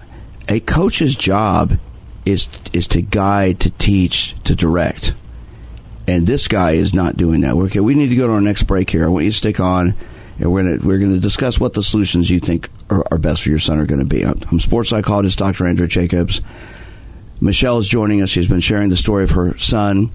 a 0.49 0.59
coach's 0.59 1.15
job 1.15 1.77
is 2.25 2.49
is 2.73 2.87
to 2.89 3.01
guide, 3.01 3.59
to 3.61 3.69
teach, 3.71 4.35
to 4.43 4.55
direct. 4.55 5.13
And 6.07 6.25
this 6.25 6.47
guy 6.47 6.71
is 6.71 6.93
not 6.93 7.17
doing 7.17 7.41
that. 7.41 7.53
Okay, 7.53 7.79
we 7.81 7.95
need 7.95 8.09
to 8.09 8.15
go 8.15 8.27
to 8.27 8.33
our 8.33 8.41
next 8.41 8.63
break 8.63 8.89
here. 8.89 9.05
I 9.05 9.09
want 9.09 9.25
you 9.25 9.31
to 9.31 9.37
stick 9.37 9.59
on, 9.59 9.93
and 10.39 10.51
we're 10.51 10.63
gonna 10.63 10.85
we're 10.85 10.99
gonna 10.99 11.19
discuss 11.19 11.59
what 11.59 11.73
the 11.73 11.83
solutions 11.83 12.29
you 12.29 12.39
think 12.39 12.69
are, 12.89 13.05
are 13.11 13.17
best 13.17 13.43
for 13.43 13.49
your 13.49 13.59
son 13.59 13.79
are 13.79 13.85
going 13.85 13.99
to 13.99 14.05
be. 14.05 14.25
I'm, 14.25 14.39
I'm 14.51 14.59
sports 14.59 14.89
psychologist 14.89 15.39
Dr. 15.39 15.67
Andrew 15.67 15.87
Jacobs. 15.87 16.41
Michelle 17.39 17.77
is 17.77 17.87
joining 17.87 18.21
us. 18.21 18.29
She's 18.29 18.47
been 18.47 18.61
sharing 18.61 18.89
the 18.89 18.97
story 18.97 19.23
of 19.23 19.31
her 19.31 19.57
son. 19.57 20.11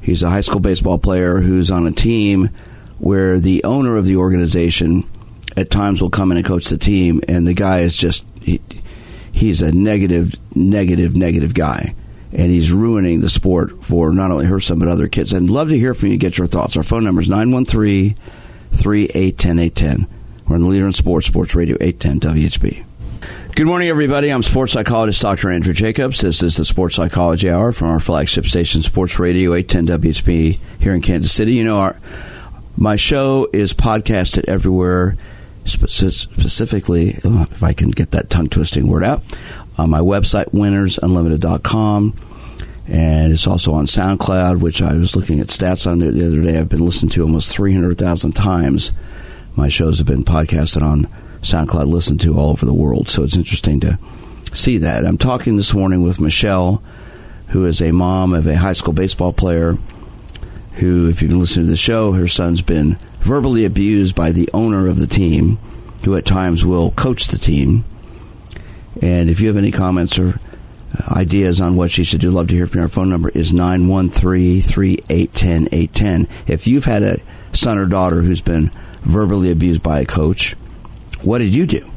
He's 0.00 0.22
a 0.22 0.30
high 0.30 0.42
school 0.42 0.60
baseball 0.60 0.98
player 0.98 1.40
who's 1.40 1.70
on 1.70 1.86
a 1.86 1.92
team 1.92 2.50
where 2.98 3.40
the 3.40 3.64
owner 3.64 3.96
of 3.96 4.06
the 4.06 4.16
organization 4.16 5.08
at 5.56 5.70
times 5.70 6.02
will 6.02 6.10
come 6.10 6.30
in 6.30 6.38
and 6.38 6.46
coach 6.46 6.66
the 6.66 6.78
team, 6.78 7.22
and 7.28 7.46
the 7.46 7.54
guy 7.54 7.80
is 7.80 7.96
just 7.96 8.24
he, 8.42 8.60
he's 9.32 9.62
a 9.62 9.72
negative, 9.72 10.34
negative, 10.54 11.16
negative 11.16 11.54
guy, 11.54 11.94
and 12.32 12.50
he's 12.50 12.72
ruining 12.72 13.20
the 13.20 13.30
sport 13.30 13.84
for 13.84 14.12
not 14.12 14.30
only 14.30 14.46
her 14.46 14.60
son 14.60 14.78
but 14.78 14.88
other 14.88 15.08
kids. 15.08 15.32
I'd 15.32 15.42
love 15.42 15.68
to 15.70 15.78
hear 15.78 15.94
from 15.94 16.10
you. 16.10 16.18
Get 16.18 16.38
your 16.38 16.46
thoughts. 16.46 16.76
Our 16.76 16.82
phone 16.82 17.04
number 17.04 17.20
is 17.20 17.28
913 17.28 18.16
3810 18.72 19.58
810. 19.58 20.06
We're 20.46 20.56
on 20.56 20.62
the 20.62 20.68
leader 20.68 20.86
in 20.86 20.92
sports, 20.92 21.26
Sports 21.26 21.54
Radio 21.54 21.76
810 21.80 22.34
WHB. 22.34 22.84
Good 23.56 23.66
morning, 23.66 23.88
everybody. 23.88 24.30
I'm 24.30 24.42
sports 24.42 24.74
psychologist 24.74 25.22
Dr. 25.22 25.50
Andrew 25.50 25.72
Jacobs. 25.72 26.20
This 26.20 26.42
is 26.42 26.56
the 26.56 26.64
Sports 26.66 26.94
Psychology 26.94 27.48
Hour 27.48 27.72
from 27.72 27.88
our 27.88 28.00
flagship 28.00 28.44
station, 28.44 28.82
Sports 28.82 29.18
Radio 29.18 29.54
810 29.54 30.12
WHB 30.12 30.58
here 30.78 30.92
in 30.92 31.00
Kansas 31.00 31.32
City. 31.32 31.54
You 31.54 31.64
know, 31.64 31.78
our 31.78 31.98
my 32.76 32.96
show 32.96 33.48
is 33.54 33.72
podcasted 33.72 34.44
everywhere, 34.46 35.16
specifically, 35.66 37.16
uh, 37.24 37.46
if 37.50 37.62
I 37.62 37.72
can 37.72 37.90
get 37.90 38.12
that 38.12 38.30
tongue 38.30 38.48
twisting 38.48 38.86
word 38.86 39.04
out, 39.04 39.22
on 39.78 39.90
my 39.90 40.00
website, 40.00 40.52
winnersunlimited.com. 40.52 42.14
And 42.88 43.32
it's 43.32 43.46
also 43.46 43.72
on 43.72 43.86
SoundCloud, 43.86 44.60
which 44.60 44.80
I 44.80 44.94
was 44.94 45.16
looking 45.16 45.40
at 45.40 45.48
stats 45.48 45.90
on 45.90 45.98
there 45.98 46.12
the 46.12 46.26
other 46.26 46.40
day. 46.40 46.58
I've 46.58 46.68
been 46.68 46.84
listened 46.84 47.12
to 47.12 47.22
almost 47.22 47.50
300,000 47.50 48.32
times. 48.32 48.92
My 49.56 49.68
shows 49.68 49.98
have 49.98 50.06
been 50.06 50.24
podcasted 50.24 50.82
on 50.82 51.08
SoundCloud, 51.42 51.88
listened 51.88 52.20
to 52.20 52.38
all 52.38 52.50
over 52.50 52.64
the 52.64 52.72
world. 52.72 53.08
So 53.08 53.24
it's 53.24 53.36
interesting 53.36 53.80
to 53.80 53.98
see 54.52 54.78
that. 54.78 55.04
I'm 55.04 55.18
talking 55.18 55.56
this 55.56 55.74
morning 55.74 56.02
with 56.02 56.20
Michelle, 56.20 56.82
who 57.48 57.66
is 57.66 57.82
a 57.82 57.92
mom 57.92 58.34
of 58.34 58.46
a 58.46 58.56
high 58.56 58.72
school 58.72 58.92
baseball 58.92 59.32
player 59.32 59.76
who, 60.74 61.08
if 61.08 61.22
you've 61.22 61.30
been 61.30 61.40
listening 61.40 61.66
to 61.66 61.70
the 61.70 61.76
show, 61.76 62.12
her 62.12 62.28
son's 62.28 62.62
been 62.62 62.98
verbally 63.26 63.64
abused 63.64 64.14
by 64.14 64.30
the 64.30 64.48
owner 64.54 64.86
of 64.86 64.98
the 64.98 65.08
team, 65.08 65.58
who 66.04 66.14
at 66.14 66.24
times 66.24 66.64
will 66.64 66.92
coach 66.92 67.26
the 67.26 67.38
team. 67.38 67.84
And 69.02 69.28
if 69.28 69.40
you 69.40 69.48
have 69.48 69.56
any 69.56 69.72
comments 69.72 70.16
or 70.18 70.38
uh, 70.96 71.14
ideas 71.14 71.60
on 71.60 71.74
what 71.74 71.90
she 71.90 72.04
should 72.04 72.20
do, 72.20 72.30
love 72.30 72.46
to 72.48 72.54
hear 72.54 72.68
from 72.68 72.78
you. 72.78 72.84
Our 72.84 72.88
phone 72.88 73.10
number 73.10 73.28
is 73.30 73.52
913-3810-810. 73.52 76.28
If 76.46 76.68
you've 76.68 76.84
had 76.84 77.02
a 77.02 77.18
son 77.52 77.78
or 77.78 77.86
daughter 77.86 78.22
who's 78.22 78.40
been 78.40 78.70
verbally 79.00 79.50
abused 79.50 79.82
by 79.82 79.98
a 80.00 80.06
coach, 80.06 80.52
what 81.22 81.38
did 81.38 81.52
you 81.52 81.66
do? 81.66 81.90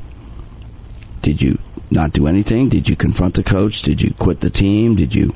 Did 1.21 1.43
you 1.43 1.59
not 1.91 2.11
do 2.11 2.25
anything? 2.25 2.69
Did 2.69 2.89
you 2.89 2.95
confront 2.95 3.35
the 3.35 3.43
coach? 3.43 3.83
Did 3.83 4.01
you 4.01 4.15
quit 4.15 4.39
the 4.39 4.49
team? 4.49 4.95
Did 4.95 5.13
you 5.13 5.35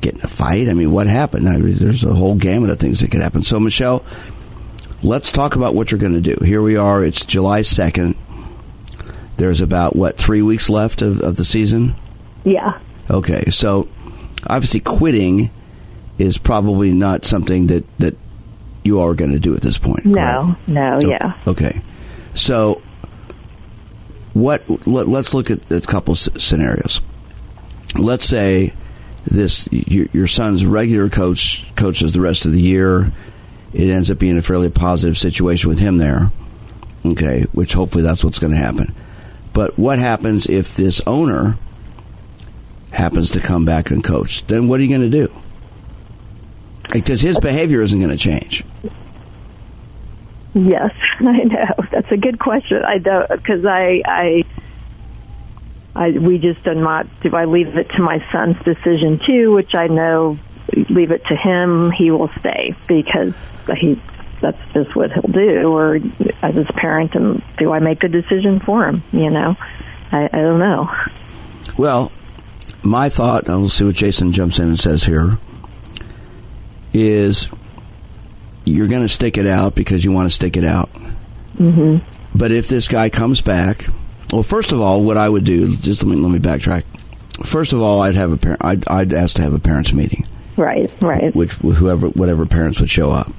get 0.00 0.14
in 0.14 0.20
a 0.22 0.28
fight? 0.28 0.68
I 0.68 0.74
mean, 0.74 0.90
what 0.90 1.06
happened? 1.06 1.48
I 1.48 1.58
mean, 1.58 1.76
there's 1.76 2.02
a 2.02 2.14
whole 2.14 2.34
gamut 2.34 2.70
of 2.70 2.80
things 2.80 2.98
that 3.00 3.12
could 3.12 3.22
happen. 3.22 3.44
So, 3.44 3.60
Michelle, 3.60 4.04
let's 5.02 5.32
talk 5.32 5.56
about 5.56 5.74
what 5.74 5.90
you're 5.90 6.00
going 6.00 6.14
to 6.14 6.20
do. 6.20 6.36
Here 6.44 6.62
we 6.62 6.76
are. 6.76 7.04
It's 7.04 7.24
July 7.24 7.60
2nd. 7.60 8.16
There's 9.36 9.60
about, 9.60 9.94
what, 9.94 10.16
three 10.16 10.42
weeks 10.42 10.68
left 10.68 11.00
of, 11.02 11.20
of 11.20 11.36
the 11.36 11.44
season? 11.44 11.94
yeah. 12.44 12.78
Okay, 13.10 13.44
so 13.48 13.88
obviously 14.46 14.80
quitting 14.80 15.50
is 16.18 16.36
probably 16.36 16.92
not 16.92 17.24
something 17.24 17.68
that, 17.68 17.84
that 17.98 18.14
you 18.84 19.00
are 19.00 19.14
going 19.14 19.32
to 19.32 19.38
do 19.38 19.54
at 19.54 19.62
this 19.62 19.78
point. 19.78 20.04
No, 20.04 20.44
correct? 20.46 20.68
no, 20.68 21.00
So- 21.00 21.08
yeah. 21.08 21.32
Okay. 21.46 21.80
So, 22.34 22.82
what? 24.34 24.68
Let, 24.86 25.08
let's 25.08 25.32
look 25.32 25.50
at 25.50 25.70
a 25.70 25.80
couple 25.80 26.14
scenarios. 26.16 27.00
Let's 27.96 28.26
say 28.26 28.74
this 29.24 29.66
your, 29.72 30.06
your 30.12 30.26
son's 30.26 30.66
regular 30.66 31.08
coach 31.08 31.64
coaches 31.74 32.12
the 32.12 32.20
rest 32.20 32.44
of 32.44 32.52
the 32.52 32.60
year. 32.60 33.10
It 33.78 33.90
ends 33.90 34.10
up 34.10 34.18
being 34.18 34.36
a 34.36 34.42
fairly 34.42 34.70
positive 34.70 35.16
situation 35.16 35.68
with 35.68 35.78
him 35.78 35.98
there. 35.98 36.32
Okay, 37.06 37.42
which 37.52 37.74
hopefully 37.74 38.02
that's 38.02 38.24
what's 38.24 38.40
going 38.40 38.52
to 38.52 38.58
happen. 38.58 38.92
But 39.52 39.78
what 39.78 40.00
happens 40.00 40.46
if 40.46 40.74
this 40.74 41.00
owner 41.06 41.56
happens 42.90 43.30
to 43.30 43.40
come 43.40 43.64
back 43.64 43.92
and 43.92 44.02
coach? 44.02 44.44
Then 44.46 44.66
what 44.66 44.80
are 44.80 44.82
you 44.82 44.88
going 44.88 45.08
to 45.08 45.26
do? 45.26 45.32
Because 46.92 47.20
his 47.20 47.38
behavior 47.38 47.80
isn't 47.80 47.98
going 48.00 48.10
to 48.10 48.16
change. 48.16 48.64
Yes, 50.54 50.92
I 51.20 51.44
know. 51.44 51.74
That's 51.92 52.10
a 52.10 52.16
good 52.16 52.40
question. 52.40 52.82
I 52.84 52.98
don't 52.98 53.28
because 53.28 53.64
I, 53.64 54.02
I, 54.04 54.44
I, 55.94 56.10
we 56.10 56.38
just 56.38 56.64
do 56.64 56.74
not. 56.74 57.06
Do 57.20 57.36
I 57.36 57.44
leave 57.44 57.76
it 57.76 57.90
to 57.90 58.02
my 58.02 58.24
son's 58.32 58.60
decision 58.64 59.20
too? 59.20 59.52
Which 59.52 59.76
I 59.76 59.86
know, 59.86 60.36
leave 60.88 61.12
it 61.12 61.24
to 61.26 61.36
him. 61.36 61.92
He 61.92 62.10
will 62.10 62.30
stay 62.40 62.74
because 62.88 63.34
he. 63.76 64.00
That's 64.40 64.72
just 64.72 64.94
what 64.94 65.10
he'll 65.12 65.22
do. 65.22 65.72
Or 65.72 65.96
as 66.42 66.54
his 66.54 66.68
parent, 66.68 67.14
and 67.16 67.42
do 67.58 67.72
I 67.72 67.80
make 67.80 68.04
a 68.04 68.08
decision 68.08 68.60
for 68.60 68.86
him? 68.86 69.02
You 69.12 69.30
know, 69.30 69.56
I, 70.12 70.24
I 70.32 70.38
don't 70.38 70.60
know. 70.60 70.88
Well, 71.76 72.12
my 72.82 73.08
thought, 73.08 73.48
and 73.48 73.60
we'll 73.60 73.68
see 73.68 73.84
what 73.84 73.96
Jason 73.96 74.30
jumps 74.32 74.58
in 74.60 74.68
and 74.68 74.78
says 74.78 75.04
here, 75.04 75.38
is 76.92 77.48
you're 78.64 78.86
going 78.86 79.02
to 79.02 79.08
stick 79.08 79.38
it 79.38 79.46
out 79.46 79.74
because 79.74 80.04
you 80.04 80.12
want 80.12 80.28
to 80.28 80.34
stick 80.34 80.56
it 80.56 80.64
out. 80.64 80.90
Mm-hmm. 81.56 81.98
But 82.38 82.52
if 82.52 82.68
this 82.68 82.86
guy 82.88 83.08
comes 83.10 83.40
back, 83.40 83.86
well, 84.32 84.42
first 84.42 84.72
of 84.72 84.80
all, 84.80 85.02
what 85.02 85.16
I 85.16 85.28
would 85.28 85.44
do, 85.44 85.74
just 85.76 86.04
let 86.04 86.16
me 86.16 86.22
let 86.22 86.30
me 86.30 86.38
backtrack. 86.38 86.84
First 87.44 87.72
of 87.72 87.80
all, 87.80 88.02
I'd 88.02 88.14
have 88.14 88.32
a 88.32 88.36
parent. 88.36 88.64
I'd, 88.64 88.88
I'd 88.88 89.12
ask 89.12 89.36
to 89.36 89.42
have 89.42 89.54
a 89.54 89.58
parents' 89.58 89.92
meeting 89.92 90.26
Right, 90.56 90.92
right. 91.00 91.34
which 91.34 91.52
whoever 91.52 92.08
whatever 92.08 92.46
parents 92.46 92.80
would 92.80 92.90
show 92.90 93.10
up 93.10 93.32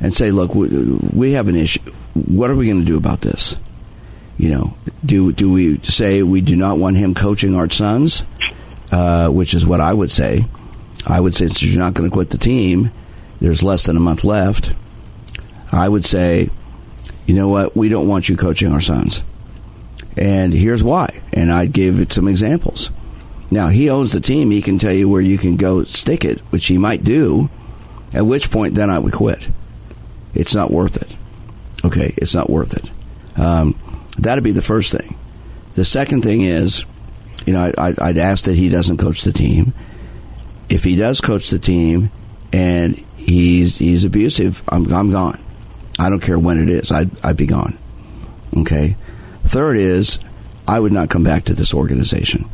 and 0.00 0.14
say 0.14 0.30
look 0.30 0.54
we, 0.54 0.68
we 1.14 1.32
have 1.32 1.48
an 1.48 1.56
issue 1.56 1.80
what 2.14 2.50
are 2.50 2.56
we 2.56 2.66
going 2.66 2.80
to 2.80 2.84
do 2.86 2.96
about 2.96 3.20
this 3.20 3.56
you 4.38 4.50
know 4.50 4.74
do 5.04 5.32
do 5.32 5.50
we 5.50 5.78
say 5.80 6.22
we 6.22 6.40
do 6.40 6.56
not 6.56 6.78
want 6.78 6.96
him 6.96 7.14
coaching 7.14 7.54
our 7.54 7.68
sons 7.70 8.22
uh, 8.92 9.28
which 9.28 9.54
is 9.54 9.66
what 9.66 9.80
I 9.80 9.92
would 9.92 10.10
say 10.10 10.44
I 11.06 11.20
would 11.20 11.34
say 11.34 11.46
since 11.46 11.62
you're 11.62 11.82
not 11.82 11.94
going 11.94 12.08
to 12.08 12.12
quit 12.12 12.30
the 12.30 12.38
team 12.38 12.90
there's 13.40 13.62
less 13.62 13.84
than 13.84 13.96
a 13.96 14.00
month 14.00 14.24
left 14.24 14.72
I 15.72 15.88
would 15.88 16.04
say 16.04 16.50
you 17.26 17.34
know 17.34 17.48
what 17.48 17.76
we 17.76 17.88
don't 17.88 18.08
want 18.08 18.28
you 18.28 18.36
coaching 18.36 18.72
our 18.72 18.80
sons 18.80 19.22
and 20.16 20.52
here's 20.52 20.82
why. 20.82 21.20
And 21.32 21.52
I 21.52 21.66
gave 21.66 22.00
it 22.00 22.12
some 22.12 22.28
examples. 22.28 22.90
Now 23.50 23.68
he 23.68 23.90
owns 23.90 24.12
the 24.12 24.20
team; 24.20 24.50
he 24.50 24.62
can 24.62 24.78
tell 24.78 24.92
you 24.92 25.08
where 25.08 25.20
you 25.20 25.38
can 25.38 25.56
go 25.56 25.84
stick 25.84 26.24
it, 26.24 26.38
which 26.50 26.66
he 26.66 26.78
might 26.78 27.04
do. 27.04 27.50
At 28.12 28.26
which 28.26 28.50
point, 28.50 28.74
then 28.74 28.90
I 28.90 28.98
would 28.98 29.12
quit. 29.12 29.48
It's 30.34 30.54
not 30.54 30.70
worth 30.70 31.00
it. 31.02 31.16
Okay, 31.84 32.14
it's 32.16 32.34
not 32.34 32.50
worth 32.50 32.76
it. 32.76 32.90
Um, 33.38 33.78
that'd 34.18 34.44
be 34.44 34.52
the 34.52 34.62
first 34.62 34.92
thing. 34.92 35.16
The 35.74 35.84
second 35.84 36.22
thing 36.22 36.42
is, 36.42 36.84
you 37.46 37.52
know, 37.52 37.72
I, 37.76 37.94
I'd 37.98 38.18
ask 38.18 38.44
that 38.44 38.54
he 38.54 38.68
doesn't 38.68 38.98
coach 38.98 39.22
the 39.22 39.32
team. 39.32 39.72
If 40.68 40.84
he 40.84 40.96
does 40.96 41.20
coach 41.20 41.50
the 41.50 41.58
team 41.58 42.10
and 42.52 42.96
he's 43.16 43.78
he's 43.78 44.04
abusive, 44.04 44.62
I'm 44.68 44.92
I'm 44.92 45.10
gone. 45.10 45.42
I 45.98 46.10
don't 46.10 46.20
care 46.20 46.38
when 46.38 46.58
it 46.62 46.68
is. 46.68 46.92
I'd 46.92 47.10
I'd 47.24 47.36
be 47.36 47.46
gone. 47.46 47.78
Okay. 48.56 48.96
Third 49.44 49.76
is, 49.78 50.18
I 50.68 50.78
would 50.78 50.92
not 50.92 51.10
come 51.10 51.24
back 51.24 51.44
to 51.44 51.54
this 51.54 51.74
organization, 51.74 52.48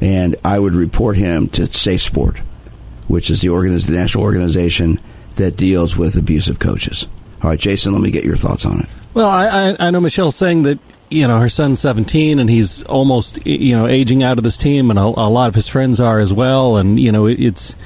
and 0.00 0.36
I 0.44 0.58
would 0.58 0.74
report 0.74 1.16
him 1.16 1.48
to 1.50 1.72
Safe 1.72 2.02
Sport, 2.02 2.38
which 3.06 3.30
is 3.30 3.40
the, 3.40 3.48
organiz- 3.48 3.86
the 3.86 3.92
national 3.92 4.24
organization 4.24 5.00
that 5.36 5.56
deals 5.56 5.96
with 5.96 6.16
abusive 6.16 6.58
coaches. 6.58 7.06
All 7.42 7.50
right, 7.50 7.58
Jason, 7.58 7.92
let 7.92 8.00
me 8.00 8.10
get 8.10 8.24
your 8.24 8.36
thoughts 8.36 8.64
on 8.64 8.80
it. 8.80 8.94
Well, 9.12 9.28
I, 9.28 9.76
I, 9.78 9.90
know 9.90 10.00
Michelle's 10.00 10.34
saying 10.34 10.62
that 10.62 10.78
you 11.10 11.28
know 11.28 11.38
her 11.38 11.48
son's 11.48 11.78
17 11.80 12.38
and 12.38 12.48
he's 12.48 12.82
almost 12.84 13.44
you 13.46 13.76
know 13.76 13.86
aging 13.86 14.22
out 14.22 14.38
of 14.38 14.44
this 14.44 14.56
team, 14.56 14.90
and 14.90 14.98
a, 14.98 15.02
a 15.02 15.28
lot 15.28 15.48
of 15.48 15.54
his 15.54 15.68
friends 15.68 16.00
are 16.00 16.18
as 16.18 16.32
well. 16.32 16.78
And 16.78 16.98
you 16.98 17.12
know 17.12 17.26
it, 17.26 17.38
it's 17.38 17.76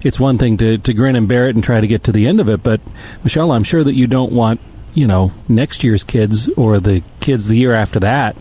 it's 0.00 0.18
one 0.18 0.38
thing 0.38 0.56
to 0.56 0.78
to 0.78 0.94
grin 0.94 1.14
and 1.14 1.28
bear 1.28 1.48
it 1.48 1.54
and 1.54 1.62
try 1.62 1.80
to 1.80 1.86
get 1.86 2.04
to 2.04 2.12
the 2.12 2.26
end 2.26 2.40
of 2.40 2.48
it, 2.48 2.62
but 2.62 2.80
Michelle, 3.22 3.52
I'm 3.52 3.64
sure 3.64 3.84
that 3.84 3.94
you 3.94 4.06
don't 4.06 4.32
want 4.32 4.60
you 4.94 5.06
know 5.06 5.32
next 5.48 5.84
year's 5.84 6.04
kids 6.04 6.48
or 6.50 6.80
the 6.80 7.02
kids 7.20 7.48
the 7.48 7.56
year 7.56 7.74
after 7.74 8.00
that 8.00 8.36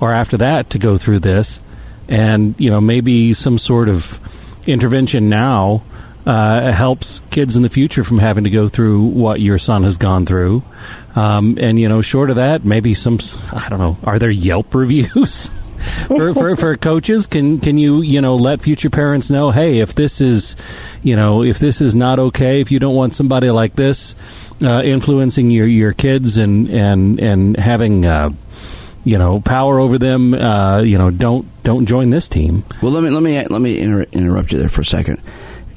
or 0.00 0.12
after 0.12 0.36
that 0.36 0.70
to 0.70 0.78
go 0.78 0.98
through 0.98 1.20
this, 1.20 1.60
and 2.08 2.54
you 2.60 2.70
know 2.70 2.80
maybe 2.80 3.32
some 3.32 3.58
sort 3.58 3.88
of 3.88 4.20
intervention 4.66 5.28
now 5.28 5.82
uh, 6.26 6.72
helps 6.72 7.20
kids 7.30 7.56
in 7.56 7.62
the 7.62 7.70
future 7.70 8.04
from 8.04 8.18
having 8.18 8.44
to 8.44 8.50
go 8.50 8.68
through 8.68 9.02
what 9.02 9.40
your 9.40 9.58
son 9.58 9.84
has 9.84 9.96
gone 9.96 10.26
through. 10.26 10.62
Um, 11.16 11.58
and 11.60 11.78
you 11.78 11.88
know, 11.88 12.02
short 12.02 12.30
of 12.30 12.36
that, 12.36 12.64
maybe 12.64 12.94
some 12.94 13.18
I 13.52 13.68
don't 13.68 13.78
know. 13.78 13.98
Are 14.04 14.18
there 14.18 14.30
Yelp 14.30 14.74
reviews? 14.74 15.50
for, 16.08 16.34
for, 16.34 16.56
for 16.56 16.76
coaches, 16.76 17.26
can 17.26 17.58
can 17.58 17.78
you 17.78 18.02
you 18.02 18.20
know 18.20 18.36
let 18.36 18.60
future 18.60 18.90
parents 18.90 19.30
know, 19.30 19.50
hey, 19.50 19.78
if 19.78 19.94
this 19.94 20.20
is, 20.20 20.54
you 21.02 21.16
know, 21.16 21.42
if 21.42 21.58
this 21.58 21.80
is 21.80 21.94
not 21.94 22.18
okay, 22.18 22.60
if 22.60 22.70
you 22.70 22.78
don't 22.78 22.94
want 22.94 23.14
somebody 23.14 23.50
like 23.50 23.74
this 23.74 24.14
uh, 24.62 24.82
influencing 24.82 25.50
your 25.50 25.66
your 25.66 25.92
kids 25.92 26.36
and 26.36 26.68
and 26.68 27.18
and 27.18 27.56
having 27.56 28.04
uh, 28.04 28.30
you 29.04 29.18
know 29.18 29.40
power 29.40 29.78
over 29.78 29.98
them, 29.98 30.34
uh, 30.34 30.80
you 30.80 30.98
know, 30.98 31.10
don't 31.10 31.46
don't 31.62 31.86
join 31.86 32.10
this 32.10 32.28
team. 32.28 32.64
Well, 32.82 32.92
let 32.92 33.02
me 33.02 33.10
let 33.10 33.22
me 33.22 33.42
let 33.46 33.60
me 33.60 33.78
inter- 33.78 34.06
interrupt 34.12 34.52
you 34.52 34.58
there 34.58 34.68
for 34.68 34.82
a 34.82 34.84
second. 34.84 35.20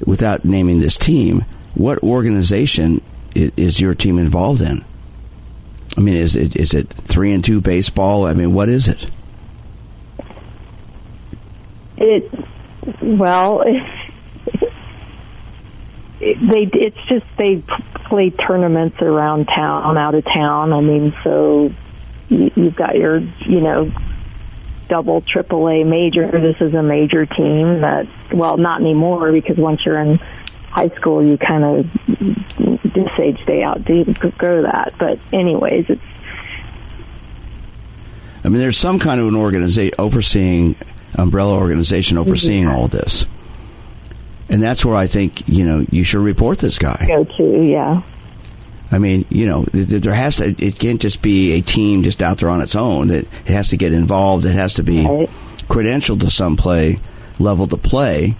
Without 0.06 0.44
naming 0.44 0.80
this 0.80 0.96
team, 0.96 1.44
what 1.74 1.98
organization 2.02 3.00
is, 3.34 3.80
your 3.80 3.94
team 3.94 4.18
involved 4.18 4.62
in? 4.62 4.84
I 5.96 6.00
mean, 6.00 6.14
is 6.14 6.36
it 6.36 6.56
is 6.56 6.74
it 6.74 6.88
three 6.88 7.32
and 7.32 7.44
two 7.44 7.60
baseball? 7.60 8.26
I 8.26 8.34
mean, 8.34 8.52
what 8.52 8.68
is 8.68 8.88
it? 8.88 9.08
It 11.96 12.30
well, 13.00 13.62
it, 13.66 13.86
they 16.20 16.68
it's 16.72 17.02
just 17.06 17.26
they 17.36 17.62
play 18.04 18.30
tournaments 18.30 19.00
around 19.00 19.46
town, 19.46 19.96
out 19.96 20.14
of 20.14 20.24
town. 20.24 20.72
I 20.72 20.80
mean, 20.80 21.14
so 21.22 21.72
you, 22.28 22.50
you've 22.54 22.76
got 22.76 22.96
your 22.96 23.18
you 23.18 23.60
know 23.60 23.92
double 24.88 25.20
triple 25.20 25.68
A 25.68 25.84
major. 25.84 26.30
This 26.30 26.60
is 26.60 26.74
a 26.74 26.82
major 26.82 27.26
team 27.26 27.80
that 27.80 28.06
well, 28.32 28.56
not 28.56 28.80
anymore 28.80 29.32
because 29.32 29.56
once 29.56 29.84
you're 29.84 29.98
in 29.98 30.18
high 30.70 30.88
school, 30.90 31.24
you 31.24 31.38
kind 31.38 31.64
of 31.64 32.92
this 32.92 33.08
age 33.18 33.40
stay 33.42 33.62
out 33.62 33.84
go 33.84 34.62
that. 34.62 34.94
But 34.98 35.18
anyways, 35.32 35.86
it's. 35.88 36.02
I 38.42 38.48
mean, 38.48 38.58
there's 38.58 38.76
some 38.76 38.98
kind 38.98 39.20
of 39.20 39.28
an 39.28 39.36
organization 39.36 39.94
overseeing 39.98 40.76
umbrella 41.14 41.54
organization 41.54 42.18
overseeing 42.18 42.68
all 42.68 42.88
this, 42.88 43.24
and 44.48 44.62
that's 44.62 44.84
where 44.84 44.96
I 44.96 45.06
think 45.06 45.48
you 45.48 45.64
know 45.64 45.86
you 45.90 46.04
should 46.04 46.20
report 46.20 46.58
this 46.58 46.78
guy. 46.78 47.04
Go 47.08 47.24
to 47.24 47.64
yeah. 47.64 48.02
I 48.94 48.98
mean, 48.98 49.24
you 49.28 49.46
know, 49.46 49.64
there 49.72 50.14
has 50.14 50.36
to. 50.36 50.54
It 50.64 50.78
can't 50.78 51.00
just 51.00 51.20
be 51.20 51.52
a 51.54 51.60
team 51.60 52.04
just 52.04 52.22
out 52.22 52.38
there 52.38 52.48
on 52.48 52.60
its 52.60 52.76
own. 52.76 53.08
That 53.08 53.24
it 53.24 53.52
has 53.52 53.70
to 53.70 53.76
get 53.76 53.92
involved. 53.92 54.44
It 54.46 54.52
has 54.52 54.74
to 54.74 54.84
be 54.84 55.04
Right. 55.04 55.28
credentialed 55.68 56.20
to 56.20 56.30
some 56.30 56.56
play 56.56 57.00
level 57.40 57.66
to 57.66 57.76
play. 57.76 58.36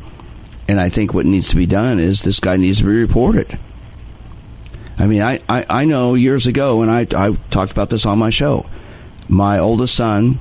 And 0.68 0.78
I 0.78 0.90
think 0.90 1.12
what 1.12 1.26
needs 1.26 1.48
to 1.48 1.57
be 1.57 1.66
done 1.66 1.98
is 1.98 2.22
this 2.22 2.38
guy 2.38 2.57
needs 2.57 2.78
to 2.78 2.84
be 2.84 2.92
reported. 2.92 3.59
I 4.96 5.07
mean, 5.09 5.22
I, 5.22 5.40
I, 5.48 5.66
I 5.68 5.84
know 5.86 6.14
years 6.14 6.46
ago, 6.46 6.82
and 6.82 6.90
I, 6.90 7.00
I 7.16 7.32
talked 7.50 7.72
about 7.72 7.90
this 7.90 8.07
on 8.07 8.18
my 8.20 8.30
show. 8.30 8.64
My 9.28 9.59
oldest 9.59 9.94
son 9.96 10.38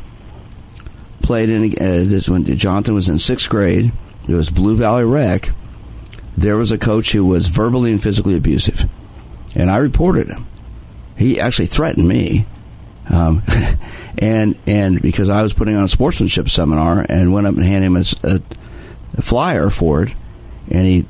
played 1.24 1.49
in 1.49 1.64
uh, 1.72 2.07
this 2.07 2.30
when 2.30 2.45
Jonathan 2.55 2.93
was 2.93 3.09
in 3.09 3.18
sixth 3.18 3.49
grade. 3.49 3.91
It 4.30 4.36
was 4.36 4.51
Blue 4.51 4.76
Valley 4.76 5.05
Rec. 5.05 5.49
There 6.38 6.55
was 6.55 6.72
a 6.72 6.78
coach 6.78 7.14
who 7.14 7.26
was 7.26 7.47
verbally 7.47 7.91
and 7.91 8.01
physically 8.01 8.36
abusive, 8.38 8.86
and 9.56 9.70
I 9.70 9.78
reported 9.78 10.28
him. 10.28 10.45
He 11.18 11.39
actually 11.39 11.68
threatened 11.68 12.08
me, 12.08 12.45
um, 13.10 13.43
and 14.18 14.56
and 14.66 15.01
because 15.01 15.30
I 15.30 15.43
was 15.43 15.54
putting 15.54 15.76
on 15.76 15.84
a 15.84 15.89
sportsmanship 15.89 16.49
seminar 16.49 17.06
and 17.08 17.34
went 17.34 17.47
up 17.47 17.56
and 17.56 17.66
handed 17.66 17.88
him 17.88 18.41
a 19.18 19.22
flyer 19.22 19.70
for 19.70 20.04
it, 20.04 20.16
and 20.70 20.86
he 20.86 21.06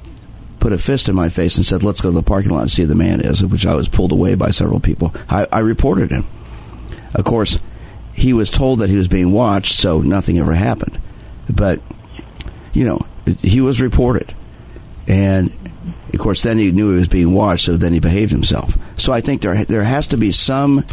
put 0.59 0.73
a 0.73 0.77
fist 0.77 1.09
in 1.09 1.15
my 1.15 1.29
face 1.29 1.57
and 1.57 1.65
said, 1.65 1.83
"Let's 1.83 2.01
go 2.01 2.09
to 2.09 2.15
the 2.15 2.23
parking 2.23 2.51
lot 2.51 2.61
and 2.61 2.71
see 2.71 2.83
who 2.83 2.87
the 2.87 2.95
man 2.95 3.21
is," 3.21 3.43
which 3.45 3.65
I 3.65 3.75
was 3.75 3.87
pulled 3.87 4.11
away 4.11 4.35
by 4.35 4.51
several 4.51 4.79
people. 4.79 5.13
I, 5.29 5.47
I 5.51 5.59
reported 5.59 6.11
him. 6.11 6.25
Of 7.13 7.25
course, 7.25 7.59
he 8.13 8.33
was 8.33 8.49
told 8.49 8.79
that 8.79 8.89
he 8.89 8.95
was 8.95 9.07
being 9.07 9.31
watched, 9.31 9.79
so 9.79 10.01
nothing 10.01 10.37
ever 10.37 10.53
happened. 10.53 10.99
But 11.49 11.79
you 12.73 12.85
know, 12.85 13.05
he 13.41 13.61
was 13.61 13.79
reported, 13.79 14.33
and 15.07 15.51
of 16.13 16.19
course, 16.19 16.43
then 16.43 16.57
he 16.57 16.71
knew 16.71 16.91
he 16.91 16.97
was 16.99 17.07
being 17.07 17.33
watched, 17.33 17.65
so 17.65 17.75
then 17.77 17.93
he 17.93 17.99
behaved 17.99 18.31
himself. 18.31 18.77
So 18.97 19.11
I 19.13 19.21
think 19.21 19.41
there 19.41 19.63
there 19.65 19.83
has 19.83 20.07
to 20.07 20.17
be 20.17 20.31
some 20.31 20.85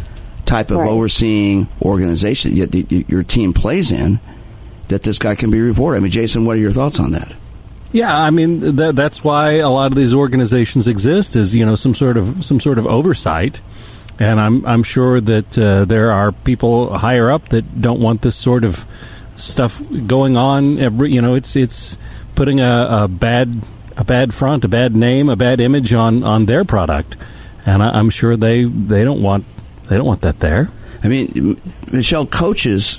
type 0.47 0.71
of 0.71 0.79
Right. 0.79 0.89
overseeing 0.91 1.69
organization 1.83 2.59
that 2.59 2.75
y- 2.75 2.87
y- 2.91 3.05
your 3.09 3.23
team 3.23 3.53
plays 3.53 3.93
in 3.93 4.19
that 4.89 5.03
this 5.03 5.19
guy 5.19 5.35
can 5.35 5.51
be 5.51 5.61
reported. 5.61 5.99
I 5.99 6.01
mean, 6.01 6.11
Jason, 6.11 6.45
what 6.45 6.57
are 6.57 6.61
your 6.61 6.73
thoughts 6.73 6.99
on 6.99 7.13
that? 7.13 7.33
Yeah, 7.93 8.17
I 8.17 8.31
mean 8.31 8.77
that, 8.77 8.97
that's 8.97 9.23
why 9.25 9.55
a 9.55 9.69
lot 9.69 9.91
of 9.93 9.97
these 9.97 10.15
organizations 10.15 10.87
exist 10.89 11.35
is 11.37 11.55
you 11.55 11.67
know 11.67 11.75
some 11.75 11.95
sort 11.95 12.17
of 12.17 12.45
some 12.45 12.61
sort 12.61 12.79
of 12.79 12.87
oversight, 12.87 13.61
and 14.19 14.41
I'm 14.41 14.65
I'm 14.65 14.83
sure 14.85 15.21
that 15.21 15.59
uh, 15.59 15.85
there 15.87 16.13
are 16.13 16.31
people 16.33 16.97
higher 16.97 17.31
up 17.31 17.49
that 17.51 17.81
don't 17.81 18.01
want 18.01 18.23
this 18.23 18.37
sort 18.37 18.65
of 18.65 18.85
stuff 19.37 19.81
going 20.07 20.37
on. 20.37 20.79
Every 20.79 21.13
you 21.13 21.21
know 21.21 21.35
it's 21.35 21.57
it's 21.57 21.99
putting 22.37 22.61
a, 22.61 22.87
a 23.05 23.09
bad 23.09 23.61
a 23.97 24.05
bad 24.05 24.33
front, 24.33 24.65
a 24.65 24.69
bad 24.69 24.95
name, 24.95 25.29
a 25.29 25.37
bad 25.37 25.61
image 25.61 25.93
on 25.93 26.23
on 26.23 26.47
their 26.47 26.65
product, 26.65 27.17
and 27.67 27.83
I, 27.83 27.91
I'm 27.91 28.11
sure 28.11 28.37
they 28.37 28.65
they 28.65 29.05
don't 29.05 29.23
want 29.23 29.45
they 29.89 29.97
don't 29.97 30.07
want 30.07 30.23
that 30.23 30.41
there. 30.41 30.71
I 31.03 31.09
mean, 31.09 31.61
Michelle, 31.91 32.27
coaches 32.27 32.99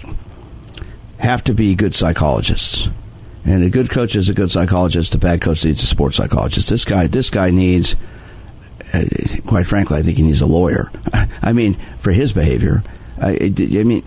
have 1.19 1.43
to 1.45 1.53
be 1.53 1.75
good 1.75 1.93
psychologists. 1.93 2.89
And 3.45 3.63
a 3.63 3.69
good 3.69 3.89
coach 3.89 4.15
is 4.15 4.29
a 4.29 4.33
good 4.33 4.51
psychologist. 4.51 5.15
A 5.15 5.17
bad 5.17 5.41
coach 5.41 5.65
needs 5.65 5.83
a 5.83 5.87
sports 5.87 6.17
psychologist. 6.17 6.69
This 6.69 6.85
guy, 6.85 7.07
this 7.07 7.29
guy 7.29 7.49
needs, 7.49 7.95
uh, 8.93 9.03
quite 9.47 9.67
frankly, 9.67 9.97
I 9.97 10.03
think 10.03 10.17
he 10.17 10.23
needs 10.23 10.41
a 10.41 10.45
lawyer. 10.45 10.91
I 11.41 11.53
mean, 11.53 11.75
for 11.99 12.11
his 12.11 12.33
behavior. 12.33 12.83
I, 13.19 13.53
I 13.57 13.83
mean, 13.83 14.03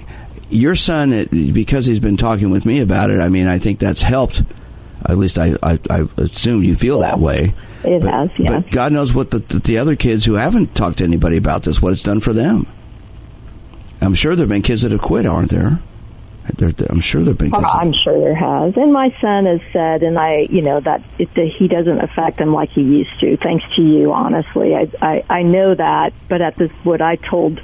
your 0.50 0.74
son, 0.74 1.12
uh, 1.12 1.24
because 1.30 1.86
he's 1.86 2.00
been 2.00 2.16
talking 2.16 2.50
with 2.50 2.66
me 2.66 2.80
about 2.80 3.10
it. 3.10 3.20
I 3.20 3.28
mean, 3.28 3.46
I 3.46 3.58
think 3.58 3.78
that's 3.78 4.02
helped. 4.02 4.42
At 5.06 5.18
least 5.18 5.38
I, 5.38 5.54
I, 5.62 5.78
I 5.90 6.08
assume 6.16 6.62
you 6.62 6.76
feel 6.76 7.00
that 7.00 7.18
way. 7.18 7.54
It 7.84 8.00
but, 8.00 8.10
has, 8.10 8.30
yes. 8.38 8.50
But 8.50 8.70
God 8.70 8.92
knows 8.92 9.12
what 9.12 9.30
the, 9.30 9.40
the, 9.40 9.58
the 9.58 9.78
other 9.78 9.96
kids 9.96 10.24
who 10.24 10.34
haven't 10.34 10.74
talked 10.74 10.98
to 10.98 11.04
anybody 11.04 11.36
about 11.36 11.64
this, 11.64 11.82
what 11.82 11.92
it's 11.92 12.02
done 12.02 12.20
for 12.20 12.32
them. 12.32 12.66
I'm 14.00 14.14
sure 14.14 14.34
there 14.34 14.44
have 14.44 14.48
been 14.48 14.62
kids 14.62 14.82
that 14.82 14.92
have 14.92 15.02
quit, 15.02 15.26
aren't 15.26 15.50
there? 15.50 15.80
There- 16.56 16.72
I'm 16.90 17.00
sure 17.00 17.22
there 17.22 17.32
have 17.32 17.38
been 17.38 17.50
kids. 17.50 17.64
I'm 17.66 17.92
sure 17.92 18.18
there 18.18 18.34
has. 18.34 18.76
And 18.76 18.92
my 18.92 19.14
son 19.20 19.46
has 19.46 19.60
said, 19.72 20.02
and 20.02 20.18
I, 20.18 20.46
you 20.50 20.62
know, 20.62 20.80
that, 20.80 21.02
it, 21.18 21.32
that 21.34 21.46
he 21.46 21.68
doesn't 21.68 22.00
affect 22.00 22.38
him 22.38 22.52
like 22.52 22.70
he 22.70 22.82
used 22.82 23.18
to. 23.20 23.36
Thanks 23.36 23.64
to 23.76 23.82
you, 23.82 24.12
honestly. 24.12 24.74
I, 24.74 24.88
I, 25.00 25.24
I 25.28 25.42
know 25.42 25.74
that, 25.74 26.12
but 26.28 26.42
at 26.42 26.56
this, 26.56 26.70
what 26.82 27.00
I 27.00 27.16
told 27.16 27.60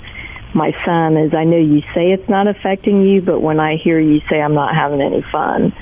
my 0.54 0.72
son 0.84 1.16
is, 1.16 1.34
I 1.34 1.44
know 1.44 1.58
you 1.58 1.82
say 1.94 2.12
it's 2.12 2.28
not 2.28 2.46
affecting 2.48 3.02
you, 3.02 3.22
but 3.22 3.40
when 3.40 3.60
I 3.60 3.76
hear 3.76 4.00
you 4.00 4.20
say 4.28 4.40
I'm 4.40 4.54
not 4.54 4.74
having 4.74 5.00
any 5.00 5.22
fun, 5.22 5.72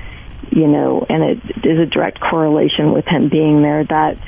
you 0.51 0.67
know, 0.67 1.07
and 1.09 1.23
it 1.23 1.67
is 1.67 1.79
a 1.79 1.87
direct 1.87 2.21
correlation 2.21 2.93
with 2.93 3.07
him 3.07 3.29
being 3.29 3.63
there, 3.63 3.85
that 3.85 4.19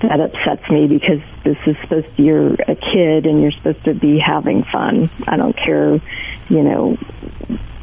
that 0.00 0.20
upsets 0.20 0.68
me 0.68 0.86
because 0.88 1.20
this 1.44 1.56
is 1.66 1.76
supposed 1.80 2.16
to, 2.16 2.22
you're 2.22 2.54
a 2.54 2.74
kid 2.74 3.24
and 3.24 3.40
you're 3.40 3.52
supposed 3.52 3.84
to 3.84 3.94
be 3.94 4.18
having 4.18 4.64
fun. 4.64 5.08
I 5.28 5.36
don't 5.36 5.56
care, 5.56 6.00
you 6.48 6.62
know, 6.62 6.98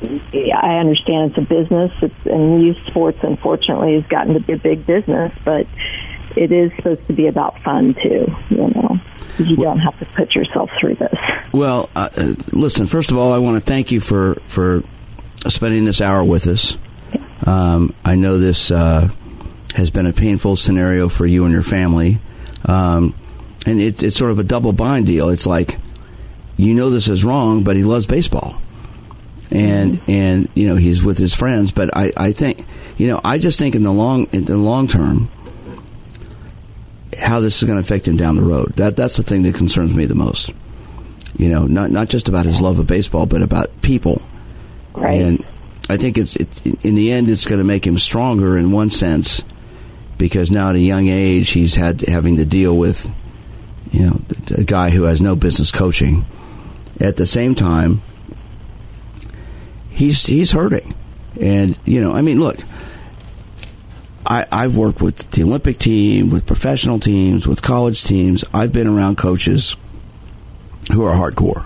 I 0.01 0.77
understand 0.79 1.31
it's 1.31 1.37
a 1.37 1.41
business, 1.41 1.91
it's, 2.01 2.25
and 2.25 2.61
youth 2.61 2.77
sports, 2.87 3.19
unfortunately, 3.21 3.95
has 3.95 4.05
gotten 4.07 4.33
to 4.33 4.39
be 4.39 4.53
a 4.53 4.57
big 4.57 4.85
business, 4.85 5.33
but 5.43 5.67
it 6.35 6.51
is 6.51 6.73
supposed 6.75 7.05
to 7.07 7.13
be 7.13 7.27
about 7.27 7.59
fun 7.61 7.93
too. 7.95 8.33
You 8.49 8.67
know, 8.67 8.99
you 9.37 9.55
well, 9.57 9.71
don't 9.71 9.79
have 9.79 9.97
to 9.99 10.05
put 10.05 10.35
yourself 10.35 10.69
through 10.79 10.95
this. 10.95 11.17
Well, 11.51 11.89
uh, 11.95 12.09
uh, 12.15 12.35
listen. 12.51 12.85
First 12.85 13.11
of 13.11 13.17
all, 13.17 13.33
I 13.33 13.39
want 13.39 13.57
to 13.57 13.65
thank 13.65 13.91
you 13.91 13.99
for 13.99 14.35
for 14.47 14.83
spending 15.47 15.85
this 15.85 16.01
hour 16.01 16.23
with 16.23 16.47
us. 16.47 16.77
Um, 17.45 17.93
I 18.03 18.15
know 18.15 18.37
this 18.37 18.71
uh, 18.71 19.09
has 19.75 19.91
been 19.91 20.05
a 20.05 20.13
painful 20.13 20.55
scenario 20.55 21.09
for 21.09 21.25
you 21.25 21.45
and 21.45 21.53
your 21.53 21.63
family, 21.63 22.19
um, 22.65 23.13
and 23.65 23.81
it, 23.81 24.03
it's 24.03 24.17
sort 24.17 24.31
of 24.31 24.39
a 24.39 24.43
double 24.43 24.73
bind 24.73 25.05
deal. 25.05 25.29
It's 25.29 25.45
like 25.45 25.77
you 26.57 26.73
know 26.73 26.89
this 26.89 27.07
is 27.07 27.23
wrong, 27.23 27.63
but 27.63 27.75
he 27.75 27.83
loves 27.83 28.05
baseball, 28.05 28.61
and 29.51 29.93
mm-hmm. 29.93 30.11
and 30.11 30.49
you 30.53 30.67
know 30.67 30.75
he's 30.75 31.03
with 31.03 31.17
his 31.17 31.33
friends. 31.33 31.71
But 31.71 31.95
I, 31.95 32.11
I 32.17 32.31
think 32.33 32.65
you 32.97 33.07
know 33.07 33.21
I 33.23 33.37
just 33.37 33.57
think 33.57 33.75
in 33.75 33.83
the 33.83 33.93
long 33.93 34.27
in 34.31 34.45
the 34.45 34.57
long 34.57 34.87
term 34.87 35.29
how 37.19 37.39
this 37.39 37.61
is 37.61 37.67
going 37.67 37.75
to 37.75 37.81
affect 37.81 38.07
him 38.07 38.17
down 38.17 38.35
the 38.35 38.43
road. 38.43 38.73
That 38.75 38.95
that's 38.95 39.17
the 39.17 39.23
thing 39.23 39.43
that 39.43 39.55
concerns 39.55 39.93
me 39.93 40.05
the 40.05 40.15
most. 40.15 40.51
You 41.37 41.49
know, 41.49 41.67
not 41.67 41.91
not 41.91 42.09
just 42.09 42.27
about 42.27 42.45
his 42.45 42.59
love 42.59 42.79
of 42.79 42.87
baseball, 42.87 43.25
but 43.25 43.41
about 43.41 43.81
people. 43.81 44.21
Right. 44.93 45.21
And 45.21 45.45
I 45.89 45.97
think 45.97 46.17
it's 46.17 46.35
it, 46.35 46.85
in 46.85 46.95
the 46.95 47.11
end, 47.11 47.29
it's 47.29 47.45
going 47.45 47.59
to 47.59 47.65
make 47.65 47.85
him 47.85 47.97
stronger 47.97 48.57
in 48.57 48.71
one 48.71 48.89
sense, 48.89 49.43
because 50.17 50.51
now 50.51 50.69
at 50.69 50.75
a 50.75 50.79
young 50.79 51.07
age 51.07 51.49
he's 51.49 51.75
had 51.75 52.01
having 52.01 52.37
to 52.37 52.45
deal 52.45 52.77
with, 52.77 53.11
you 53.91 54.05
know, 54.05 54.21
a 54.55 54.63
guy 54.63 54.91
who 54.91 55.03
has 55.03 55.19
no 55.19 55.35
business 55.35 55.71
coaching. 55.71 56.25
At 56.99 57.15
the 57.15 57.25
same 57.25 57.55
time, 57.55 58.01
he's 59.89 60.25
he's 60.25 60.51
hurting, 60.51 60.93
and 61.39 61.77
you 61.85 62.01
know, 62.01 62.13
I 62.13 62.21
mean, 62.21 62.39
look 62.39 62.59
I, 64.25 64.45
I've 64.51 64.77
worked 64.77 65.01
with 65.01 65.31
the 65.31 65.43
Olympic 65.43 65.77
team, 65.77 66.29
with 66.29 66.45
professional 66.45 66.99
teams, 66.99 67.47
with 67.47 67.61
college 67.61 68.03
teams. 68.03 68.43
I've 68.53 68.71
been 68.71 68.87
around 68.87 69.17
coaches 69.17 69.75
who 70.91 71.03
are 71.03 71.15
hardcore. 71.15 71.65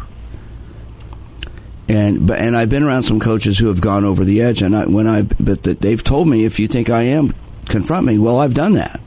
And 1.89 2.25
but 2.25 2.39
and 2.39 2.55
I've 2.55 2.69
been 2.69 2.83
around 2.83 3.03
some 3.03 3.19
coaches 3.19 3.59
who 3.59 3.67
have 3.67 3.81
gone 3.81 4.05
over 4.05 4.23
the 4.23 4.41
edge, 4.41 4.61
and 4.61 4.75
I, 4.75 4.85
when 4.85 5.07
I 5.07 5.23
but 5.23 5.63
they've 5.63 6.03
told 6.03 6.27
me 6.27 6.45
if 6.45 6.59
you 6.59 6.67
think 6.67 6.89
I 6.89 7.03
am, 7.03 7.33
confront 7.67 8.05
me. 8.05 8.17
Well, 8.17 8.39
I've 8.39 8.53
done 8.53 8.73
that, 8.73 9.01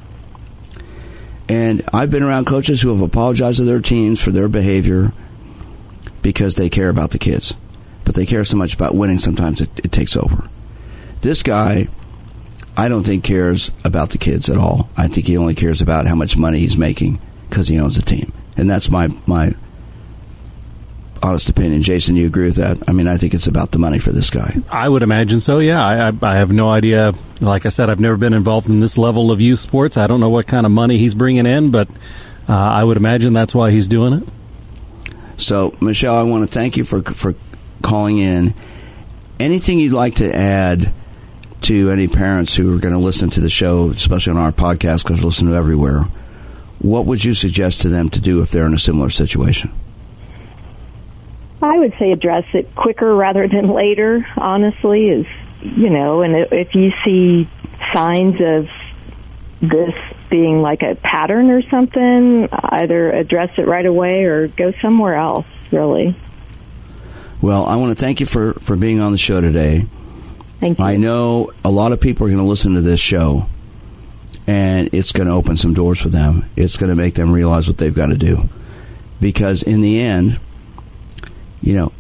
and 1.49 1.83
I've 1.93 2.11
been 2.11 2.23
around 2.23 2.47
coaches 2.47 2.83
who 2.83 2.91
have 2.91 3.01
apologized 3.01 3.59
to 3.59 3.65
their 3.65 3.81
teams 3.81 4.21
for 4.21 4.31
their 4.31 4.49
behavior 4.49 5.13
because 6.21 6.57
they 6.57 6.69
care 6.69 6.91
about 6.91 7.13
the 7.13 7.19
kids, 7.19 7.55
but 8.05 8.15
they 8.15 8.27
care 8.27 8.45
so 8.45 8.59
much 8.59 8.75
about 8.75 8.95
winning. 8.95 9.19
Sometimes 9.19 9.63
it, 9.63 9.71
it 9.83 9.91
takes 9.91 10.15
over. 10.15 10.47
This 11.23 11.43
guy 11.43 11.89
I 12.77 12.89
don't 12.89 13.05
think 13.05 13.25
cares 13.25 13.71
about 13.85 14.11
the 14.11 14.19
kids 14.19 14.51
at 14.51 14.59
all. 14.59 14.91
I 14.97 15.09
think 15.09 15.27
he 15.27 15.39
only 15.39 15.55
cares 15.55 15.81
about 15.81 16.07
how 16.07 16.15
much 16.15 16.37
money 16.37 16.59
he's 16.59 16.77
making 16.77 17.19
because 17.49 17.69
he 17.69 17.81
owns 17.81 17.97
the 17.97 18.03
team, 18.03 18.33
and 18.57 18.69
that's 18.69 18.91
my 18.91 19.09
my 19.27 19.55
honest 21.27 21.49
opinion. 21.49 21.83
Jason, 21.83 22.17
you 22.17 22.27
agree 22.27 22.47
with 22.47 22.57
that? 22.57 22.79
I 22.89 22.93
mean, 22.93 23.09
I 23.09 23.17
think 23.17 23.35
it's 23.35 23.47
about 23.47 23.73
the 23.73 23.79
money 23.79 23.99
for 23.99 24.13
this 24.13 24.31
guy. 24.31 24.57
I 24.71 24.89
would 24.89 25.03
imagine 25.03 25.41
so. 25.41 25.59
Yeah, 25.59 25.85
I, 25.85 26.09
I, 26.09 26.13
I 26.23 26.37
have 26.37 26.53
no 26.53 26.69
idea. 26.69 27.13
Like 27.41 27.67
I 27.67 27.71
said, 27.71 27.91
I've 27.91 28.01
never 28.01 28.17
been 28.17 28.33
involved 28.33 28.69
in 28.69 28.81
this 28.81 28.97
level 28.97 29.31
of 29.31 29.41
youth 29.41 29.61
sports. 29.61 29.97
I 29.97 30.07
don't 30.07 30.21
know 30.21 30.31
what 30.31 30.47
kind 30.47 30.65
of 30.65 30.73
money 30.73 30.99
he's 30.99 31.15
bringing 31.15 31.47
in, 31.47 31.71
but 31.71 31.89
uh, 32.49 32.55
I 32.55 32.85
would 32.85 32.97
imagine 32.97 33.33
that's 33.33 33.55
why 33.55 33.71
he's 33.71 33.89
doing 33.89 34.15
it. 34.15 34.29
So, 35.37 35.75
Michelle, 35.81 36.17
I 36.17 36.23
want 36.23 36.49
to 36.49 36.53
thank 36.53 36.77
you 36.77 36.85
for 36.85 37.03
for 37.03 37.35
calling 37.83 38.19
in. 38.19 38.55
Anything 39.39 39.81
you'd 39.81 39.93
like 39.93 40.17
to 40.17 40.35
add? 40.35 40.93
to 41.63 41.91
any 41.91 42.07
parents 42.07 42.55
who 42.55 42.77
are 42.77 42.79
going 42.79 42.95
to 42.95 43.01
listen 43.01 43.29
to 43.31 43.41
the 43.41 43.51
show, 43.51 43.91
especially 43.91 44.31
on 44.31 44.37
our 44.37 44.53
podcast, 44.53 45.03
because 45.03 45.25
listen 45.25 45.49
to 45.49 45.55
everywhere, 45.55 46.03
what 46.79 47.07
would 47.07 47.25
you 47.25 47.35
suggest 47.35 47.81
to 47.81 47.89
them 47.89 48.09
to 48.11 48.21
do 48.21 48.41
if 48.41 48.51
they're 48.51 48.67
in 48.67 48.75
a 48.75 48.79
similar 48.79 49.11
situation? 49.11 49.73
I 51.67 51.79
would 51.79 51.95
say 51.99 52.13
address 52.13 52.45
it 52.55 52.75
quicker 52.75 53.15
rather 53.15 53.49
than 53.49 53.69
later. 53.69 54.27
Honestly, 54.37 55.09
is 55.09 55.27
you 55.63 55.91
know, 55.91 56.23
and 56.23 56.37
if 56.53 56.75
you 56.75 56.93
see 57.05 57.49
signs 57.93 58.41
of 58.41 58.69
this 59.61 59.95
being 60.29 60.61
like 60.63 60.83
a 60.83 60.95
pattern 60.97 61.51
or 61.51 61.63
something, 61.63 62.49
either 62.53 63.11
address 63.11 63.51
it 63.59 63.67
right 63.67 63.87
away 63.87 64.25
or 64.25 64.49
go 64.49 64.73
somewhere 64.81 65.17
else. 65.17 65.47
Really. 65.71 66.15
Well, 67.41 67.67
I 67.67 67.77
want 67.77 67.97
to 67.97 68.01
thank 68.01 68.21
you 68.21 68.27
for 68.27 68.55
for 68.55 68.77
being 68.77 69.01
on 69.01 69.13
the 69.13 69.19
show 69.19 69.41
today. 69.41 69.87
Thank 70.61 70.79
you. 70.79 70.85
I 70.85 70.97
know 70.97 71.53
a 71.65 71.71
lot 71.71 71.93
of 71.93 72.01
people 72.01 72.27
are 72.27 72.31
going 72.31 72.41
to 72.41 72.49
listen 72.49 72.75
to 72.75 72.81
this 72.81 73.01
show, 73.01 73.47
and 74.47 74.89
it's 74.93 75.13
going 75.13 75.27
to 75.27 75.35
open 75.35 75.57
some 75.57 75.75
doors 75.75 76.01
for 76.01 76.09
them. 76.09 76.49
It's 76.57 76.77
going 76.77 76.91
to 76.91 76.97
make 76.97 77.15
them 77.15 77.33
realize 77.33 77.69
what 77.69 77.79
they've 77.79 77.95
got 77.95 78.07
to 78.07 78.17
do. 78.17 78.49
Because 79.21 79.63
in 79.63 79.81
the 79.81 80.01
end, 80.01 80.39
you 81.67 81.75
know, 81.75 81.93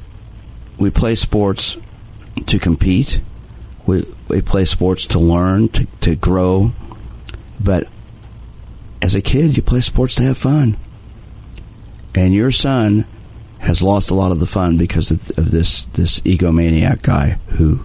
we 0.78 0.90
play 0.90 1.16
sports 1.16 1.76
to 2.46 2.58
compete, 2.60 3.20
we, 3.84 4.04
we 4.28 4.40
play 4.40 4.64
sports 4.64 5.08
to 5.08 5.18
learn, 5.18 5.68
to, 5.70 5.86
to 6.02 6.14
grow. 6.14 6.70
But 7.58 7.88
as 9.02 9.16
a 9.16 9.20
kid, 9.20 9.56
you 9.56 9.64
play 9.64 9.80
sports 9.80 10.14
to 10.16 10.22
have 10.22 10.38
fun. 10.38 10.76
And 12.14 12.32
your 12.32 12.52
son 12.52 13.06
has 13.58 13.82
lost 13.82 14.08
a 14.10 14.14
lot 14.14 14.30
of 14.30 14.38
the 14.38 14.46
fun 14.46 14.76
because 14.76 15.10
of, 15.10 15.36
of 15.36 15.50
this, 15.50 15.86
this 15.94 16.20
egomaniac 16.20 17.02
guy 17.02 17.38
who 17.48 17.84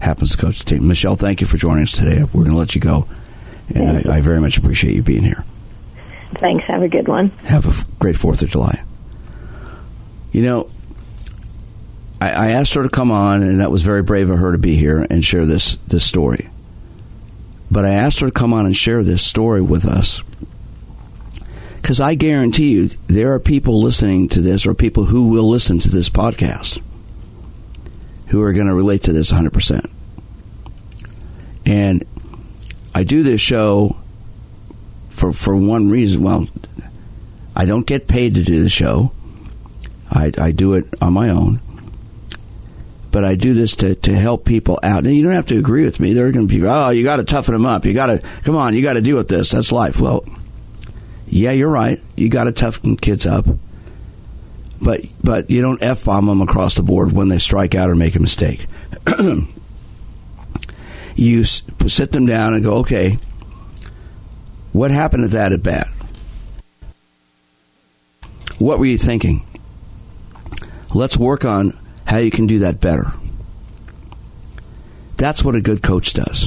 happens 0.00 0.32
to 0.32 0.38
coach 0.38 0.58
the 0.58 0.64
team. 0.64 0.88
Michelle, 0.88 1.14
thank 1.14 1.40
you 1.40 1.46
for 1.46 1.56
joining 1.56 1.84
us 1.84 1.92
today. 1.92 2.24
We're 2.24 2.42
going 2.42 2.50
to 2.50 2.56
let 2.56 2.74
you 2.74 2.80
go, 2.80 3.06
and 3.72 4.08
I, 4.08 4.16
I, 4.16 4.20
very 4.20 4.40
much 4.40 4.58
appreciate 4.58 4.96
you 4.96 5.02
being 5.02 5.22
here. 5.22 5.44
Thanks. 6.38 6.64
Have 6.64 6.82
a 6.82 6.88
good 6.88 7.06
one. 7.06 7.28
Have 7.44 7.66
a 7.66 7.94
great 8.00 8.16
Fourth 8.16 8.42
of 8.42 8.48
July. 8.48 8.82
You 10.32 10.42
know, 10.42 10.70
I, 12.22 12.30
I 12.30 12.48
asked 12.50 12.74
her 12.74 12.84
to 12.84 12.88
come 12.88 13.10
on, 13.10 13.42
and 13.42 13.60
that 13.60 13.72
was 13.72 13.82
very 13.82 14.02
brave 14.02 14.30
of 14.30 14.38
her 14.38 14.52
to 14.52 14.58
be 14.58 14.76
here 14.76 15.04
and 15.10 15.24
share 15.24 15.44
this 15.44 15.74
this 15.88 16.04
story. 16.04 16.48
But 17.68 17.84
I 17.84 17.90
asked 17.90 18.20
her 18.20 18.28
to 18.28 18.32
come 18.32 18.52
on 18.52 18.64
and 18.64 18.76
share 18.76 19.02
this 19.02 19.24
story 19.24 19.60
with 19.60 19.84
us 19.84 20.22
because 21.80 22.00
I 22.00 22.14
guarantee 22.14 22.70
you 22.70 22.88
there 23.08 23.32
are 23.32 23.40
people 23.40 23.82
listening 23.82 24.28
to 24.28 24.40
this 24.40 24.66
or 24.66 24.74
people 24.74 25.06
who 25.06 25.30
will 25.30 25.48
listen 25.48 25.80
to 25.80 25.88
this 25.88 26.08
podcast 26.08 26.80
who 28.28 28.40
are 28.42 28.52
going 28.52 28.68
to 28.68 28.74
relate 28.74 29.02
to 29.02 29.12
this 29.12 29.32
100%. 29.32 29.90
And 31.66 32.04
I 32.94 33.02
do 33.02 33.24
this 33.24 33.40
show 33.40 33.96
for 35.08 35.32
for 35.32 35.56
one 35.56 35.90
reason. 35.90 36.22
Well, 36.22 36.46
I 37.56 37.64
don't 37.64 37.86
get 37.86 38.06
paid 38.06 38.34
to 38.36 38.44
do 38.44 38.62
the 38.62 38.68
show. 38.68 39.10
I, 40.08 40.30
I 40.38 40.52
do 40.52 40.74
it 40.74 40.86
on 41.02 41.14
my 41.14 41.28
own. 41.28 41.60
But 43.12 43.24
I 43.24 43.36
do 43.36 43.54
this 43.54 43.76
to, 43.76 43.94
to 43.94 44.14
help 44.14 44.44
people 44.44 44.80
out. 44.82 45.04
And 45.04 45.14
you 45.14 45.22
don't 45.22 45.34
have 45.34 45.46
to 45.46 45.58
agree 45.58 45.84
with 45.84 46.00
me. 46.00 46.12
There 46.12 46.26
are 46.26 46.32
going 46.32 46.48
to 46.48 46.52
be 46.52 46.58
people, 46.58 46.70
oh, 46.70 46.90
you 46.90 47.04
got 47.04 47.16
to 47.16 47.24
toughen 47.24 47.52
them 47.52 47.66
up. 47.66 47.84
You 47.84 47.94
got 47.94 48.06
to, 48.06 48.18
come 48.42 48.56
on, 48.56 48.74
you 48.74 48.82
got 48.82 48.94
to 48.94 49.00
deal 49.00 49.16
with 49.16 49.28
this. 49.28 49.50
That's 49.50 49.70
life. 49.70 50.00
Well, 50.00 50.24
yeah, 51.26 51.52
you're 51.52 51.68
right. 51.68 52.00
You 52.16 52.28
got 52.28 52.44
to 52.44 52.52
toughen 52.52 52.96
kids 52.96 53.26
up 53.26 53.46
but 54.82 55.02
but 55.22 55.48
you 55.48 55.62
don't 55.62 55.80
f 55.82 56.04
bomb 56.04 56.26
them 56.26 56.42
across 56.42 56.74
the 56.74 56.82
board 56.82 57.12
when 57.12 57.28
they 57.28 57.38
strike 57.38 57.74
out 57.74 57.88
or 57.88 57.94
make 57.94 58.16
a 58.16 58.20
mistake. 58.20 58.66
you 61.14 61.44
sit 61.44 62.10
them 62.12 62.26
down 62.26 62.52
and 62.54 62.64
go, 62.64 62.74
okay, 62.78 63.18
what 64.72 64.90
happened 64.90 65.24
at 65.24 65.30
that 65.30 65.52
at 65.52 65.62
bat? 65.62 65.86
What 68.58 68.80
were 68.80 68.86
you 68.86 68.98
thinking? 68.98 69.46
Let's 70.94 71.16
work 71.16 71.44
on 71.44 71.78
how 72.12 72.18
you 72.18 72.30
can 72.30 72.46
do 72.46 72.58
that 72.58 72.78
better. 72.78 73.10
That's 75.16 75.42
what 75.42 75.54
a 75.54 75.62
good 75.62 75.82
coach 75.82 76.12
does. 76.12 76.46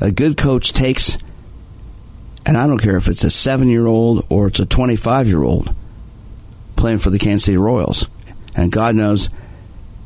A 0.00 0.10
good 0.10 0.38
coach 0.38 0.72
takes, 0.72 1.18
and 2.46 2.56
I 2.56 2.66
don't 2.66 2.78
care 2.78 2.96
if 2.96 3.06
it's 3.06 3.22
a 3.22 3.28
seven 3.28 3.68
year 3.68 3.86
old 3.86 4.24
or 4.30 4.46
it's 4.46 4.58
a 4.58 4.64
25 4.64 5.28
year 5.28 5.42
old, 5.42 5.74
playing 6.74 7.00
for 7.00 7.10
the 7.10 7.18
Kansas 7.18 7.44
City 7.44 7.58
Royals. 7.58 8.06
And 8.56 8.72
God 8.72 8.96
knows, 8.96 9.28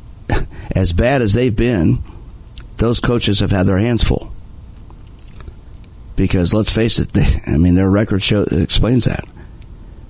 as 0.75 0.91
bad 0.91 1.21
as 1.21 1.31
they've 1.31 1.55
been, 1.55 2.03
those 2.75 2.99
coaches 2.99 3.39
have 3.39 3.51
had 3.51 3.67
their 3.67 3.79
hands 3.79 4.03
full. 4.03 4.33
Because 6.17 6.53
let's 6.53 6.75
face 6.75 6.99
it, 6.99 7.07
they, 7.13 7.41
I 7.47 7.55
mean, 7.55 7.75
their 7.75 7.89
record 7.89 8.21
show 8.21 8.43
explains 8.43 9.05
that. 9.05 9.23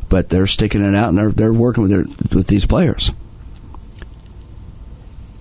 But 0.09 0.29
they're 0.29 0.47
sticking 0.47 0.83
it 0.83 0.95
out 0.95 1.09
and 1.09 1.17
they're, 1.17 1.31
they're 1.31 1.53
working 1.53 1.83
with, 1.83 1.91
their, 1.91 2.05
with 2.35 2.47
these 2.47 2.65
players. 2.65 3.11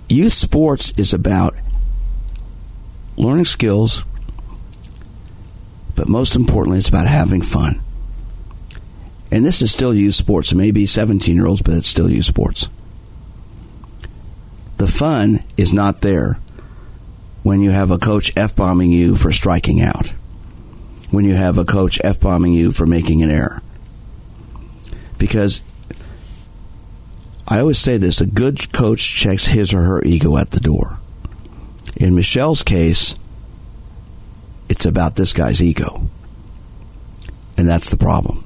Youth 0.08 0.34
sports 0.34 0.92
is 0.96 1.14
about 1.14 1.54
learning 3.16 3.46
skills, 3.46 4.04
but 5.94 6.08
most 6.08 6.36
importantly, 6.36 6.78
it's 6.78 6.88
about 6.88 7.06
having 7.06 7.42
fun. 7.42 7.80
And 9.30 9.44
this 9.44 9.62
is 9.62 9.72
still 9.72 9.94
youth 9.94 10.14
sports. 10.14 10.52
It 10.52 10.56
may 10.56 10.70
be 10.70 10.86
17 10.86 11.34
year 11.34 11.46
olds, 11.46 11.62
but 11.62 11.74
it's 11.74 11.88
still 11.88 12.10
youth 12.10 12.26
sports. 12.26 12.68
The 14.76 14.86
fun 14.86 15.42
is 15.56 15.72
not 15.72 16.02
there 16.02 16.38
when 17.42 17.60
you 17.60 17.70
have 17.70 17.90
a 17.90 17.98
coach 17.98 18.32
f 18.36 18.54
bombing 18.54 18.90
you 18.90 19.16
for 19.16 19.32
striking 19.32 19.80
out, 19.80 20.08
when 21.10 21.24
you 21.24 21.34
have 21.34 21.58
a 21.58 21.64
coach 21.64 22.00
f 22.04 22.20
bombing 22.20 22.52
you 22.52 22.72
for 22.72 22.86
making 22.86 23.22
an 23.22 23.30
error. 23.30 23.62
Because 25.18 25.62
I 27.46 27.60
always 27.60 27.78
say 27.78 27.98
this 27.98 28.20
a 28.20 28.26
good 28.26 28.72
coach 28.72 29.14
checks 29.14 29.46
his 29.46 29.74
or 29.74 29.82
her 29.82 30.02
ego 30.04 30.36
at 30.36 30.50
the 30.50 30.60
door. 30.60 30.98
In 31.96 32.14
Michelle's 32.14 32.62
case, 32.62 33.14
it's 34.68 34.86
about 34.86 35.16
this 35.16 35.32
guy's 35.32 35.62
ego. 35.62 36.08
And 37.56 37.68
that's 37.68 37.90
the 37.90 37.98
problem. 37.98 38.44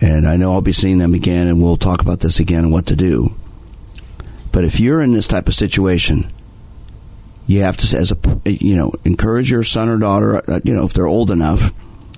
And 0.00 0.28
I 0.28 0.36
know 0.36 0.52
I'll 0.52 0.60
be 0.60 0.72
seeing 0.72 0.98
them 0.98 1.14
again, 1.14 1.48
and 1.48 1.60
we'll 1.62 1.78
talk 1.78 2.02
about 2.02 2.20
this 2.20 2.38
again 2.38 2.64
and 2.64 2.72
what 2.72 2.86
to 2.86 2.96
do. 2.96 3.34
But 4.52 4.64
if 4.64 4.78
you're 4.78 5.00
in 5.00 5.12
this 5.12 5.26
type 5.26 5.48
of 5.48 5.54
situation, 5.54 6.30
you 7.46 7.62
have 7.62 7.76
to, 7.78 7.96
as 7.96 8.12
a, 8.12 8.50
you 8.50 8.76
know, 8.76 8.92
encourage 9.04 9.50
your 9.50 9.62
son 9.62 9.88
or 9.88 9.98
daughter, 9.98 10.50
uh, 10.50 10.60
you 10.64 10.74
know, 10.74 10.84
if 10.84 10.92
they're 10.92 11.06
old 11.06 11.30
enough, 11.30 11.72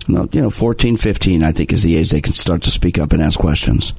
you 0.09 0.29
know, 0.33 0.51
14, 0.51 0.97
15, 0.97 1.43
I 1.43 1.53
think 1.53 1.73
is 1.73 1.83
the 1.83 1.97
age 1.97 2.11
they 2.11 2.21
can 2.21 2.33
start 2.33 2.63
to 2.63 2.71
speak 2.71 2.99
up 2.99 3.13
and 3.13 3.23
ask 3.23 3.39
questions. 3.39 3.93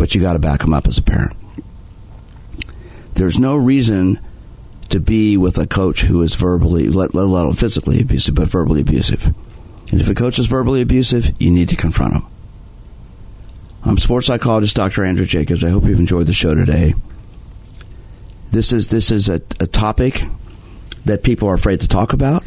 But 0.00 0.14
you 0.14 0.22
got 0.22 0.32
to 0.32 0.38
back 0.38 0.60
them 0.60 0.72
up 0.72 0.86
as 0.86 0.96
a 0.96 1.02
parent. 1.02 1.36
There's 3.12 3.38
no 3.38 3.54
reason 3.54 4.18
to 4.88 4.98
be 4.98 5.36
with 5.36 5.58
a 5.58 5.66
coach 5.66 6.00
who 6.00 6.22
is 6.22 6.34
verbally, 6.34 6.88
let, 6.88 7.14
let 7.14 7.24
alone 7.24 7.52
physically 7.52 8.00
abusive, 8.00 8.34
but 8.34 8.48
verbally 8.48 8.80
abusive. 8.80 9.26
And 9.92 10.00
if 10.00 10.08
a 10.08 10.14
coach 10.14 10.38
is 10.38 10.46
verbally 10.46 10.80
abusive, 10.80 11.38
you 11.38 11.50
need 11.50 11.68
to 11.68 11.76
confront 11.76 12.14
him. 12.14 12.22
I'm 13.84 13.98
sports 13.98 14.28
psychologist 14.28 14.74
Dr. 14.74 15.04
Andrew 15.04 15.26
Jacobs. 15.26 15.62
I 15.62 15.68
hope 15.68 15.84
you've 15.84 16.00
enjoyed 16.00 16.26
the 16.26 16.32
show 16.32 16.54
today. 16.54 16.94
This 18.52 18.72
is 18.72 18.88
this 18.88 19.10
is 19.10 19.28
a, 19.28 19.42
a 19.60 19.66
topic 19.66 20.24
that 21.04 21.22
people 21.22 21.46
are 21.46 21.54
afraid 21.54 21.80
to 21.80 21.88
talk 21.88 22.14
about. 22.14 22.42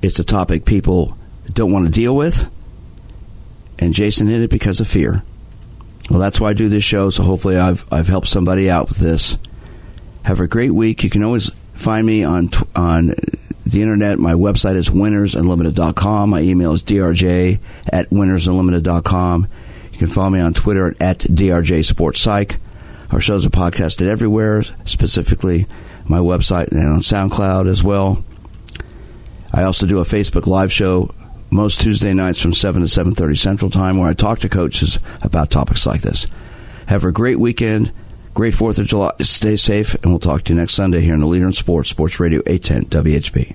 It's 0.00 0.18
a 0.18 0.24
topic 0.24 0.64
people 0.64 1.18
don't 1.52 1.70
want 1.70 1.84
to 1.84 1.92
deal 1.92 2.16
with. 2.16 2.50
And 3.78 3.92
Jason 3.92 4.26
hit 4.26 4.40
it 4.40 4.48
because 4.48 4.80
of 4.80 4.88
fear. 4.88 5.22
Well, 6.10 6.18
that's 6.20 6.40
why 6.40 6.50
I 6.50 6.52
do 6.52 6.68
this 6.68 6.84
show. 6.84 7.10
So 7.10 7.22
hopefully, 7.22 7.56
I've 7.56 7.84
I've 7.92 8.08
helped 8.08 8.28
somebody 8.28 8.68
out 8.68 8.88
with 8.88 8.98
this. 8.98 9.36
Have 10.24 10.40
a 10.40 10.46
great 10.46 10.72
week. 10.72 11.02
You 11.02 11.10
can 11.10 11.22
always 11.22 11.50
find 11.72 12.06
me 12.06 12.24
on 12.24 12.50
on 12.74 13.14
the 13.66 13.82
internet. 13.82 14.18
My 14.18 14.34
website 14.34 14.76
is 14.76 14.90
winnersunlimited.com. 14.90 16.30
My 16.30 16.40
email 16.40 16.72
is 16.72 16.84
drj 16.84 17.58
at 17.92 18.10
winnersunlimited.com. 18.10 19.46
You 19.92 19.98
can 19.98 20.08
follow 20.08 20.30
me 20.30 20.40
on 20.40 20.54
Twitter 20.54 20.94
at 21.00 21.18
drj 21.20 21.84
sports 21.84 22.20
psych. 22.20 22.58
Our 23.10 23.20
shows 23.20 23.44
are 23.44 23.50
podcasted 23.50 24.06
everywhere, 24.06 24.62
specifically 24.84 25.66
my 26.08 26.18
website 26.18 26.72
and 26.72 26.88
on 26.88 27.00
SoundCloud 27.00 27.68
as 27.68 27.82
well. 27.84 28.24
I 29.52 29.64
also 29.64 29.86
do 29.86 29.98
a 30.00 30.04
Facebook 30.04 30.46
live 30.46 30.72
show 30.72 31.14
most 31.52 31.80
Tuesday 31.80 32.14
nights 32.14 32.40
from 32.40 32.54
7 32.54 32.82
to 32.82 32.88
7:30 32.88 33.36
Central 33.36 33.70
Time 33.70 33.98
where 33.98 34.08
I 34.08 34.14
talk 34.14 34.40
to 34.40 34.48
coaches 34.48 34.98
about 35.20 35.50
topics 35.50 35.86
like 35.86 36.00
this. 36.00 36.26
Have 36.86 37.04
a 37.04 37.12
great 37.12 37.38
weekend. 37.38 37.92
Great 38.34 38.54
4th 38.54 38.78
of 38.78 38.86
July. 38.86 39.12
Stay 39.20 39.56
safe, 39.56 39.94
and 40.02 40.10
we'll 40.10 40.18
talk 40.18 40.42
to 40.44 40.54
you 40.54 40.58
next 40.58 40.72
Sunday 40.72 41.00
here 41.00 41.12
on 41.12 41.20
the 41.20 41.26
Leader 41.26 41.46
in 41.46 41.52
Sports, 41.52 41.90
Sports 41.90 42.18
Radio 42.18 42.40
810 42.46 43.02
WHB. 43.04 43.54